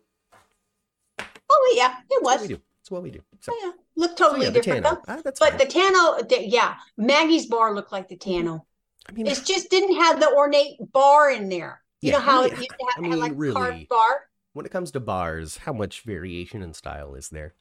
[1.50, 2.42] Oh yeah, it was.
[2.44, 2.62] we do.
[2.82, 3.22] It's what we do.
[3.40, 4.86] So, Yeah, looked so totally yeah, different.
[4.86, 5.04] Tano.
[5.04, 5.14] though.
[5.14, 5.58] Ah, that's But fine.
[5.58, 8.62] the Tano, the, yeah, Maggie's bar looked like the Tano.
[9.10, 11.82] I mean, It just didn't have the ornate bar in there.
[12.02, 13.90] You Yeah, know how I it used to have, I had like mean, a carved
[13.90, 14.30] bar?
[14.56, 17.53] When it comes to bars, how much variation in style is there?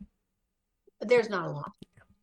[1.01, 1.73] There's not a lot.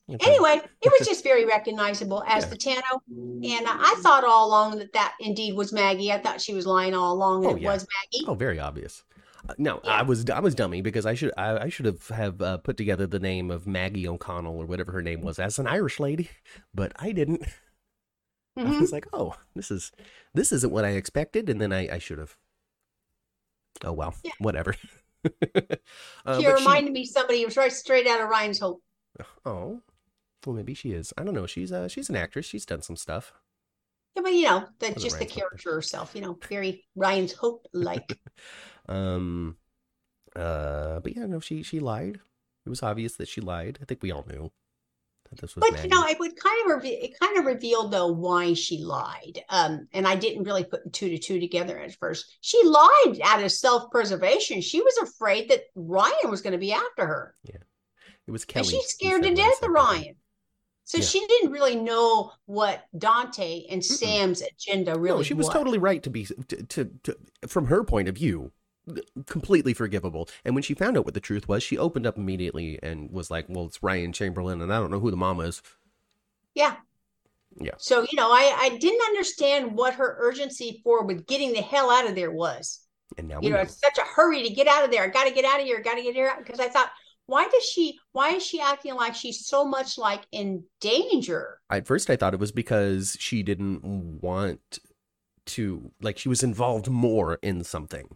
[0.10, 0.30] Okay.
[0.32, 2.50] Anyway, it was just very recognizable as Yeah.
[2.50, 3.02] the Tano.
[3.10, 6.12] And I thought all along that that indeed was Maggie.
[6.12, 7.74] I thought she was lying all along and Oh, it yeah.
[7.74, 8.26] was Maggie.
[8.28, 9.04] Oh, very obvious.
[9.48, 9.82] Uh, no.
[9.84, 12.78] I was I was dummy because I should I, I should have have uh, put
[12.78, 16.30] together the name of Maggie O'Connell or whatever her name was as an Irish lady,
[16.74, 17.44] but I didn't.
[18.58, 18.82] I Mhm.
[18.82, 19.92] was like, oh, this is
[20.34, 22.38] this isn't what I expected, and then I, I should have.
[23.84, 24.32] Oh well, Yeah.
[24.40, 24.76] whatever.
[26.26, 28.82] uh, she reminded me somebody who was right straight out of Ryan's Hope.
[29.46, 29.82] oh,
[30.46, 31.14] well, maybe she is.
[31.18, 31.46] I don't know.
[31.48, 32.46] She's uh she's an actress.
[32.46, 33.34] She's done some stuff.
[34.16, 35.40] Yeah, but you know, Wasn't just the Ryan's Hope.
[35.42, 38.20] character herself, you know, very Ryan's Hope like.
[38.90, 39.58] Um,
[40.36, 42.20] uh, but yeah, no, she she lied.
[42.66, 43.78] It was obvious that she lied.
[43.82, 44.52] I think we all knew
[45.32, 45.62] that this was.
[45.62, 45.88] But Maggie.
[45.88, 49.44] you know, it would kind of it kind of revealed though why she lied.
[49.50, 52.38] Um, and I didn't really put two to two together at first.
[52.42, 54.62] She lied out of self preservation.
[54.62, 57.58] She was afraid that Ryan was going to be after her, Yeah,
[58.28, 58.62] it was Kelly.
[58.62, 59.70] and she's scared to said what I death of.
[59.72, 60.16] Ryan.
[60.84, 61.06] So Yeah.
[61.06, 66.04] she didn't really know what Dante and Sam's agenda really no, she was totally right
[66.04, 67.18] to be to, to, to
[67.48, 68.52] from her point of view
[69.28, 72.80] completely forgivable and when she found out what the truth was she opened up immediately
[72.82, 75.62] and was like well it's ryan chamberlain and i don't know who the mama is
[76.56, 76.76] Yeah.
[77.60, 77.72] Yeah.
[77.78, 81.92] So you know, I I didn't understand what her urgency for with getting the hell
[81.92, 82.80] out of there was.
[83.18, 83.64] and now you know, know.
[83.64, 85.04] it's such a hurry to get out of there.
[85.04, 85.78] I got to get out of here.
[85.78, 86.90] I Got to get here because I thought,
[87.26, 91.60] why does she why is she acting like she's so much like in danger?
[91.70, 93.84] At first, I thought it was because she didn't
[94.22, 94.80] want
[95.48, 98.16] to, like, she was involved more in something.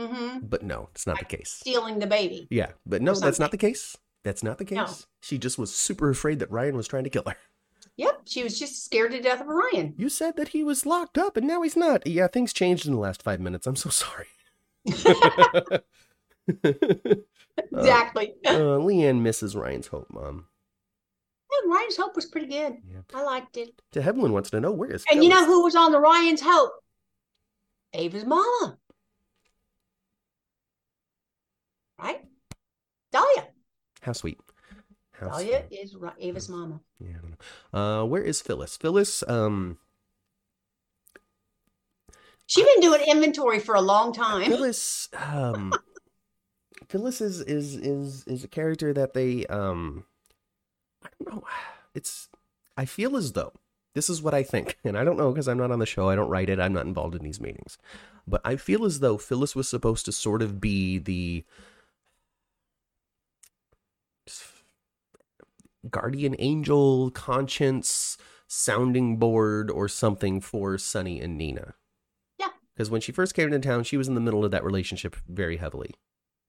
[0.00, 0.38] Mm-hmm.
[0.42, 1.50] But no, it's not the case.
[1.50, 2.48] Stealing the baby.
[2.50, 3.96] Yeah, but no, that's not the case.
[4.24, 4.76] That's not the case.
[4.76, 4.88] No.
[5.20, 7.36] She just was super afraid that Ryan was trying to kill her.
[7.96, 9.94] Yep, she was just scared to death of Ryan.
[9.98, 12.06] You said that he was locked up and now he's not.
[12.06, 13.66] Yeah, things changed in the last five minutes.
[13.66, 14.26] I'm so sorry.
[17.66, 18.34] exactly.
[18.46, 18.50] Uh,
[18.80, 20.46] Leanne misses Ryan's hope, Mom.
[21.62, 22.78] And Ryan's Hope was pretty good.
[22.90, 23.00] Yeah.
[23.12, 23.82] I liked it.
[23.92, 26.40] To Evelyn wants to know where is And you know who was on the Ryan's
[26.40, 26.72] Hope?
[27.92, 28.78] Ava's mama.
[32.02, 32.24] Right?
[33.12, 33.48] Delia.
[34.02, 34.38] How sweet.
[35.12, 35.78] How Delia sweet.
[35.80, 36.80] is Ri- Ava's mama.
[36.98, 37.78] Yeah, I don't know.
[37.78, 38.76] Uh, where is Phyllis?
[38.76, 39.78] Phyllis, um,
[42.46, 44.42] She's been doing inventory for a long time.
[44.50, 45.72] Phyllis, um,
[46.88, 50.04] Phyllis is is is is a character that they um,
[51.04, 51.44] I don't know.
[51.94, 52.28] It's
[52.76, 53.52] I feel as though
[53.94, 56.08] this is what I think, and I don't know because I'm not on the show.
[56.08, 56.58] I don't write it.
[56.58, 57.78] I'm not involved in these meetings,
[58.26, 61.44] but I feel as though Phyllis was supposed to sort of be the
[65.88, 68.16] guardian angel, conscience,
[68.46, 71.74] sounding board, or something for Sonny and Nina.
[72.38, 72.48] Yeah.
[72.74, 75.16] Because when she first came into town, she was in the middle of that relationship
[75.28, 75.94] very heavily,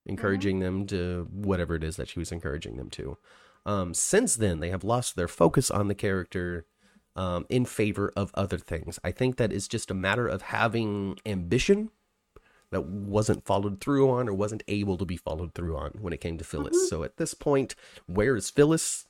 [0.04, 3.16] encouraging them to whatever it is that she was encouraging them to.
[3.64, 6.66] Um, since then, they have lost their focus on the character
[7.14, 8.98] um, in favor of other things.
[9.04, 11.90] I think that is just a matter of having ambition
[12.70, 16.20] that wasn't followed through on or wasn't able to be followed through on when it
[16.22, 16.74] came to Phyllis.
[16.74, 16.88] Mhm.
[16.88, 17.74] So at this point,
[18.06, 19.06] where is Phyllis?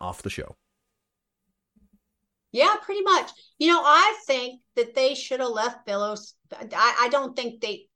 [0.00, 0.56] Off the show.
[2.52, 3.30] Yeah, pretty much.
[3.58, 6.34] You know, I think that they should have left Billows.
[6.52, 7.86] I, I don't think they.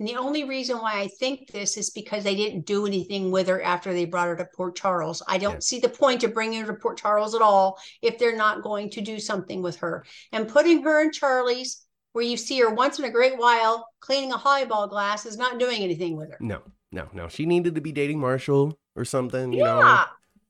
[0.00, 3.62] the only reason why I think this is because they didn't do anything with her
[3.62, 5.22] after they brought her to Port Charles.
[5.28, 5.58] I don't Yeah.
[5.60, 8.90] see the point of bringing her to Port Charles at all if they're not going
[8.90, 10.04] to do something with her.
[10.32, 14.32] And putting her in Charlie's, where you see her once in a great while cleaning
[14.32, 16.38] a highball glass, is not doing anything with her.
[16.40, 17.28] No, no, no.
[17.28, 20.04] She needed to be dating Marshall or something, you know.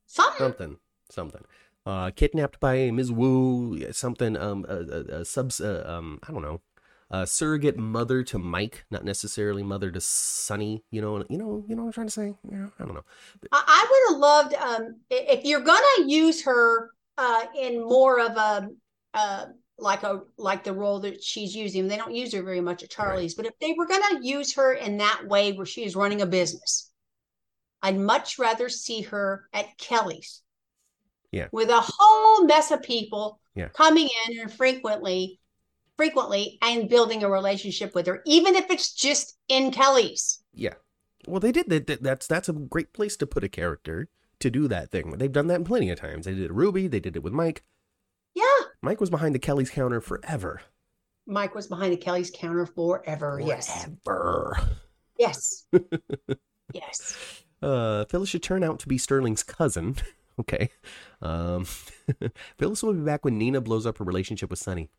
[0.07, 0.39] Something.
[0.39, 0.77] something.
[1.11, 1.45] Something.
[1.87, 6.43] Uh kidnapped by ms wu something um a, a, a subs uh, um i don't
[6.43, 6.61] know.
[7.11, 11.77] A surrogate mother to mike not necessarily mother to sonny you know you know you
[11.77, 12.35] know what i'm trying to say?
[12.51, 13.05] Yeah i don't know.
[13.53, 18.37] I, I would have loved um if you're gonna use her uh in more of
[18.37, 18.69] a
[19.13, 19.47] uh
[19.79, 21.89] like a like the role that she's using.
[21.89, 24.75] They don't use her very much at Charlie's, but if they were gonna use her
[24.75, 26.91] in that way where she is running a business,
[27.85, 30.43] I'd much rather see her at Kelly's.
[31.31, 31.49] Yeah.
[31.53, 33.69] With a whole mess of people Yeah.
[33.69, 35.39] coming in and frequently
[35.97, 40.43] frequently and building a relationship with her, even if it's just in Kelly's.
[40.53, 40.75] yeah
[41.29, 44.09] well they did that that- that's that's a great place to put a character
[44.41, 47.15] to do that thing they've done that plenty of times they did ruby they did
[47.17, 47.63] it with mike
[48.35, 48.43] Yeah.
[48.83, 50.63] mike was behind the kelly's counter forever
[51.27, 53.41] Mike was behind the Kelly's counter forever.
[53.43, 53.89] Yes.
[54.05, 54.59] forever
[55.19, 55.65] Yes.
[56.75, 57.44] yes.
[57.65, 59.97] Uh, Phyllis should turn out to be Sterling's cousin.
[60.41, 60.69] okay.
[61.23, 61.65] Um,
[62.59, 64.91] Phyllis will be back when Nina blows up her relationship with Sonny.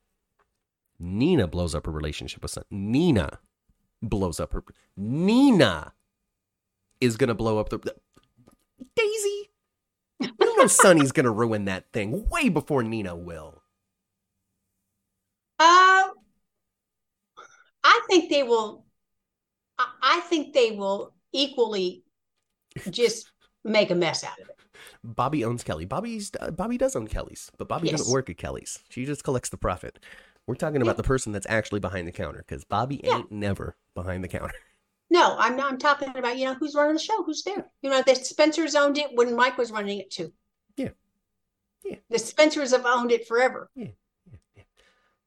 [0.98, 2.66] Nina blows up her relationship with Sonny.
[2.72, 3.40] Nina
[4.02, 4.64] blows up her.
[4.98, 5.94] Nina
[7.00, 7.80] is gonna blow up the.
[8.96, 9.52] Daisy.
[10.20, 13.62] You know Sonny's gonna ruin that thing way before Nina will.
[15.60, 16.10] Uh,
[17.84, 18.86] I think they will.
[19.78, 22.05] I think they will equally
[22.89, 23.31] just
[23.64, 24.57] make a mess out of it.
[25.03, 25.85] Bobby owns Kelly.
[25.85, 27.99] Bobby's uh, Bobby does own Kelly's, but Bobby Yes.
[27.99, 28.80] doesn't work at Kelly's.
[28.89, 29.99] She just collects the profit.
[30.47, 30.97] We're talking about Yeah.
[30.97, 33.18] the person that's actually behind the counter because Bobby Yeah.
[33.18, 34.53] ain't never behind the counter.
[35.11, 35.72] No, I'm not.
[35.72, 37.68] I'm talking about you know who's running the show, who's there.
[37.84, 40.34] You know, the Spencers owned it when Mike was running it too.
[40.77, 40.89] Yeah.
[41.84, 41.97] Yeah.
[42.10, 43.69] The Spencers have owned it forever.
[43.76, 43.89] Yeah,
[44.30, 44.64] yeah, yeah.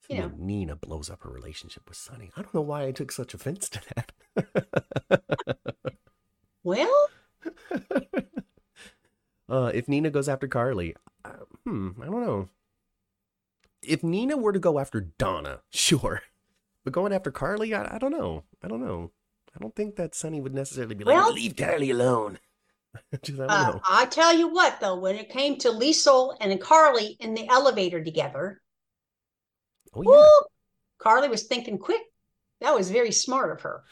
[0.08, 2.32] So You when Nina blows up her relationship with Sonny.
[2.36, 5.22] I don't know why I took such offense to that.
[6.64, 7.08] Well,
[9.48, 11.32] uh, if Nina goes after Carly, uh,
[11.64, 12.48] hmm, I don't know.
[13.82, 16.22] If Nina were to go after Donna, sure.
[16.84, 18.44] But going after Carly, I, I don't know.
[18.62, 19.12] I don't know.
[19.54, 22.38] I don't think that Sonny would necessarily be like, Well- leave Carly alone.
[23.22, 23.80] Just, I don't uh, know.
[23.88, 28.02] I tell you what, though, when it came to Liesl and Carly in the elevator
[28.02, 28.62] together,
[29.94, 30.08] Oh, yeah.
[30.08, 30.46] woo,
[30.98, 32.00] Carly was thinking quick.
[32.60, 33.82] That was very smart of her.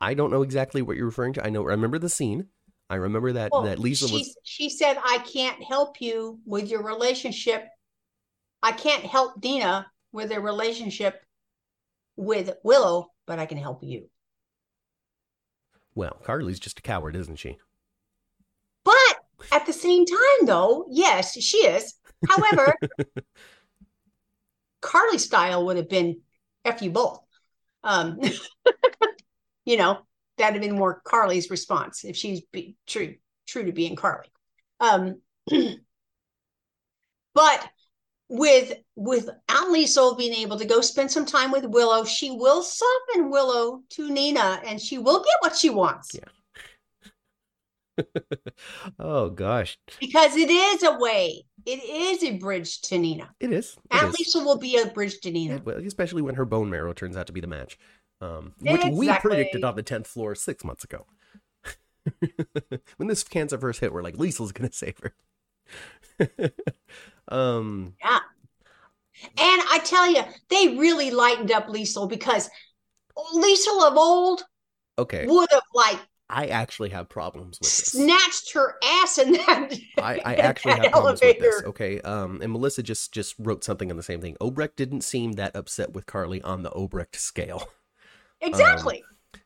[0.00, 1.46] I don't know exactly what you're referring to.
[1.46, 2.48] I know, I remember the scene.
[2.90, 4.36] I remember that, Well, that Lisa she, was.
[4.44, 7.66] she said, I can't help you with your relationship.
[8.62, 11.20] I can't help Dina with their relationship
[12.16, 14.08] with Willow, but I can help you.
[15.94, 17.58] Well, Carly's just a coward, isn't she?
[18.84, 18.94] But
[19.50, 21.94] at the same time, though, yes, she is.
[22.28, 22.74] However,
[24.80, 26.20] Carly's style would have been
[26.64, 27.20] F you both.
[27.84, 28.20] Um,
[29.64, 29.98] you know,
[30.38, 33.14] that'd have been more Carly's response if she's be, true
[33.46, 34.28] true to being Carly.
[34.80, 35.20] Um,
[37.34, 37.68] but
[38.28, 42.62] with with without Liesl being able to go spend some time with Willow, she will
[42.62, 46.14] soften Willow to Nina, and she will get what she wants.
[46.14, 46.24] Yeah.
[48.98, 49.78] oh gosh.
[50.00, 51.44] Because it is a way.
[51.66, 53.30] It is a bridge to Nina.
[53.38, 53.76] It is.
[53.90, 55.62] It At least it will be a bridge to Nina.
[55.86, 57.78] Especially when her bone marrow turns out to be the match.
[58.22, 58.98] Um, which exactly.
[58.98, 61.06] we predicted on the 10th floor six months ago.
[62.96, 65.12] when this cancer first hit, we're like, Liesl's gonna save her.
[67.28, 68.20] um Yeah.
[69.24, 72.48] And I tell you, they really lightened up Liesl because
[73.34, 74.44] Liesl of old
[74.98, 75.98] okay would have like
[76.30, 77.92] I actually have problems with this.
[77.92, 79.74] Snatched her ass in that.
[79.98, 81.62] I, I actually have problems with this.
[81.64, 82.00] Okay.
[82.00, 84.36] Um, and Melissa just just wrote something on the same thing.
[84.40, 87.68] Obrecht didn't seem that upset with Carly on the Obrecht scale.
[88.42, 89.02] Exactly.
[89.32, 89.40] Um,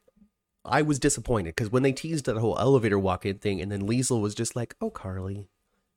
[0.64, 4.20] I was disappointed because when they teased that whole elevator walk-in thing, and then Liesl
[4.20, 5.48] was just like, "Oh, Carly,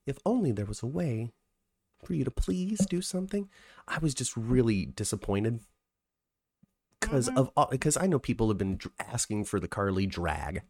[0.06, 1.32] if only there was a way
[2.04, 3.50] for you to please do something."
[3.88, 5.62] I was just really disappointed
[7.00, 7.50] because mm-hmm.
[7.58, 10.62] of because I know people have been asking for the Carly drag.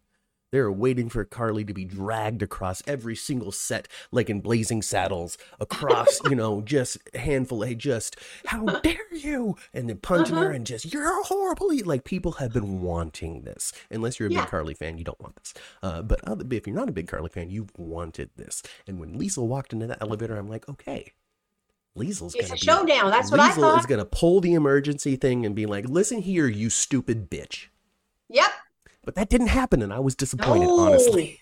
[0.51, 5.38] They're waiting for Carly to be dragged across every single set, like in Blazing Saddles,
[5.59, 8.15] across, you know, just handful of just,
[8.45, 9.55] how dare you?
[9.73, 10.45] And then punching uh-huh.
[10.45, 11.69] her and just, you're horrible.
[11.85, 13.73] Like people have been wanting this.
[13.91, 14.41] Unless you're a yeah.
[14.41, 15.53] big Carly fan, you don't want this.
[15.84, 18.63] Uh, but other, if you're not a big Carly fan, you've wanted this.
[18.88, 21.13] And when Liesl walked into that elevator, I'm like, okay,
[21.97, 23.11] Liesl's it's a be, showdown.
[23.11, 23.80] That's what Liesl I thought.
[23.80, 27.67] is gonna pull the emergency thing and be like, "Listen here, you stupid bitch."
[28.30, 28.51] Yep.
[29.10, 30.81] But that didn't happen, and I was disappointed, no.
[30.81, 31.41] honestly.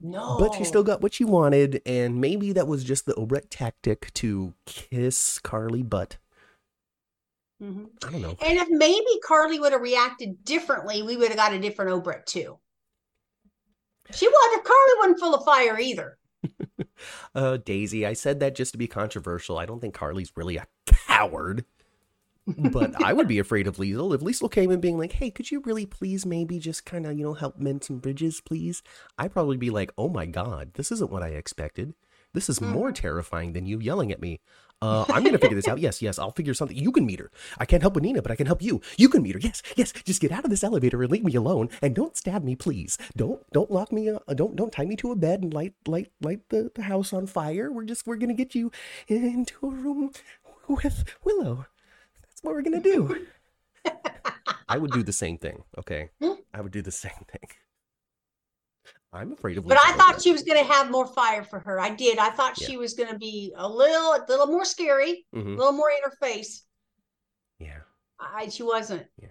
[0.00, 0.38] No.
[0.38, 4.10] But she still got what she wanted, and maybe that was just the Obrecht tactic
[4.14, 6.16] to kiss Carly butt.
[7.62, 7.84] Mm-hmm.
[8.06, 8.36] I don't know.
[8.40, 12.24] And if maybe Carly would have reacted differently, we would have got a different Obrecht
[12.24, 12.58] too.
[14.10, 14.64] She wasn't.
[14.64, 16.16] Carly wasn't full of fire either.
[17.34, 19.58] uh, Daisy, I said that just to be controversial.
[19.58, 21.66] I don't think Carly's really a coward
[22.46, 24.14] but I would be afraid of Liesl.
[24.14, 27.16] If Liesl came in being like, hey, could you really please maybe just kind of,
[27.18, 28.82] you know, help mend some bridges, please?
[29.18, 31.94] I'd probably be like, oh my God, this isn't what I expected.
[32.34, 32.94] This is more mm-hmm.
[32.94, 34.40] terrifying than you yelling at me.
[34.82, 35.78] Uh, I'm going to figure this out.
[35.78, 36.76] Yes, yes, I'll figure something.
[36.76, 37.30] You can meet her.
[37.58, 38.82] I can't help with Nina, but I can help you.
[38.98, 39.40] You can meet her.
[39.40, 39.92] Yes, yes.
[40.04, 42.98] Just get out of this elevator and leave me alone, and don't stab me, please.
[43.16, 44.10] Don't don't lock me.
[44.10, 47.12] Uh, don't don't tie me to a bed and light light light the, the house
[47.14, 47.72] on fire.
[47.72, 48.72] We're just we're going to get you
[49.08, 50.10] into a room
[50.68, 51.66] with Willow
[52.44, 53.26] what we're gonna do.
[54.68, 55.62] I would do the same thing.
[55.78, 56.10] Okay,
[56.52, 57.48] I would do the same thing.
[59.12, 59.66] I'm afraid of.
[59.66, 61.78] But I thought she was going to have more fire for her.
[61.78, 62.18] I did.
[62.18, 62.66] I thought yeah.
[62.66, 65.52] she was going to be a little, a little more scary, mm-hmm.
[65.52, 66.64] a little more in her face.
[67.60, 67.78] Yeah.
[68.18, 68.48] I.
[68.48, 69.06] She wasn't.
[69.20, 69.28] Yeah.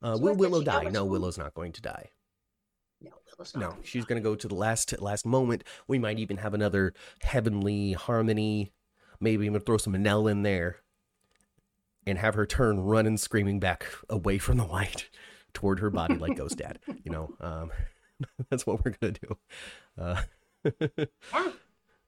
[0.00, 0.84] Uh, will Willow die?
[0.84, 2.10] No, Willow's not going to die.
[3.00, 3.60] No, Willow's not.
[3.60, 5.64] No, she's going to go to the last last moment.
[5.88, 8.72] We might even have another heavenly harmony.
[9.18, 10.76] Maybe even throw some Manel in there
[12.06, 15.08] and have her turn running, screaming back away from the light
[15.52, 16.78] toward her body like Ghost Dad.
[17.04, 17.70] You know, um,
[18.50, 19.36] that's what we're gonna do.
[19.98, 20.22] Uh,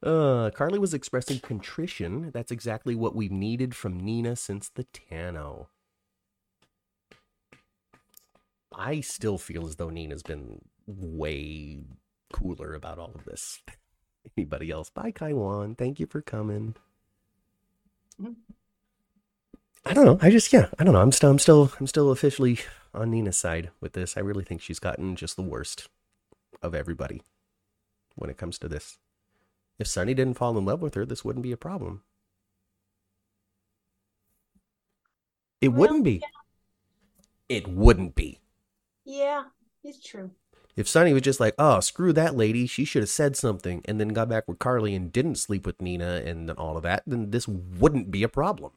[0.07, 2.31] uh, Carly was expressing contrition.
[2.33, 5.67] That's exactly what we've needed from Nina since the Tano.
[8.73, 11.85] I still feel as though Nina's been way
[12.33, 13.61] cooler about all of this.
[14.37, 14.91] Anybody else?
[14.91, 15.75] Bye, Kaiwan.
[15.75, 16.75] Thank you for coming.
[18.21, 18.33] Mm-hmm.
[19.85, 20.19] I don't know.
[20.21, 21.01] I just yeah, I don't know.
[21.01, 22.61] I'm still I'm still I'm still officially
[22.95, 24.17] on Nina's side with this.
[24.17, 25.89] I really think she's gotten just the worst
[26.63, 27.23] of everybody
[28.15, 28.99] when it comes to this.
[29.79, 32.03] If Sonny didn't fall in love with her, this wouldn't be a problem.
[35.61, 36.23] It well, wouldn't be.
[36.23, 37.57] Yeah.
[37.57, 38.41] It wouldn't be.
[39.05, 39.45] Yeah,
[39.83, 40.33] it's true.
[40.77, 43.99] If Sonny was just like, oh, screw that lady, she should have said something, and
[43.99, 47.31] then got back with Carly and didn't sleep with Nina and all of that, then
[47.31, 48.73] this wouldn't be a problem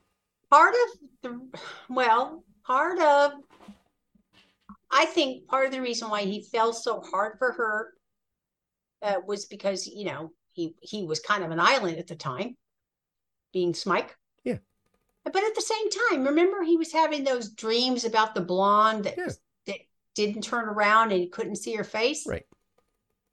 [0.51, 1.59] part of the
[1.89, 3.33] well part of
[4.91, 7.93] i think part of the reason why he fell so hard for her
[9.01, 12.55] uh, was because you know he he was kind of an island at the time
[13.53, 14.15] being Smike.
[14.43, 14.57] Yeah.
[15.23, 19.15] But at the same time remember he was having those dreams about the blonde that,
[19.17, 19.31] yeah.
[19.67, 19.79] that
[20.15, 22.25] didn't turn around and he couldn't see her face?
[22.27, 22.45] Right.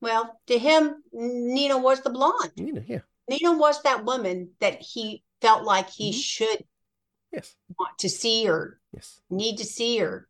[0.00, 2.52] Well to him nina was the blonde.
[2.56, 3.00] Nina yeah.
[3.28, 6.18] Nina was that woman that he felt like he mm-hmm.
[6.18, 6.64] should
[7.32, 10.28] yes want to see or yes need to see or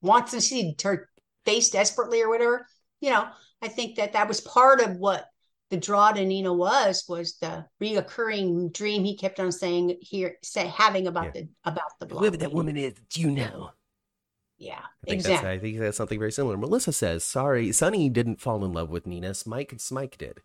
[0.00, 1.08] wants to see her
[1.44, 2.66] face desperately or whatever.
[3.00, 3.26] You know,
[3.60, 5.26] I think that that was part of what
[5.70, 10.66] the draw to Nina was was the reoccurring dream he kept on saying here, say
[10.66, 11.42] having about Yeah.
[11.42, 13.70] the about the Whoever that woman is, you know.
[14.58, 15.34] Yeah, I think exactly.
[15.34, 16.56] that's I think that's something very similar.
[16.56, 19.30] Melissa says, "Sorry, Sonny didn't fall in love with Nina.
[19.30, 20.40] Smike Smike did."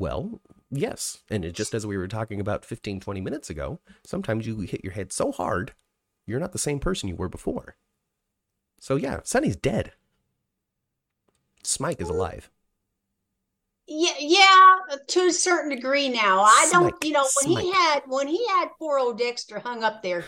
[0.00, 0.40] Well,
[0.70, 4.58] yes, and it, just as we were talking about 15, 20 minutes ago, sometimes you
[4.60, 5.74] hit your head so hard,
[6.26, 7.76] you're not the same person you were before.
[8.80, 9.92] So yeah, Sonny's dead.
[11.62, 12.48] Smike is alive.
[13.86, 14.78] Yeah, yeah,
[15.08, 16.40] to a certain degree now.
[16.44, 20.02] I don't, you know, when he had when he had poor old Dexter hung up
[20.02, 20.24] there,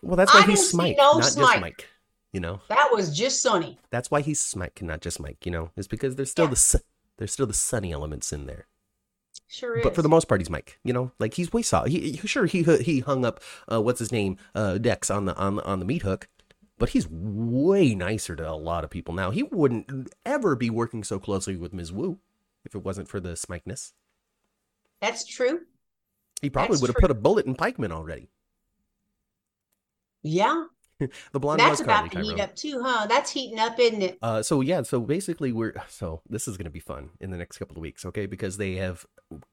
[0.00, 1.60] Well, that's why I he's Smike, no not just Smike.
[1.60, 1.88] Mike.
[2.32, 3.78] You know, that was just Sonny.
[3.90, 5.44] that's why he's Smike, and not just Mike.
[5.44, 6.52] You know, is because there's still Yeah.
[6.54, 6.82] the
[7.18, 8.68] there's still the Sonny elements in there.
[9.52, 9.82] Sure is.
[9.82, 10.78] But for the most part, he's Mike.
[10.82, 11.84] You know, like he's way saw.
[11.84, 15.36] He, he- sure he he hung up uh, what's his name uh, Dex on the
[15.36, 16.28] on on the meat hook,
[16.78, 19.30] but he's way nicer to a lot of people now.
[19.30, 21.92] He wouldn't ever be working so closely with Ms.
[21.92, 22.18] Wu
[22.64, 23.92] if it wasn't for the Smikeness.
[25.02, 25.60] That's true.
[26.40, 28.30] He probably That's would have put a bullet in Pikeman already.
[30.22, 30.64] Yeah,
[31.32, 33.06] The blonde that's was about to heat up too, huh?
[33.06, 34.18] That's heating up, isn't it?
[34.22, 37.36] Uh, so yeah, so basically we're so this is going to be fun in the
[37.36, 38.26] next couple of weeks, okay?
[38.26, 39.06] Because they have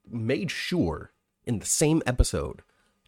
[0.09, 1.11] made sure
[1.45, 2.61] in the same episode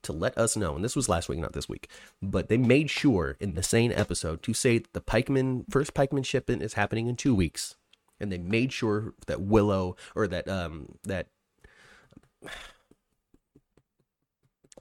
[0.03, 1.87] to let us know, and this was last week, not this week,
[2.21, 6.25] but they made sure in the same episode to say that the Pikeman first Pikeman
[6.25, 7.75] shipment is happening in two weeks,
[8.19, 11.27] and they made sure that Willow or that um that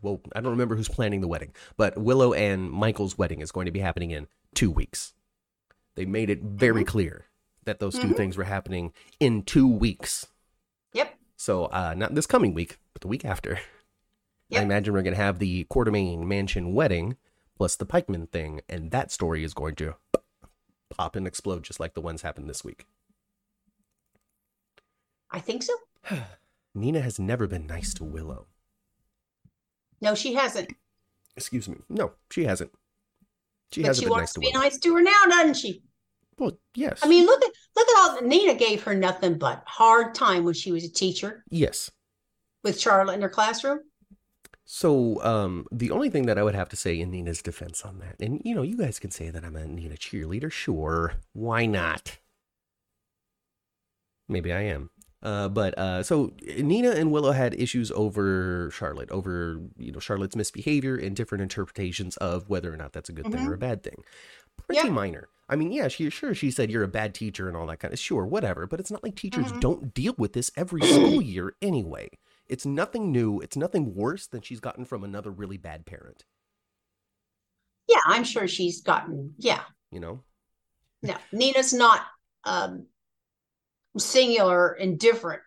[0.02, 3.66] well, I don't remember who's planning the wedding, but Willow and Michael's wedding is going
[3.66, 5.12] to be happening in two weeks.
[5.94, 7.26] They made it very clear
[7.64, 8.16] that those 2 Mhm.
[8.16, 10.26] things were happening in two weeks.
[10.94, 11.14] Yep.
[11.40, 13.58] So, uh, not this coming week, but the week after.
[14.54, 17.16] I imagine we're going to have the Quartermaine Mansion wedding
[17.56, 19.94] plus the Pikeman thing, and that story is going to
[20.90, 22.84] pop and explode just like the ones happened this week.
[25.30, 25.72] I think so.
[26.74, 28.44] Nina has never been nice to Willow.
[30.02, 30.74] No, she hasn't.
[31.38, 31.78] Excuse me.
[31.88, 32.72] No, she hasn't.
[33.72, 34.62] She but hasn't she been wants nice to to be Willow.
[34.62, 35.82] nice to her now, doesn't she?
[36.38, 37.00] Well, yes.
[37.02, 40.54] I mean, look at look at all Nina gave her nothing but hard time when
[40.54, 41.90] she was a teacher yes.
[42.64, 43.80] with Charlotte in her classroom.
[44.64, 47.98] So, um, the only thing that I would have to say in Nina's defense on
[47.98, 51.14] that, and you know, you guys can say that I'm a Nina cheerleader, sure.
[51.32, 52.18] Why not?
[54.28, 54.90] Maybe I am.
[55.22, 60.36] Uh, but uh, so Nina and Willow had issues over Charlotte, over you know Charlotte's
[60.36, 63.82] misbehavior and different interpretations of whether or not that's a good thing or a bad
[63.82, 64.02] thing.
[64.56, 64.92] Pretty Yeah.
[64.92, 65.28] minor.
[65.50, 67.92] I mean, yeah, she sure she said you're a bad teacher and all that kind
[67.92, 68.66] of sure, whatever.
[68.66, 69.60] But it's not like teachers Mhm.
[69.60, 72.08] don't deal with this every school year anyway.
[72.48, 73.40] It's nothing new.
[73.40, 76.24] It's nothing worse than she's gotten from another really bad parent.
[77.88, 79.34] Yeah, I'm sure she's gotten.
[79.38, 79.62] Yeah,
[79.92, 80.24] You know,
[81.02, 82.02] no, Nina's not
[82.44, 82.86] um
[83.98, 85.42] singular and different.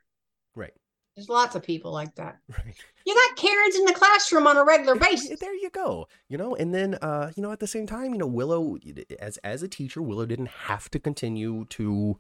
[1.15, 2.40] There's lots of people like that.
[2.49, 2.76] Right.
[3.06, 5.38] You got Karens in the classroom on a regular basis.
[5.40, 6.07] There you go.
[6.30, 8.77] You know, and then uh, you know, at the same time, you know, Willow
[9.19, 12.18] as as a teacher, Willow didn't have to continue to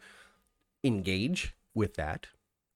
[0.83, 2.27] engage with that.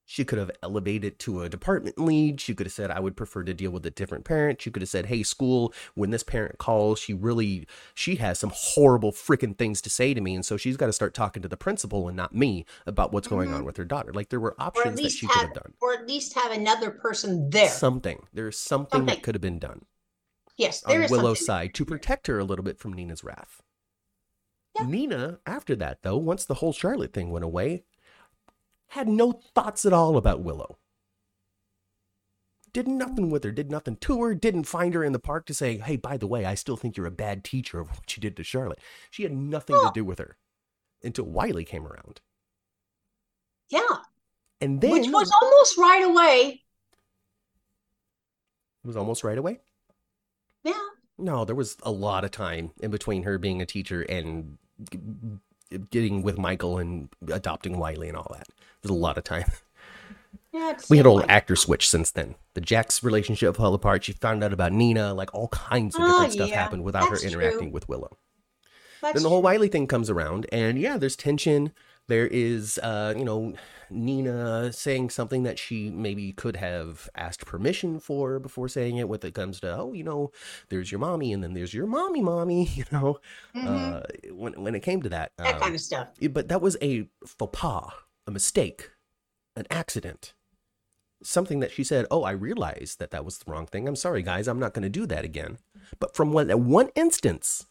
[0.09, 2.39] She could have elevated to a department lead.
[2.39, 4.61] She could have said, I would prefer to deal with a different parent.
[4.61, 8.53] She could have said, Hey, school, when this parent calls, she really she has some
[8.55, 10.33] horrible freaking things to say to me.
[10.33, 13.27] And so she's got to start talking to the principal and not me about what's
[13.27, 13.65] going on Mhm.
[13.65, 14.13] with her daughter.
[14.13, 15.73] Like there were options that she could have, have done.
[15.81, 17.67] or at least have another person there.
[17.67, 18.25] Something.
[18.31, 19.13] There's something, Something.
[19.13, 19.81] that could have been done.
[20.55, 21.67] yes, there on is Willow's something.
[21.67, 23.61] side to protect her a little bit from Nina's wrath.
[24.85, 27.83] Nina, after that, though, once the whole Charlotte thing went away,
[28.89, 30.77] had no thoughts at all about Willow.
[32.73, 35.53] Did nothing with her, did nothing to her, didn't find her in the park to
[35.53, 38.21] say, hey, by the way, I still think you're a bad teacher of what you
[38.21, 38.79] did to Charlotte.
[39.09, 40.37] She had nothing to do with her
[41.03, 42.21] until Wiley came around.
[43.69, 43.81] Yeah,
[44.61, 46.61] And then which was almost right away.
[48.83, 49.59] it was almost right away.
[50.63, 50.73] Yeah,
[51.17, 54.57] No, there was a lot of time in between her being a teacher and
[55.89, 58.47] getting with Michael and adopting Wiley and all that.
[58.89, 59.45] A lot of time.
[60.53, 60.73] yeah.
[60.89, 62.35] We had old like- actor switch since then.
[62.53, 64.03] The Jack's relationship fell apart.
[64.05, 65.13] She found out about Nina.
[65.13, 67.71] Like all kinds of Oh, different stuff yeah, happened without her interacting true.
[67.71, 68.17] with Willow.
[69.01, 69.41] That's then the whole.
[69.43, 71.71] Wiley thing comes around, and yeah, there's tension.
[72.07, 73.53] There is, uh, you know,
[73.91, 79.07] Nina saying something that she maybe could have asked permission for before saying it.
[79.09, 80.31] When it comes to, oh, you know,
[80.69, 82.65] there's your mommy, and then there's your mommy, mommy.
[82.75, 83.19] You know,
[83.55, 83.67] Mhm.
[83.67, 86.07] uh, when when it came to that, that um, kind of stuff.
[86.31, 87.91] but that was a faux pas,
[88.27, 88.91] a mistake,
[89.55, 90.33] an accident.
[91.23, 93.87] Something that she said, "Oh, I realized that that was the wrong thing.
[93.87, 94.47] I'm sorry, guys.
[94.47, 95.57] I'm not going to do that again."
[95.99, 97.65] But from one, that one instance,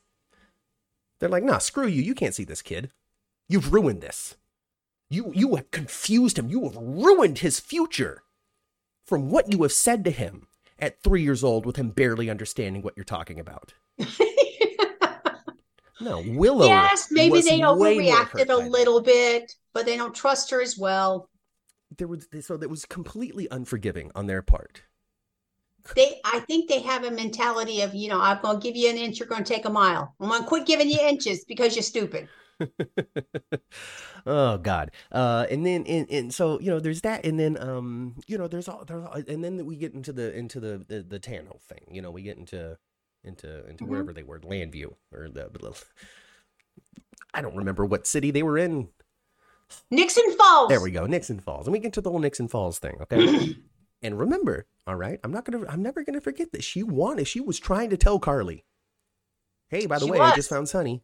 [1.20, 2.02] they're like, "Nah, screw you.
[2.02, 2.90] You can't see this kid."
[3.48, 4.36] You've ruined this.
[5.08, 6.48] You you have confused him.
[6.48, 8.24] You have ruined his future
[9.04, 12.82] from what you have said to him at three years old with him barely understanding
[12.82, 13.74] what you're talking about.
[16.00, 16.66] No, Willow.
[16.66, 20.60] yes, maybe they way more hurt overreacted a little bit, but they don't trust her
[20.60, 21.30] as well.
[21.96, 24.82] There was so that was completely unforgiving on their part.
[25.94, 28.90] They, I think they have a mentality of, you know, I'm going to give you
[28.90, 30.14] an inch, you're going to take a mile.
[30.20, 32.28] I'm going to quit giving you inches because you're stupid.
[34.26, 34.90] oh God.
[35.12, 38.48] Uh, and then and, and so you know there's that, and then um you know
[38.48, 41.60] there's all there's all, and then we get into the into the the, the Tano
[41.60, 41.84] thing.
[41.90, 42.78] You know we get into
[43.26, 43.88] into into Mhm.
[43.88, 45.50] wherever they were, Llanview or the.
[47.34, 48.88] I don't remember what city they were in.
[49.90, 50.68] Nixon Falls.
[50.68, 52.98] There we go, Nixon Falls, and we get to the whole Nixon Falls thing.
[53.02, 53.56] Okay.
[54.02, 57.40] And remember, all right, I'm not gonna, I'm never gonna forget that she wanted, she
[57.40, 58.62] was trying to tell Carly,
[59.70, 61.02] "Hey, by the She way, I just found Sonny."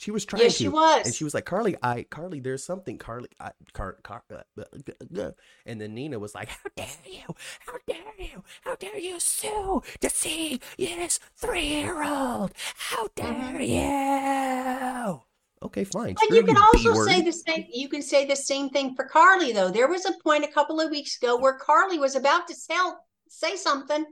[0.00, 1.04] She was trying Yes, to, she was.
[1.04, 4.62] and she was like, "Carly, I, Carly, there's something, Carly, I, Car, Car, uh, uh,
[4.64, 5.30] uh, uh,"
[5.66, 7.34] and then Nina was like, "How dare you?
[7.66, 8.42] How dare you?
[8.62, 12.54] How dare you sue to see this three-year-old?
[12.76, 15.20] How dare you?"
[15.62, 16.14] Okay, fine.
[16.14, 17.06] But you can also B-word.
[17.06, 17.66] say the same.
[17.70, 19.68] You can say the same thing for Carly, though.
[19.68, 23.04] There was a point a couple of weeks ago where Carly was about to tell,
[23.28, 24.06] say something,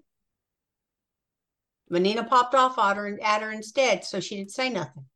[1.89, 5.07] but Nina popped off at her, at her instead, so she didn't say nothing.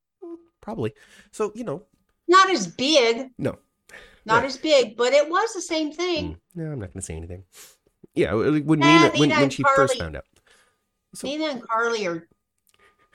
[0.62, 0.94] Probably.
[1.32, 1.82] So you know,
[2.28, 3.58] Not as big, no,
[4.24, 4.44] not Right.
[4.46, 6.24] as big, but it was the same thing.
[6.32, 7.44] Mm, no, I'm not going to say anything.
[8.14, 10.24] Yeah, when Eh, Nina, when, when she first found out,
[11.14, 12.26] So- Nina and Carly are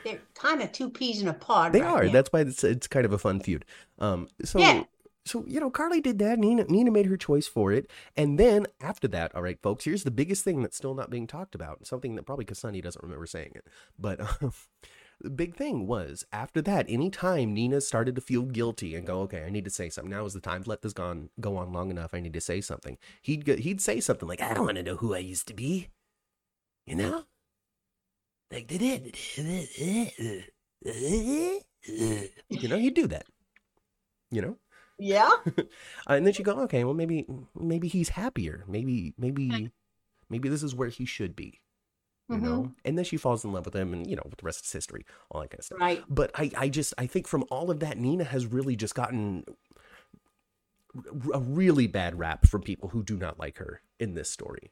[0.04, 1.74] they're kind of two peas in a pod.
[1.74, 2.04] they right are.
[2.06, 2.12] now.
[2.12, 3.66] That's why it's it's kind of a fun feud.
[4.00, 4.84] Um, so Yeah.
[5.26, 6.38] so you know, Carly did that.
[6.40, 9.86] Nina Nina made her choice for it, and then after that, all right, folks.
[9.86, 11.86] Here's the biggest thing that's still not being talked about.
[11.88, 13.66] Something that probably Cassani doesn't remember saying it,
[14.00, 14.20] but.
[14.42, 14.54] Um,
[15.20, 19.44] The big thing was after that, anytime Nina started to feel guilty and go, okay,
[19.44, 20.12] I need to say something.
[20.12, 22.14] Now is the time to let this go on, go on long enough.
[22.14, 22.98] I need to say something.
[23.24, 25.56] He'd go, he'd say something like, I don't want to know who I used to
[25.56, 25.90] be.
[26.86, 27.24] You know?
[28.52, 29.38] Like, did it.
[32.50, 33.26] you know, he'd do that.
[34.30, 34.58] You know?
[35.00, 35.32] yeah.
[36.10, 37.26] Uh, and then she go, okay, well, maybe,
[37.60, 38.64] maybe he's happier.
[38.68, 39.72] Maybe, maybe,
[40.30, 41.60] maybe this is where he should be.
[42.30, 42.42] You Mhm.
[42.42, 42.76] know?
[42.84, 45.06] And then she falls in love with him, and you know, the rest is history,
[45.32, 45.80] all that kind of stuff.
[45.80, 46.04] Right.
[46.10, 49.46] But I, I just, I think from all of that, Nina has really just gotten
[51.34, 54.72] a really bad rap from people who do not like her in this story.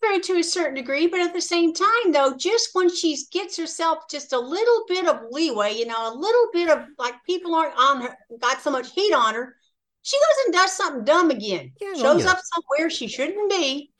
[0.00, 3.56] Very to a certain degree, but at the same time, though, just when she gets
[3.56, 7.52] herself just a little bit of leeway, you know, a little bit of like people
[7.54, 9.56] aren't on her, got so much heat on her,
[10.02, 11.72] she goes and does something dumb again.
[11.80, 12.30] Yeah, Shows you know.
[12.30, 13.92] up somewhere she shouldn't be,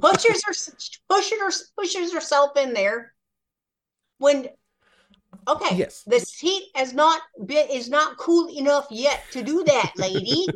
[0.00, 0.52] pushes her,
[1.08, 3.12] pushes her, pushes herself in there.
[4.18, 4.48] When
[5.48, 6.02] okay, Yes.
[6.06, 10.46] the heat has not been is not cool enough yet to do that, lady,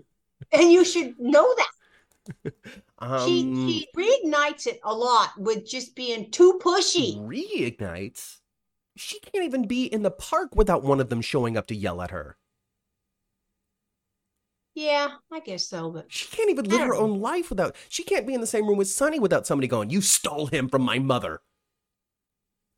[0.52, 2.52] and you should know that.
[2.98, 7.16] Um, she she reignites it a lot with just being too pushy.
[7.19, 8.39] reignites.
[8.97, 12.02] She can't even be in the park without one of them showing up to yell
[12.02, 12.36] at her.
[14.78, 16.94] Yeah, I guess so, but She can't even live her know.
[16.94, 17.74] own life without.
[17.88, 20.68] She can't be in the same room with Sonny without somebody going, "You stole him
[20.68, 21.42] from my mother."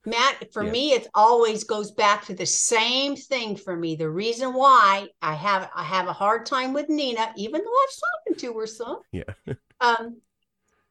[0.07, 0.71] Matt, for Yeah.
[0.73, 3.97] me, it always goes back to the same thing for me.
[3.97, 7.91] The reason why I have I have a hard time with Nina, even though I've
[7.91, 9.01] spoken to her some.
[9.13, 9.25] Yeah.
[9.81, 10.21] Um,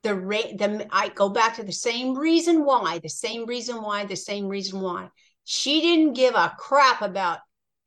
[0.03, 4.05] the rate the I go back to the same reason why, the same reason why,
[4.05, 5.09] the same reason why.
[5.45, 7.39] She didn't give a crap about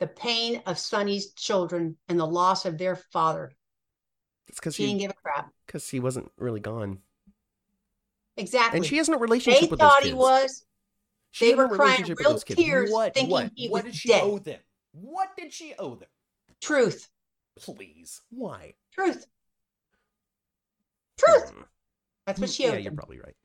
[0.02, 3.52] the pain of Sonny's children and the loss of their father.
[4.48, 5.48] It's because She didn't he give a crap.
[5.64, 6.98] because he wasn't really gone,
[8.36, 8.78] Exactly.
[8.78, 10.64] and she has no they relationship with those thought he was.
[11.30, 13.14] She they were crying real tears What?
[13.14, 13.52] thinking what?
[13.54, 14.22] he what was did she dead.
[14.24, 14.58] owe them?
[14.90, 16.08] What did she owe them?
[16.60, 17.08] Truth.
[17.60, 18.74] Please, why?
[18.92, 19.24] Truth.
[21.16, 21.50] Truth.
[21.50, 21.62] Hmm.
[22.26, 22.96] That's what she yeah, owed Yeah, you're them.
[22.96, 23.36] probably right.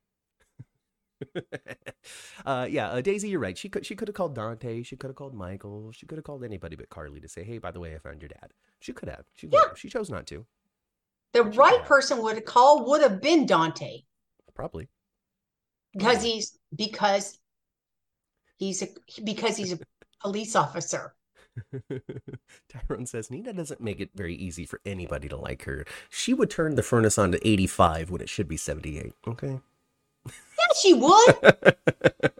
[2.45, 3.57] uh, yeah, uh, Daisy, you're right.
[3.57, 4.83] She could she could have called Dante.
[4.83, 5.91] She could have called Michael.
[5.91, 8.21] She could have called anybody but Carly to say, "Hey, by the way, I found
[8.21, 9.25] your dad." She could have.
[9.35, 9.59] She Yeah.
[9.69, 9.77] have.
[9.77, 10.45] She chose not to.
[11.33, 14.01] The She right person would have called would have been Dante
[14.53, 14.89] Probably.
[15.93, 16.31] because Yeah.
[16.31, 17.39] he's because
[18.57, 18.87] he's a
[19.23, 19.79] because he's a
[20.21, 21.15] police officer.
[22.69, 25.85] Tyrone says Nina doesn't make it very easy for anybody to like her.
[26.09, 29.13] She would turn the furnace on to 85 when it should be 78.
[29.27, 29.59] Okay.
[30.81, 31.53] She would, and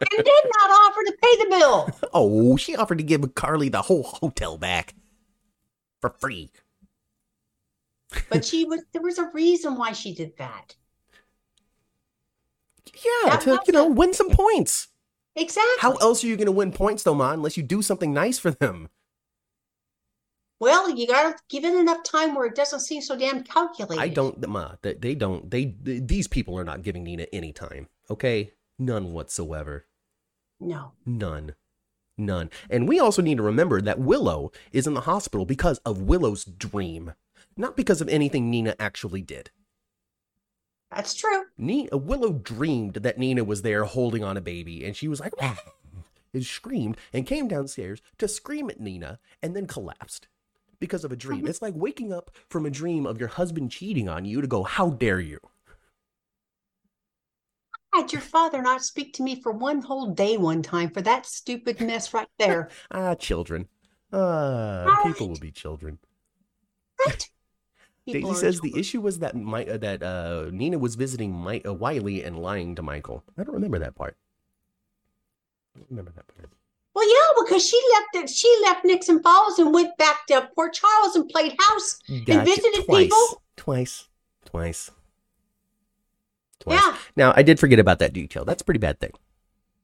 [0.10, 1.90] did not offer to pay the bill.
[2.14, 4.94] Oh, she offered to give Carly the whole hotel back
[6.02, 6.52] for free.
[8.30, 10.76] But she was there was a reason why she did that.
[12.94, 13.96] Yeah, That to you know it.
[13.96, 14.88] win some points.
[15.36, 15.72] Exactly.
[15.80, 18.40] How else are you going to win points, though, Ma, unless you do something nice
[18.40, 18.90] for them?
[20.60, 24.02] Well, you gotta give it enough time where it doesn't seem so damn calculated.
[24.02, 24.72] I don't, Ma.
[24.82, 25.52] They, they don't.
[25.52, 27.88] They, they these people are not giving Nina any time.
[28.10, 29.86] Okay, none whatsoever.
[30.60, 30.94] No.
[31.06, 31.56] None.
[32.18, 32.50] None.
[32.70, 36.46] And we also need to remember that Willow is in the hospital because of Willow's
[36.46, 37.14] dream,
[37.56, 39.52] not because of anything Nina actually did.
[40.90, 41.44] That's true.
[41.58, 45.20] Nina, uh, Willow dreamed that Nina was there holding on a baby, and she was
[45.20, 45.34] like,
[46.34, 50.28] and screamed and came downstairs to scream at Nina and then collapsed
[50.80, 51.40] because of a dream.
[51.40, 51.50] Mm-hmm.
[51.50, 54.64] It's like waking up from a dream of your husband cheating on you to go,
[54.64, 55.40] How dare you?
[57.98, 61.26] Had your father not speak to me for one whole day one time for that
[61.26, 62.70] stupid mess right there?
[62.92, 63.68] ah, children.
[64.14, 65.08] Ah, Right.
[65.08, 65.98] people will be children.
[67.04, 67.28] Right?
[68.06, 68.74] Daisy says children.
[68.74, 72.38] the issue was that my, uh, that uh, Nina was visiting My, uh, Wiley and
[72.38, 73.24] lying to Michael.
[73.36, 74.16] I don't remember that part.
[75.76, 76.52] I don't remember that part.
[76.94, 78.30] Well, yeah, because she left it.
[78.30, 81.98] She left Nixon Falls and went back to Port Charles and played house.
[82.08, 82.46] Gotcha.
[82.46, 83.42] visited twice, people?
[83.56, 84.08] Twice.
[84.46, 84.92] Twice.
[86.76, 86.98] Yeah.
[87.16, 88.46] Now I did forget about that detail.
[88.46, 89.12] That's a pretty bad thing.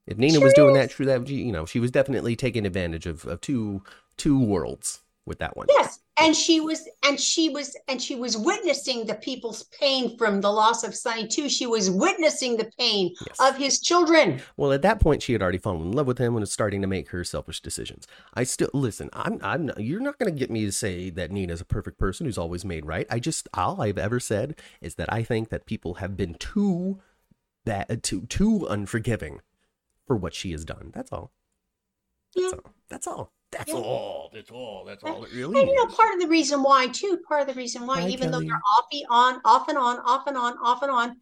[0.05, 0.81] If Nina was doing is.
[0.81, 3.83] that, true that you know, she was definitely taking advantage of, of two
[4.17, 5.67] two worlds with that one.
[5.69, 10.41] Yes, and she was, and she was, and she was witnessing the people's pain from
[10.41, 11.49] the loss of Sonny too.
[11.49, 13.37] She was witnessing the pain Yes.
[13.39, 14.41] of his children.
[14.57, 16.81] Well, at that point, she had already fallen in love with him and was starting
[16.81, 18.05] to make her selfish decisions.
[18.33, 19.09] I still listen.
[19.13, 19.39] I'm.
[19.41, 19.65] I'm.
[19.67, 22.37] Not, you're not going to get me to say that Nina's a perfect person who's
[22.37, 23.07] always made right.
[23.09, 26.99] I just all I've ever said is that I think that people have been too
[27.65, 29.39] that too too unforgiving
[30.05, 30.91] for what she has done.
[30.93, 31.31] That's all.
[32.35, 32.49] Yeah.
[32.49, 32.73] That's all.
[32.89, 33.31] That's all.
[33.53, 33.75] That's Yeah.
[33.79, 34.29] all.
[34.33, 34.83] That's all.
[34.85, 37.47] That's all it really And you know, part of the reason why too, part of
[37.47, 38.47] the reason why, Bye, even though Kelly.
[38.47, 41.17] they're off e- on, off and on, off and on, off and on,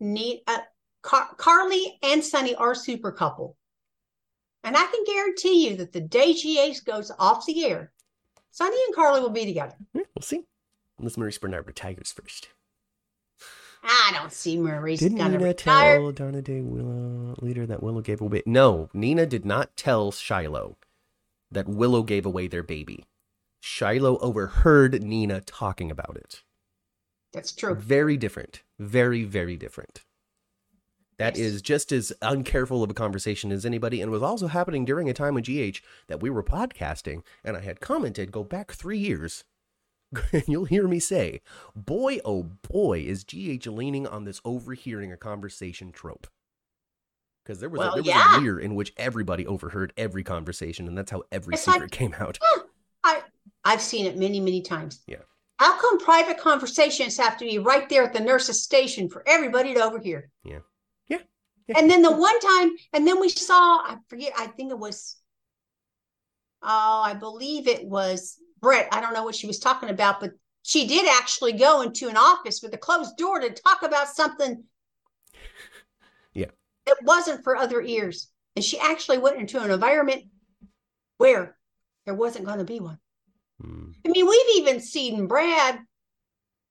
[0.00, 0.58] need uh,
[1.02, 3.56] Car- Carly and Sonny are super couple.
[4.62, 7.92] And I can guarantee you that the day GH goes off the air,
[8.50, 9.74] Sonny and Carly will be together.
[9.92, 10.42] Yeah, we'll see.
[10.98, 12.48] Unless Maurice Benard retires first.
[13.82, 15.98] I don't see Maurice Didn't Nina retire.
[15.98, 18.42] tell Donna Day Willow leader that Willow gave away?
[18.46, 20.78] No, Nina did not tell Shiloh
[21.54, 23.04] that Willow gave away their baby.
[23.60, 26.42] Shiloh overheard Nina talking about it.
[27.32, 27.74] That's true.
[27.74, 28.62] Very different.
[28.78, 30.02] Very, very different.
[31.16, 31.46] That Yes.
[31.46, 35.14] is just as uncareful of a conversation as anybody, and was also happening during a
[35.14, 39.44] time with GH that we were podcasting, and I had commented, go back three years,
[40.32, 41.40] and you'll hear me say,
[41.74, 46.26] boy, oh boy, is GH leaning on this overhearing a conversation trope.
[47.44, 48.38] Because there was, Well, a, there was yeah.
[48.38, 51.92] a year in which everybody overheard every conversation, and that's how every It's like- secret
[51.92, 52.38] came out.
[53.04, 53.22] I
[53.66, 55.02] I've seen it many, many times.
[55.06, 55.18] Yeah.
[55.58, 59.74] How come private conversations have to be right there at the nurse's station for everybody
[59.74, 60.30] to overhear?
[60.42, 60.58] Yeah.
[61.08, 61.18] Yeah.
[61.68, 61.78] Yeah.
[61.78, 65.16] And then the one time, and then we saw, I forget, I think it was,
[66.62, 68.88] oh, I believe it was Brett.
[68.92, 72.16] I don't know what she was talking about, but she did actually go into an
[72.16, 74.64] office with a closed door to talk about something.
[76.86, 78.28] It wasn't for other ears.
[78.56, 80.24] And she actually went into an environment
[81.18, 81.56] where
[82.06, 82.98] there wasn't going to be one.
[83.62, 83.90] Hmm.
[84.06, 85.80] I mean, we've even seen Brad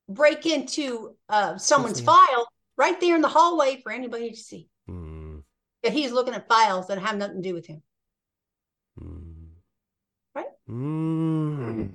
[0.09, 2.05] break into uh, someone's see.
[2.05, 5.39] file right there in the hallway for anybody to see Hmm.
[5.81, 7.81] that he's looking at files that have nothing to do with him.
[8.99, 9.45] Hmm.
[10.35, 10.45] Right?
[10.67, 11.85] Hmm.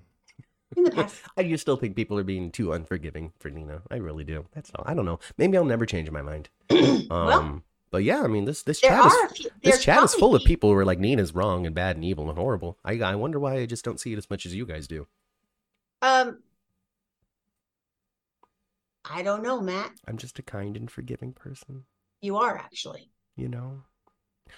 [0.77, 3.83] In the past, I just still think people are being too unforgiving for Nina.
[3.91, 4.45] I really do.
[4.53, 4.85] That's all.
[4.87, 5.19] I don't know.
[5.37, 6.49] Maybe I'll never change my mind.
[7.11, 9.51] Um, well, but yeah, I mean this this there chat is few.
[9.63, 12.29] this chat is full of people- who are like Nina's wrong and bad and evil
[12.29, 12.79] and horrible.
[12.85, 15.07] I I wonder why I just don't see it as much as you guys do.
[16.03, 16.39] Um,
[19.05, 19.93] I don't know, Matt.
[20.07, 21.85] I'm just a kind and forgiving person,
[22.21, 23.11] You are actually.
[23.37, 23.83] you know.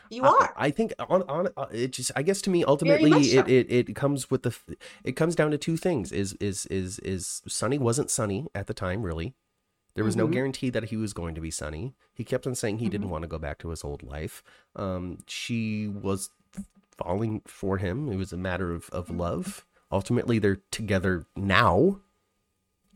[0.09, 0.55] You I- are.
[0.57, 3.40] I, think on on uh, it just I guess to me ultimately so.
[3.40, 4.57] it, it it comes with the
[5.05, 8.74] it comes down to two things is is is is Sonny wasn't Sonny at the
[8.74, 9.35] time really.
[9.94, 10.32] There was no Mhm.
[10.32, 11.94] guarantee that he was going to be Sonny.
[12.14, 13.10] He kept on saying he didn't Mhm.
[13.10, 14.42] want to go back to his old life.
[14.76, 16.30] Um, she was
[16.98, 18.10] falling for him.
[18.10, 19.64] It was a matter of, of love.
[19.92, 22.00] Ultimately, they're together now.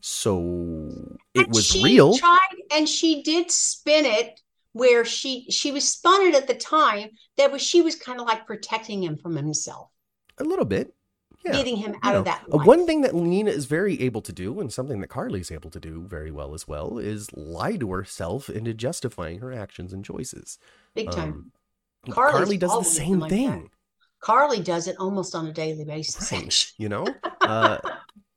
[0.01, 2.13] So it And was she real.
[2.13, 2.39] Tried,
[2.71, 4.41] and she did spin it
[4.73, 8.27] where she she was spun it at the time that was she was kind of
[8.27, 9.91] like protecting him from himself,
[10.37, 10.94] a little bit.
[11.45, 11.51] Yeah.
[11.53, 12.43] getting him you know, of that.
[12.51, 12.65] uh, life.
[12.65, 15.79] one thing that Nina is very able to do, and something that Carly's able to
[15.79, 20.57] do very well as well, is lie to herself into justifying her actions and choices.
[20.95, 21.51] big time.
[22.07, 23.35] Um, Carly does the same like that.
[23.35, 23.69] thing,
[24.19, 26.31] Carly does it almost on a daily basis.
[26.31, 26.71] Right.
[26.77, 27.07] you know.
[27.41, 27.77] Uh,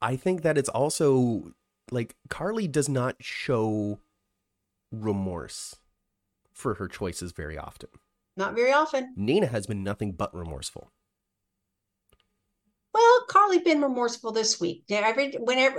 [0.02, 1.54] I think that it's also
[1.90, 4.00] like Carly does not show
[4.92, 5.76] remorse
[6.52, 7.88] for her choices very often.
[8.36, 9.14] Not very often.
[9.16, 10.90] Nina has been nothing but remorseful.
[12.98, 14.82] Well, Carly been remorseful this week?
[14.90, 15.78] Every whenever,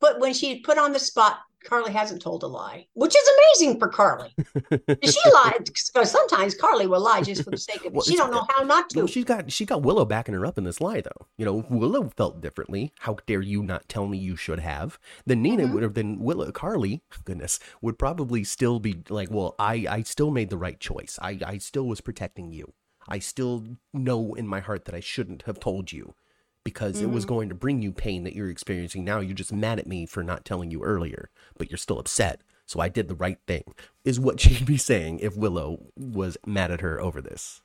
[0.00, 3.80] but when she put on the spot, Carly hasn't told a lie, which is amazing
[3.80, 4.32] for Carly.
[5.02, 7.92] she lied because sometimes Carly will lie just for the sake of it.
[7.92, 9.00] Well, she don't know how not to.
[9.00, 11.26] Well, she's got she got Willow backing her up in this lie, though.
[11.36, 12.92] You know, Willow felt differently.
[13.00, 15.00] How dare you not tell me you should have?
[15.26, 15.74] Then Nina mm-hmm.
[15.74, 16.52] would have been Willow.
[16.52, 21.18] Carly, goodness, would probably still be like, well, I I still made the right choice.
[21.20, 22.72] I I still was protecting you.
[23.08, 26.14] I still know in my heart that I shouldn't have told you
[26.62, 27.06] because mm-hmm.
[27.06, 27.34] it was mm-hmm.
[27.34, 29.20] going to bring you pain that you're experiencing now.
[29.20, 32.42] You're just mad at me for not telling you earlier, but you're still upset.
[32.66, 33.74] So I did the right thing,
[34.04, 37.62] is what she'd be saying if Willow was mad at her over this.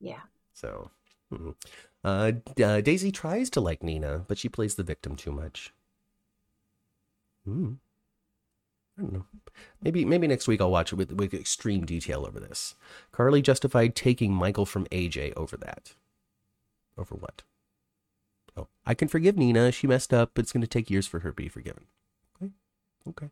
[0.00, 0.20] Yeah.
[0.54, 0.90] So,
[1.30, 1.50] hmm.
[2.02, 2.32] uh,
[2.62, 5.74] uh, Daisy tries to like Nina, but she plays the victim too much.
[7.44, 7.74] Hmm.
[8.98, 9.26] I don't know.
[9.82, 12.74] Maybe maybe next week I'll watch it with, with extreme detail over this.
[13.12, 15.94] Carly justified taking Michael from AJ over that.
[16.96, 17.42] Over what?
[18.56, 19.70] Oh, I can forgive Nina.
[19.72, 20.32] She messed up.
[20.34, 21.84] but It's going to take years for her to be forgiven.
[22.42, 22.52] Okay.
[23.08, 23.30] Okay.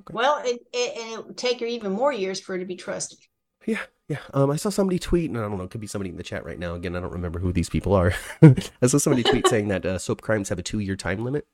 [0.00, 0.14] Okay.
[0.14, 2.76] Well, it, it, and it would take her even more years for her to be
[2.76, 3.18] trusted.
[3.66, 4.18] Yeah, yeah.
[4.34, 6.22] Um, I saw somebody tweet, and I don't know, it could be somebody in the
[6.22, 6.74] chat right now.
[6.74, 8.12] Again, I don't remember who these people are.
[8.42, 11.46] I saw somebody tweet saying that uh, soap crimes have a two-year time limit.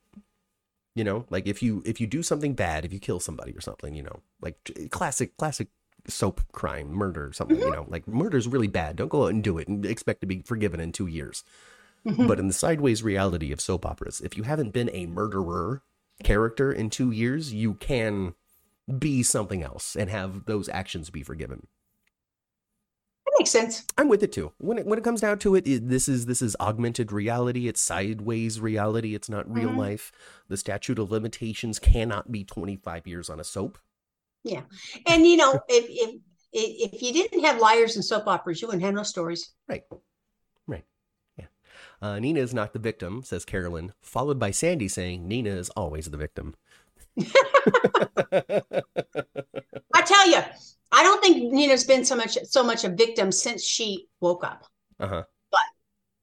[0.99, 3.61] You know, like if you if you do something bad, if you kill somebody or
[3.61, 4.57] something, you know, like
[4.89, 5.69] classic classic
[6.09, 7.55] soap crime, murder, something.
[7.55, 7.67] Mm-hmm.
[7.67, 8.97] You know, like murder is really bad.
[8.97, 11.45] Don't go out and do it and expect to be forgiven in two years.
[12.05, 12.27] Mm-hmm.
[12.27, 15.83] But in the sideways reality of soap operas, if you haven't been a murderer
[16.21, 18.33] character in two years, you can
[18.97, 21.67] be something else and have those actions be forgiven.
[23.39, 23.85] Makes sense.
[23.97, 24.51] I'm with it too.
[24.57, 27.69] When it when it comes down to it, it this is this is augmented reality.
[27.69, 29.15] It's sideways reality.
[29.15, 29.79] It's not real mm-hmm.
[29.79, 30.11] life.
[30.49, 33.77] The statute of limitations cannot be 25 years on a soap.
[34.43, 34.63] Yeah,
[35.07, 36.19] and you know if if
[36.51, 39.53] if you didn't have liars and soap operas, you wouldn't have no stories.
[39.69, 39.83] Right.
[40.67, 40.83] Right.
[41.37, 41.45] Yeah.
[42.01, 46.07] Uh, Nina is not the victim, says Carolyn, followed by Sandy saying Nina is always
[46.07, 46.55] the victim.
[49.93, 50.41] I tell you,
[50.91, 54.65] I don't think Nina's been so much so much a victim since she woke up.
[54.99, 55.23] Uh-huh.
[55.51, 55.61] But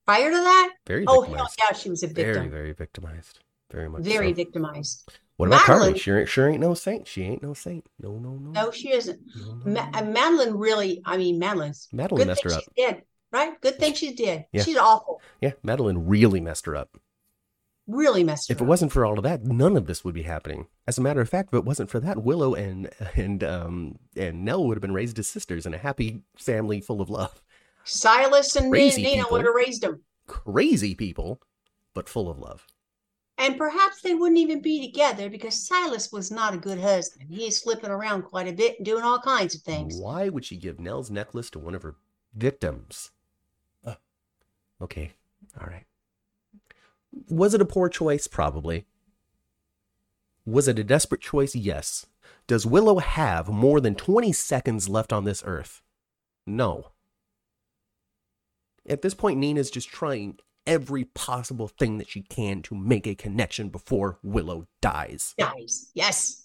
[0.04, 2.34] prior to that, very oh hell yeah, she was a victim.
[2.34, 3.40] Very, very victimized.
[3.70, 4.02] Very much.
[4.02, 4.36] Very so.
[4.36, 5.10] victimized.
[5.36, 5.98] What about Madeline, Carly?
[5.98, 7.06] She ain't, sure ain't no saint.
[7.06, 7.84] She ain't no saint.
[8.00, 8.50] No, no, no.
[8.52, 9.20] No, she isn't.
[9.36, 10.06] No, no, Ma- no.
[10.06, 11.88] Madeline really, I mean, Madeline's.
[11.92, 12.62] Madeline messed her up.
[12.62, 13.02] She did
[13.36, 13.60] right?
[13.60, 14.46] Good thing she did.
[14.52, 14.62] Yeah.
[14.62, 15.20] She's awful.
[15.40, 16.96] Yeah, Madeline really messed her up.
[17.86, 20.22] Really messed her If it wasn't for all of that, none of this would be
[20.22, 20.66] happening.
[20.86, 24.44] As a matter of fact, if it wasn't for that, Willow and and um and
[24.44, 27.42] Nell would have been raised as sisters in a happy family full of love.
[27.84, 29.30] Silas and Crazy Nina people.
[29.32, 30.02] would have raised them.
[30.26, 31.40] Crazy people,
[31.94, 32.66] but full of love.
[33.38, 37.28] And perhaps they wouldn't even be together because Silas was not a good husband.
[37.30, 39.96] He's slipping around quite a bit and doing all kinds of things.
[40.00, 41.96] Why would she give Nell's necklace to one of her
[42.34, 43.10] victims?
[44.80, 45.12] Okay.
[45.60, 45.84] All right.
[47.28, 48.26] Was it a poor choice?
[48.26, 48.86] Probably.
[50.44, 51.54] Was it a desperate choice?
[51.54, 52.06] Yes.
[52.46, 55.82] Does Willow have more than 20 seconds left on this earth?
[56.46, 56.92] No.
[58.88, 63.14] At this point, Nina's just trying every possible thing that she can to make a
[63.14, 65.34] connection before Willow dies.
[65.36, 65.90] Dies.
[65.94, 66.44] Yes.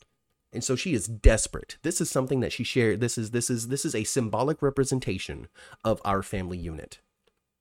[0.54, 1.78] And so she is desperate.
[1.82, 3.00] This is something that she shared.
[3.00, 5.48] This is this is this is a symbolic representation
[5.84, 7.00] of our family unit.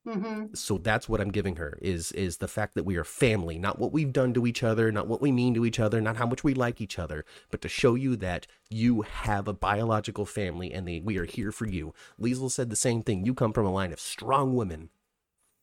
[0.06, 0.54] Mm-hmm.
[0.54, 3.78] So that's what I'm giving her is is the fact that we are family, not
[3.78, 6.26] what we've done to each other, not what we mean to each other, not how
[6.26, 10.72] much we like each other, but to show you that you have a biological family
[10.72, 11.92] and they, we are here for you.
[12.18, 13.26] Liesl said the same thing.
[13.26, 14.88] You come from a line of strong women.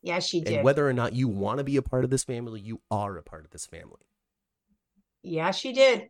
[0.04, 0.54] Yeah, she did.
[0.54, 3.18] And whether or not you want to be a part of this family, you are
[3.18, 4.06] a part of this family.
[5.24, 6.10] Yeah, she did.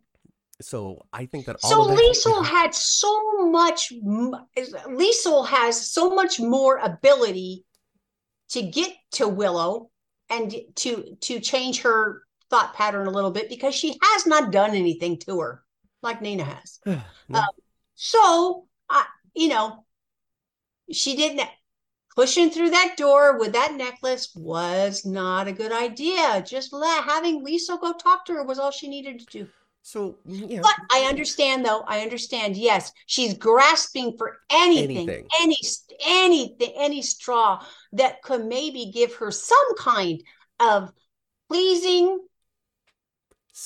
[0.59, 3.93] So I think that so Liesl had so much.
[4.03, 7.63] Liesl has so much more ability
[8.49, 9.90] to get to Willow
[10.30, 14.72] and to to change her thought pattern a little bit because she has not done
[14.72, 15.64] anything to her
[16.02, 16.80] like Nina has.
[16.86, 17.45] um,
[17.95, 19.06] so I,
[19.36, 19.86] you know,
[20.91, 21.48] she didn't
[22.15, 26.44] pushing through that door with that necklace was not a good idea.
[26.45, 29.48] Just let, having Liesl go talk to her was all she needed to do.
[29.81, 30.59] So, yeah.
[30.61, 31.81] But I understand, though.
[31.87, 32.57] I understand.
[32.57, 35.57] Yes, she's grasping for anything, anything, any,
[36.05, 37.63] anything, any straw
[37.93, 40.21] that could maybe give her some kind
[40.59, 40.91] of
[41.49, 42.19] pleasing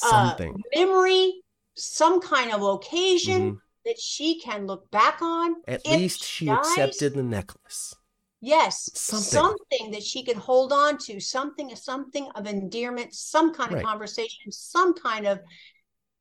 [0.04, 1.42] uh, something uh, memory,
[1.76, 3.58] some kind of occasion mm-hmm.
[3.86, 5.56] that she can look back on.
[5.68, 6.60] At least she dies.
[6.60, 7.96] accepted the necklace.
[8.44, 9.24] Yes, something.
[9.24, 9.92] something.
[9.92, 14.96] that she could hold on to, something, something of endearment, some kind of conversation, some
[14.96, 15.40] kind of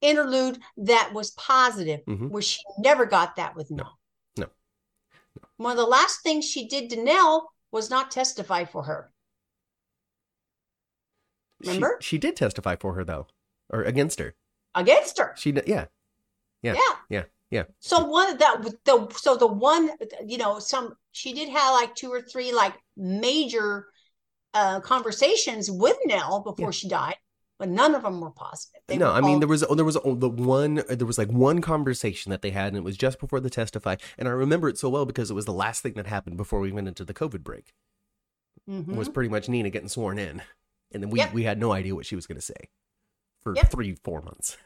[0.01, 2.29] interlude that was positive, mm-hmm.
[2.29, 3.99] where she never got that with Nell.
[4.37, 4.45] No.
[4.45, 4.51] no.
[5.57, 9.13] One of the last things she did to Nell was not testify for her.
[11.61, 11.99] Remember?
[12.01, 13.27] She, she did testify for her though,
[13.69, 14.35] or against her.
[14.75, 15.35] Against her.
[15.37, 15.53] She.
[15.67, 15.87] Yeah.
[16.63, 16.75] Yeah.
[16.75, 16.93] Yeah.
[17.09, 17.23] Yeah.
[17.51, 17.65] Yeah.
[17.81, 19.91] So one of that the so the one
[20.25, 23.89] you know some she did have like two or three like major
[24.55, 26.71] uh conversations with Nell before Yeah.
[26.71, 27.17] she died,
[27.61, 28.81] but none of them were positive.
[28.89, 31.29] They no, were I mean all- there was there was the one there was like
[31.31, 34.69] one conversation that they had, and it was just before the testify, and I remember
[34.69, 37.05] it so well because it was the last thing that happened before we went into
[37.05, 37.73] the COVID break.
[38.69, 38.97] Mhm.
[38.97, 40.43] Was pretty much Nina getting sworn in,
[40.93, 41.33] and then we Yep.
[41.35, 42.71] we had no idea what she was going to say
[43.43, 43.71] for Yep.
[43.71, 44.57] three four months.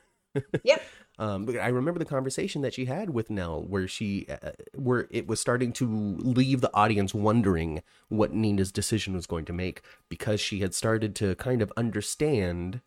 [0.65, 0.83] Yep.
[1.19, 5.07] Um, but I remember the conversation that she had with Nell, where she, uh, where
[5.11, 5.87] it was starting to
[6.19, 11.15] leave the audience wondering what Nina's decision was going to make because she had started
[11.17, 12.81] to kind of understand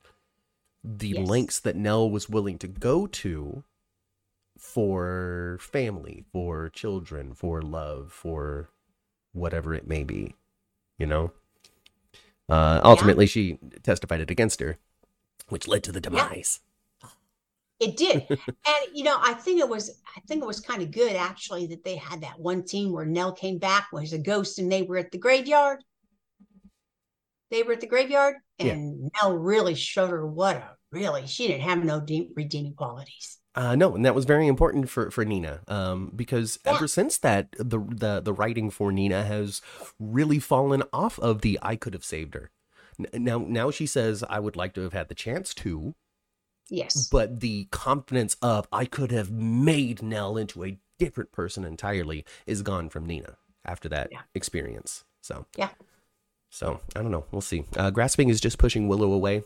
[0.84, 1.28] the Yes.
[1.28, 3.64] lengths that Nell was willing to go to
[4.58, 8.70] for family, for children, for love, for
[9.32, 10.36] whatever it may be,
[10.98, 11.32] you know.
[12.49, 14.78] Uh, ultimately, she testified it against her,
[15.49, 16.60] which led to the demise.
[17.80, 18.26] It did.
[18.30, 21.68] and you know, I think it was I think it was kind of good actually
[21.68, 24.82] that they had that one team where Nell came back was a ghost and they
[24.84, 25.84] were at the graveyard.
[27.52, 28.74] They were at the graveyard Yeah.
[28.74, 33.38] and Nell really showed her what a really she didn't have no de- redeeming qualities.
[33.56, 36.76] Uh, no, and that was very important for for Nina, um, because Yeah.
[36.76, 39.62] ever since that, the the the writing for Nina has
[39.99, 42.52] really fallen off of the "I could have saved her."
[42.99, 45.95] N- Now, now she says, "I would like to have had the chance to,"
[46.69, 47.07] Yes.
[47.07, 52.61] but the confidence of "I could have made Nell into a different person entirely" is
[52.61, 54.22] gone from Nina after that Yeah.
[54.35, 55.03] experience.
[55.22, 55.69] So, Yeah.
[56.49, 57.26] So I don't know.
[57.31, 57.65] We'll see.
[57.76, 59.44] Uh, grasping is just pushing Willow away.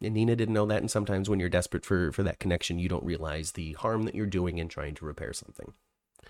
[0.00, 0.78] And Nina didn't know that.
[0.80, 4.14] And sometimes when you're desperate for for that connection, you don't realize the harm that
[4.14, 5.74] you're doing in trying to repair something.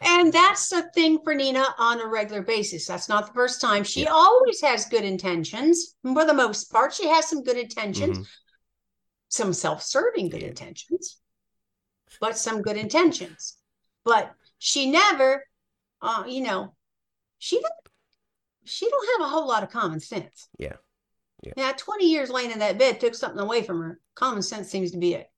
[0.01, 2.87] And that's the thing for Nina on a regular basis.
[2.87, 3.85] That's not the first time.
[3.85, 4.13] She Yeah.
[4.13, 5.95] always has good intentions.
[6.03, 8.27] For the most part, she has some good intentions, Mhm.
[9.31, 10.49] Some self-serving good Yeah.
[10.49, 11.19] intentions,
[12.21, 13.57] but some good intentions.
[14.05, 15.47] But she never,
[16.03, 16.75] uh, you know,
[17.39, 17.73] she don't,
[18.65, 20.49] she don't have a whole lot of common sense.
[20.59, 20.77] Yeah.
[21.43, 21.53] Yeah.
[21.57, 24.01] Yeah, 20 years laying in that bed took something away from her.
[24.15, 25.31] Common sense seems to be it.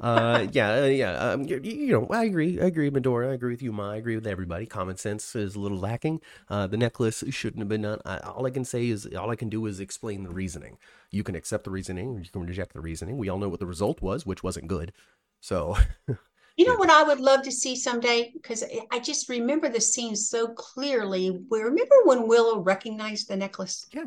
[0.00, 1.12] Uh, yeah, uh, yeah.
[1.18, 2.60] Um, you, you know, I agree.
[2.60, 3.30] I agree, Medora.
[3.30, 3.92] I agree with you, Ma.
[3.92, 4.66] I agree with everybody.
[4.66, 6.20] Common sense is a little lacking.
[6.48, 8.00] Uh, the necklace shouldn't have been done.
[8.04, 10.78] I, all I can say is, all I can do is explain the reasoning.
[11.10, 13.18] You can accept the reasoning, or you can reject the reasoning.
[13.18, 14.92] We all know what the result was, which wasn't good.
[15.40, 15.76] So,
[16.56, 16.78] You know Yeah.
[16.78, 18.30] what I would love to see someday?
[18.32, 21.28] Because I just remember the scene so clearly.
[21.28, 23.86] Where remember when Willow recognized the necklace?
[23.92, 24.06] yeah,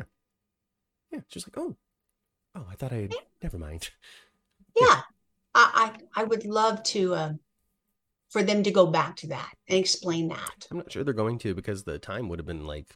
[1.11, 1.19] Yeah.
[1.29, 1.75] She's like, oh,
[2.55, 3.15] oh, I thought I had.
[3.43, 3.89] Never mind.
[4.75, 5.01] Yeah,
[5.59, 7.33] I I, I would love to uh,
[8.29, 10.67] for them to go back to that and explain that.
[10.71, 12.95] I'm not sure they're going to because the time would have been like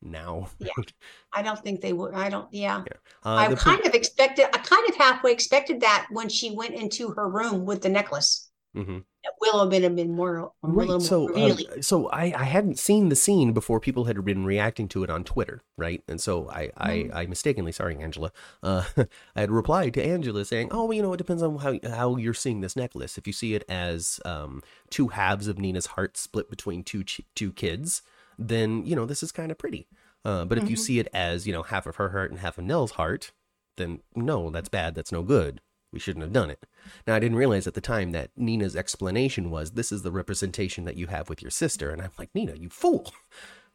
[0.00, 0.48] now.
[0.58, 0.70] Yeah.
[1.32, 2.14] I don't think they would.
[2.14, 2.52] I don't.
[2.52, 2.84] Yeah,
[3.24, 4.46] Uh, I kind of expected.
[4.52, 8.50] I kind of halfway expected that when she went into her room with the necklace.
[8.76, 9.04] Mhm.
[9.24, 10.88] That Willow would have been more, a Right.
[10.88, 11.82] little So, more um, revealing.
[11.82, 15.24] so I, I hadn't seen the scene before people had been reacting to it on
[15.24, 16.02] Twitter, right?
[16.08, 17.12] And so I, Mm-hmm.
[17.14, 18.32] I, I mistakenly, sorry, Angela,
[18.62, 18.84] uh,
[19.36, 22.16] I had replied to Angela saying, "Oh, well, you know, it depends on how how
[22.16, 23.18] you're seeing this necklace.
[23.18, 27.20] If you see it as um, two halves of Nina's heart split between two ch-
[27.34, 28.00] two kids,
[28.38, 29.86] then you know this is kind of pretty.
[30.24, 30.80] Uh, but if you Mhm.
[30.80, 33.32] see it as you know half of her heart and half of Nell's heart,
[33.76, 34.94] then no, that's bad.
[34.94, 35.60] That's no good.
[35.92, 36.64] We shouldn't have done it.
[37.06, 40.84] Now, I didn't realize at the time that Nina's explanation was this is the representation
[40.84, 41.90] that you have with your sister.
[41.90, 43.12] And I'm like, Nina, you fool.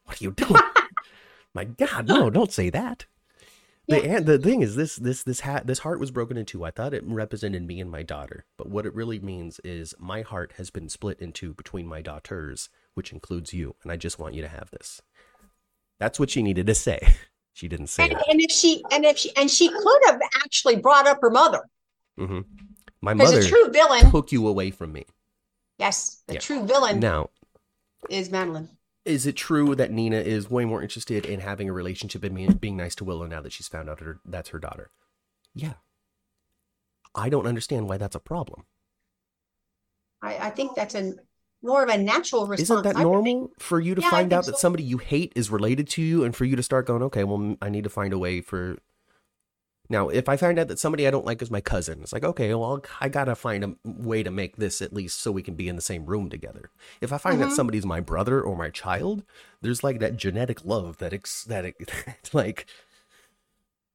[0.06, 0.61] What are you doing?
[1.53, 3.06] My God, no, don't say that.
[3.88, 6.65] The, and the thing is, this this this hat this heart was broken in two.
[6.65, 10.23] I thought it represented me and my daughter, but what it really means is my
[10.23, 14.19] heart has been split in two between my daughters, which includes you, and I just
[14.19, 15.02] want you to have this.
[15.99, 17.15] That's what she needed to say.
[17.57, 20.76] She didn't say And, and if she and if she and she could have actually
[20.76, 21.64] brought up her mother
[22.18, 22.41] hmm
[23.02, 25.06] My mother the true villain, took you away from me.
[25.77, 26.39] yes, the Yeah.
[26.39, 27.30] true villain Now,
[28.10, 28.69] is Madeline.
[29.06, 32.57] is it true that Nina is way more interested in having a relationship and being,
[32.57, 34.91] being nice to Willow now that she's found out her, that's her daughter?
[35.56, 35.73] Yeah.
[37.15, 38.65] I don't understand why that's a problem.
[40.22, 41.14] I, I think that's a
[41.64, 42.69] more of a natural response.
[42.69, 43.38] Isn't that I would think.
[43.38, 46.23] normal for you to Yeah, find out that somebody you hate is related to you
[46.23, 48.77] and for you to start going, okay, well, I need to find a way for.
[49.89, 52.23] Now, if I find out that somebody I don't like is my cousin, it's like,
[52.23, 55.55] okay, well, I gotta find a way to make this at least so we can
[55.55, 56.72] be in the same room together.
[57.01, 57.49] If I find Mhm.
[57.49, 59.23] that somebody's my brother or my child,
[59.61, 61.76] there's like that genetic love that ex- that it,
[62.34, 62.65] like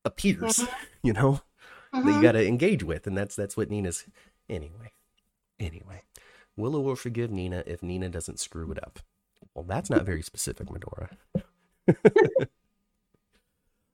[0.05, 0.69] appears, Mhm.
[1.03, 1.41] you know,
[1.93, 2.17] that Mhm.
[2.17, 4.05] you gotta engage with, and that's that's what Nina's.
[4.49, 4.93] Anyway,
[5.61, 6.03] anyway,
[6.57, 8.99] Willow will forgive Nina if Nina doesn't screw it up.
[9.55, 11.11] Well, that's not very specific, Medora.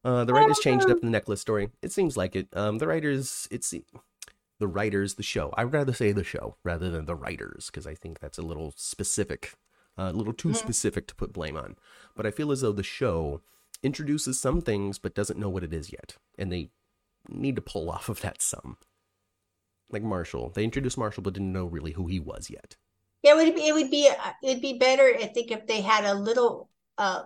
[0.04, 1.70] Uh, the writers changed up the necklace story.
[1.82, 2.48] It seems like it.
[2.52, 3.74] Um, the writers, it's
[4.58, 5.52] the writers, the show.
[5.56, 8.72] I'd rather say the show rather than the writers because I think that's a little
[8.76, 9.54] specific,
[9.98, 10.56] uh, a little too Mhm.
[10.56, 11.76] specific to put blame on.
[12.14, 13.40] But I feel as though the show
[13.82, 16.70] introduces some things but doesn't know what it is yet, and they
[17.28, 18.78] need to pull off of that some.
[19.90, 22.76] Like Marshall, they introduced Marshall but didn't know really who he was yet.
[23.22, 25.80] Yeah, it would be, it would be, uh, it'd be better, I think, if they
[25.80, 26.68] had a little,
[26.98, 27.24] uh,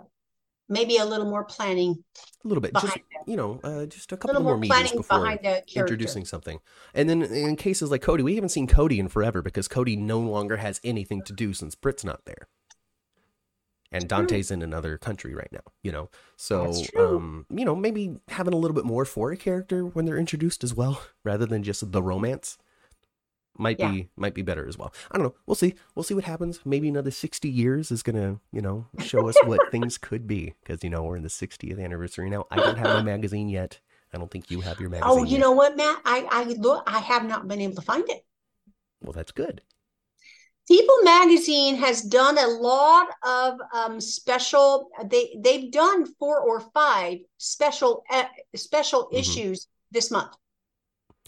[0.69, 2.03] maybe a little more planning
[2.45, 3.03] A little bit, just it.
[3.27, 5.81] you know, uh, just a A couple little more more meetings before behind the character.
[5.81, 6.59] introducing something.
[6.95, 10.21] And then in cases like Cody, we haven't seen Cody in forever because Cody no
[10.21, 12.49] longer has anything to do since Brit's not there.
[13.95, 16.09] And Dante's in another country right now, you know.
[16.37, 20.17] So, um, you know, maybe having a little bit more for a character when they're
[20.17, 22.57] introduced as well, rather than just the romance,
[23.59, 23.91] might Yeah.
[23.91, 24.93] be might be better as well.
[25.11, 25.35] I don't know.
[25.47, 25.75] We'll see.
[25.95, 26.61] We'll see what happens.
[26.65, 30.55] Maybe another sixty years is gonna, you know, show us what things could be.
[30.63, 32.47] Because you know we're in the 60th anniversary now.
[32.51, 33.81] I don't have my magazine yet.
[34.15, 35.11] I don't think you have your magazine.
[35.11, 35.41] Oh, you yet.
[35.41, 36.01] know what, Matt?
[36.05, 38.25] I, I look, I have not been able to find it.
[39.03, 39.63] Well, that's good.
[40.69, 44.91] People Magazine has done a lot of um, special.
[45.07, 48.25] They they've done four or five special uh,
[48.55, 49.19] special Mhm.
[49.19, 50.33] issues this month.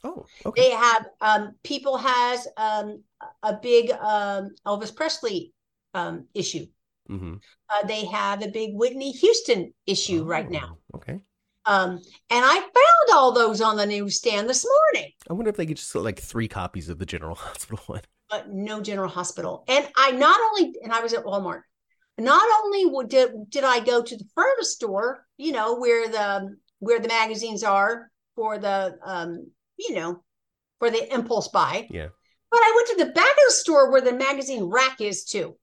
[0.05, 0.63] Oh, okay.
[0.63, 3.03] They have um, People has um,
[3.43, 5.53] a big um, Elvis Presley
[5.95, 6.67] um, issue.
[7.11, 7.35] Mm-hmm.
[7.69, 10.77] Uh, they have a big Whitney Houston issue right now.
[10.93, 11.21] Oh, Okay.
[11.67, 11.93] Um,
[12.29, 15.11] and I found all those on the newsstand this morning.
[15.31, 18.03] I wonder if they could just get like three copies of the General Hospital one.
[18.29, 19.65] but no general hospital.
[19.67, 21.63] And I not only, and I was at Walmart.
[22.19, 27.01] Not only did did I go to the furniture store, you know, where the where
[27.01, 30.23] the magazines are for the um, you know,
[30.79, 32.09] for the impulse buy, Yeah.
[32.51, 35.57] but I went to the back of the store where the magazine rack is too.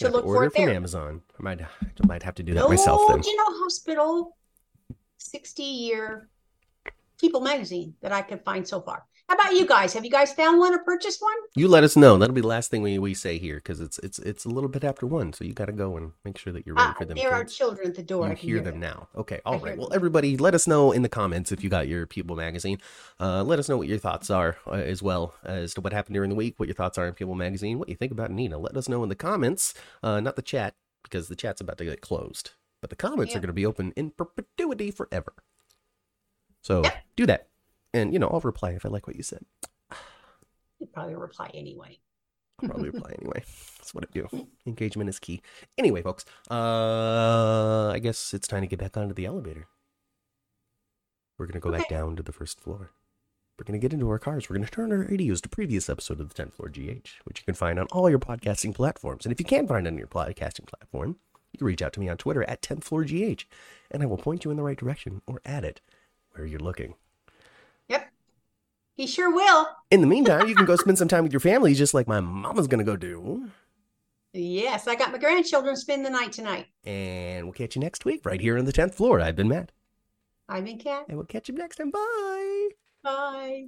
[0.00, 0.74] To look for it from there.
[0.74, 1.22] Amazon.
[1.38, 1.66] I might I
[2.06, 3.22] might have to do that No myself then.
[3.22, 4.36] General Hospital,
[5.18, 6.28] sixty year
[7.20, 9.06] People magazine that I could find so far.
[9.28, 9.94] How about you guys?
[9.94, 11.34] Have you guys found one or purchased one?
[11.56, 12.18] You let us know.
[12.18, 14.68] That'll be the last thing we, we say here because it's it's it's a little
[14.68, 16.94] bit after one, so you got to go and make sure that you're ready Ah,
[16.98, 17.16] for them.
[17.16, 18.26] there are children at the door.
[18.26, 19.08] You I can hear them now.
[19.16, 19.78] Okay, all hear right.
[19.78, 19.96] Well, them.
[19.96, 22.78] everybody, let us know in the comments if you got your People magazine.
[23.18, 26.14] Uh, let us know what your thoughts are uh, as well as to what happened
[26.14, 28.58] during the week, what your thoughts are in People magazine, what you think about Nina.
[28.58, 29.72] Let us know in the comments,
[30.02, 32.50] uh, not the chat because the chat's about to get closed,
[32.82, 35.32] but the comments are going to be open in perpetuity forever.
[36.60, 37.02] So Yep.
[37.16, 37.48] do that,
[37.94, 39.44] and you know I'll reply if I like what you said.
[40.78, 41.98] You'd probably reply anyway.
[42.62, 43.42] I'll probably reply anyway.
[43.78, 44.48] That's what I do.
[44.66, 45.40] Engagement is key.
[45.78, 49.68] Anyway, folks, uh, I guess it's time to get back onto the elevator.
[51.38, 52.90] We're gonna go back down to the first floor.
[53.58, 54.50] We're gonna get into our cars.
[54.50, 57.44] We're gonna turn our radios to previous episode of the 10th Floor GH, which you
[57.44, 59.24] can find on all your podcasting platforms.
[59.24, 61.16] And if you can't find it on your podcasting platform,
[61.52, 63.44] you can reach out to me on Twitter at 10th Floor GH,
[63.90, 65.80] and I will point you in the right direction or add it
[66.32, 66.94] where you're looking.
[68.94, 69.66] He sure will.
[69.90, 72.20] In the meantime, you can go spend some time with your family, just like my
[72.20, 73.50] mama's gonna go do.
[74.32, 76.66] Yes, I got my grandchildren spend the night tonight.
[76.84, 79.20] And we'll catch you next week right here on the 10th floor.
[79.20, 79.70] I've been Matt.
[80.48, 81.06] I've been Kat.
[81.08, 81.90] And we'll catch you next time.
[81.90, 82.68] Bye.
[83.02, 83.66] Bye.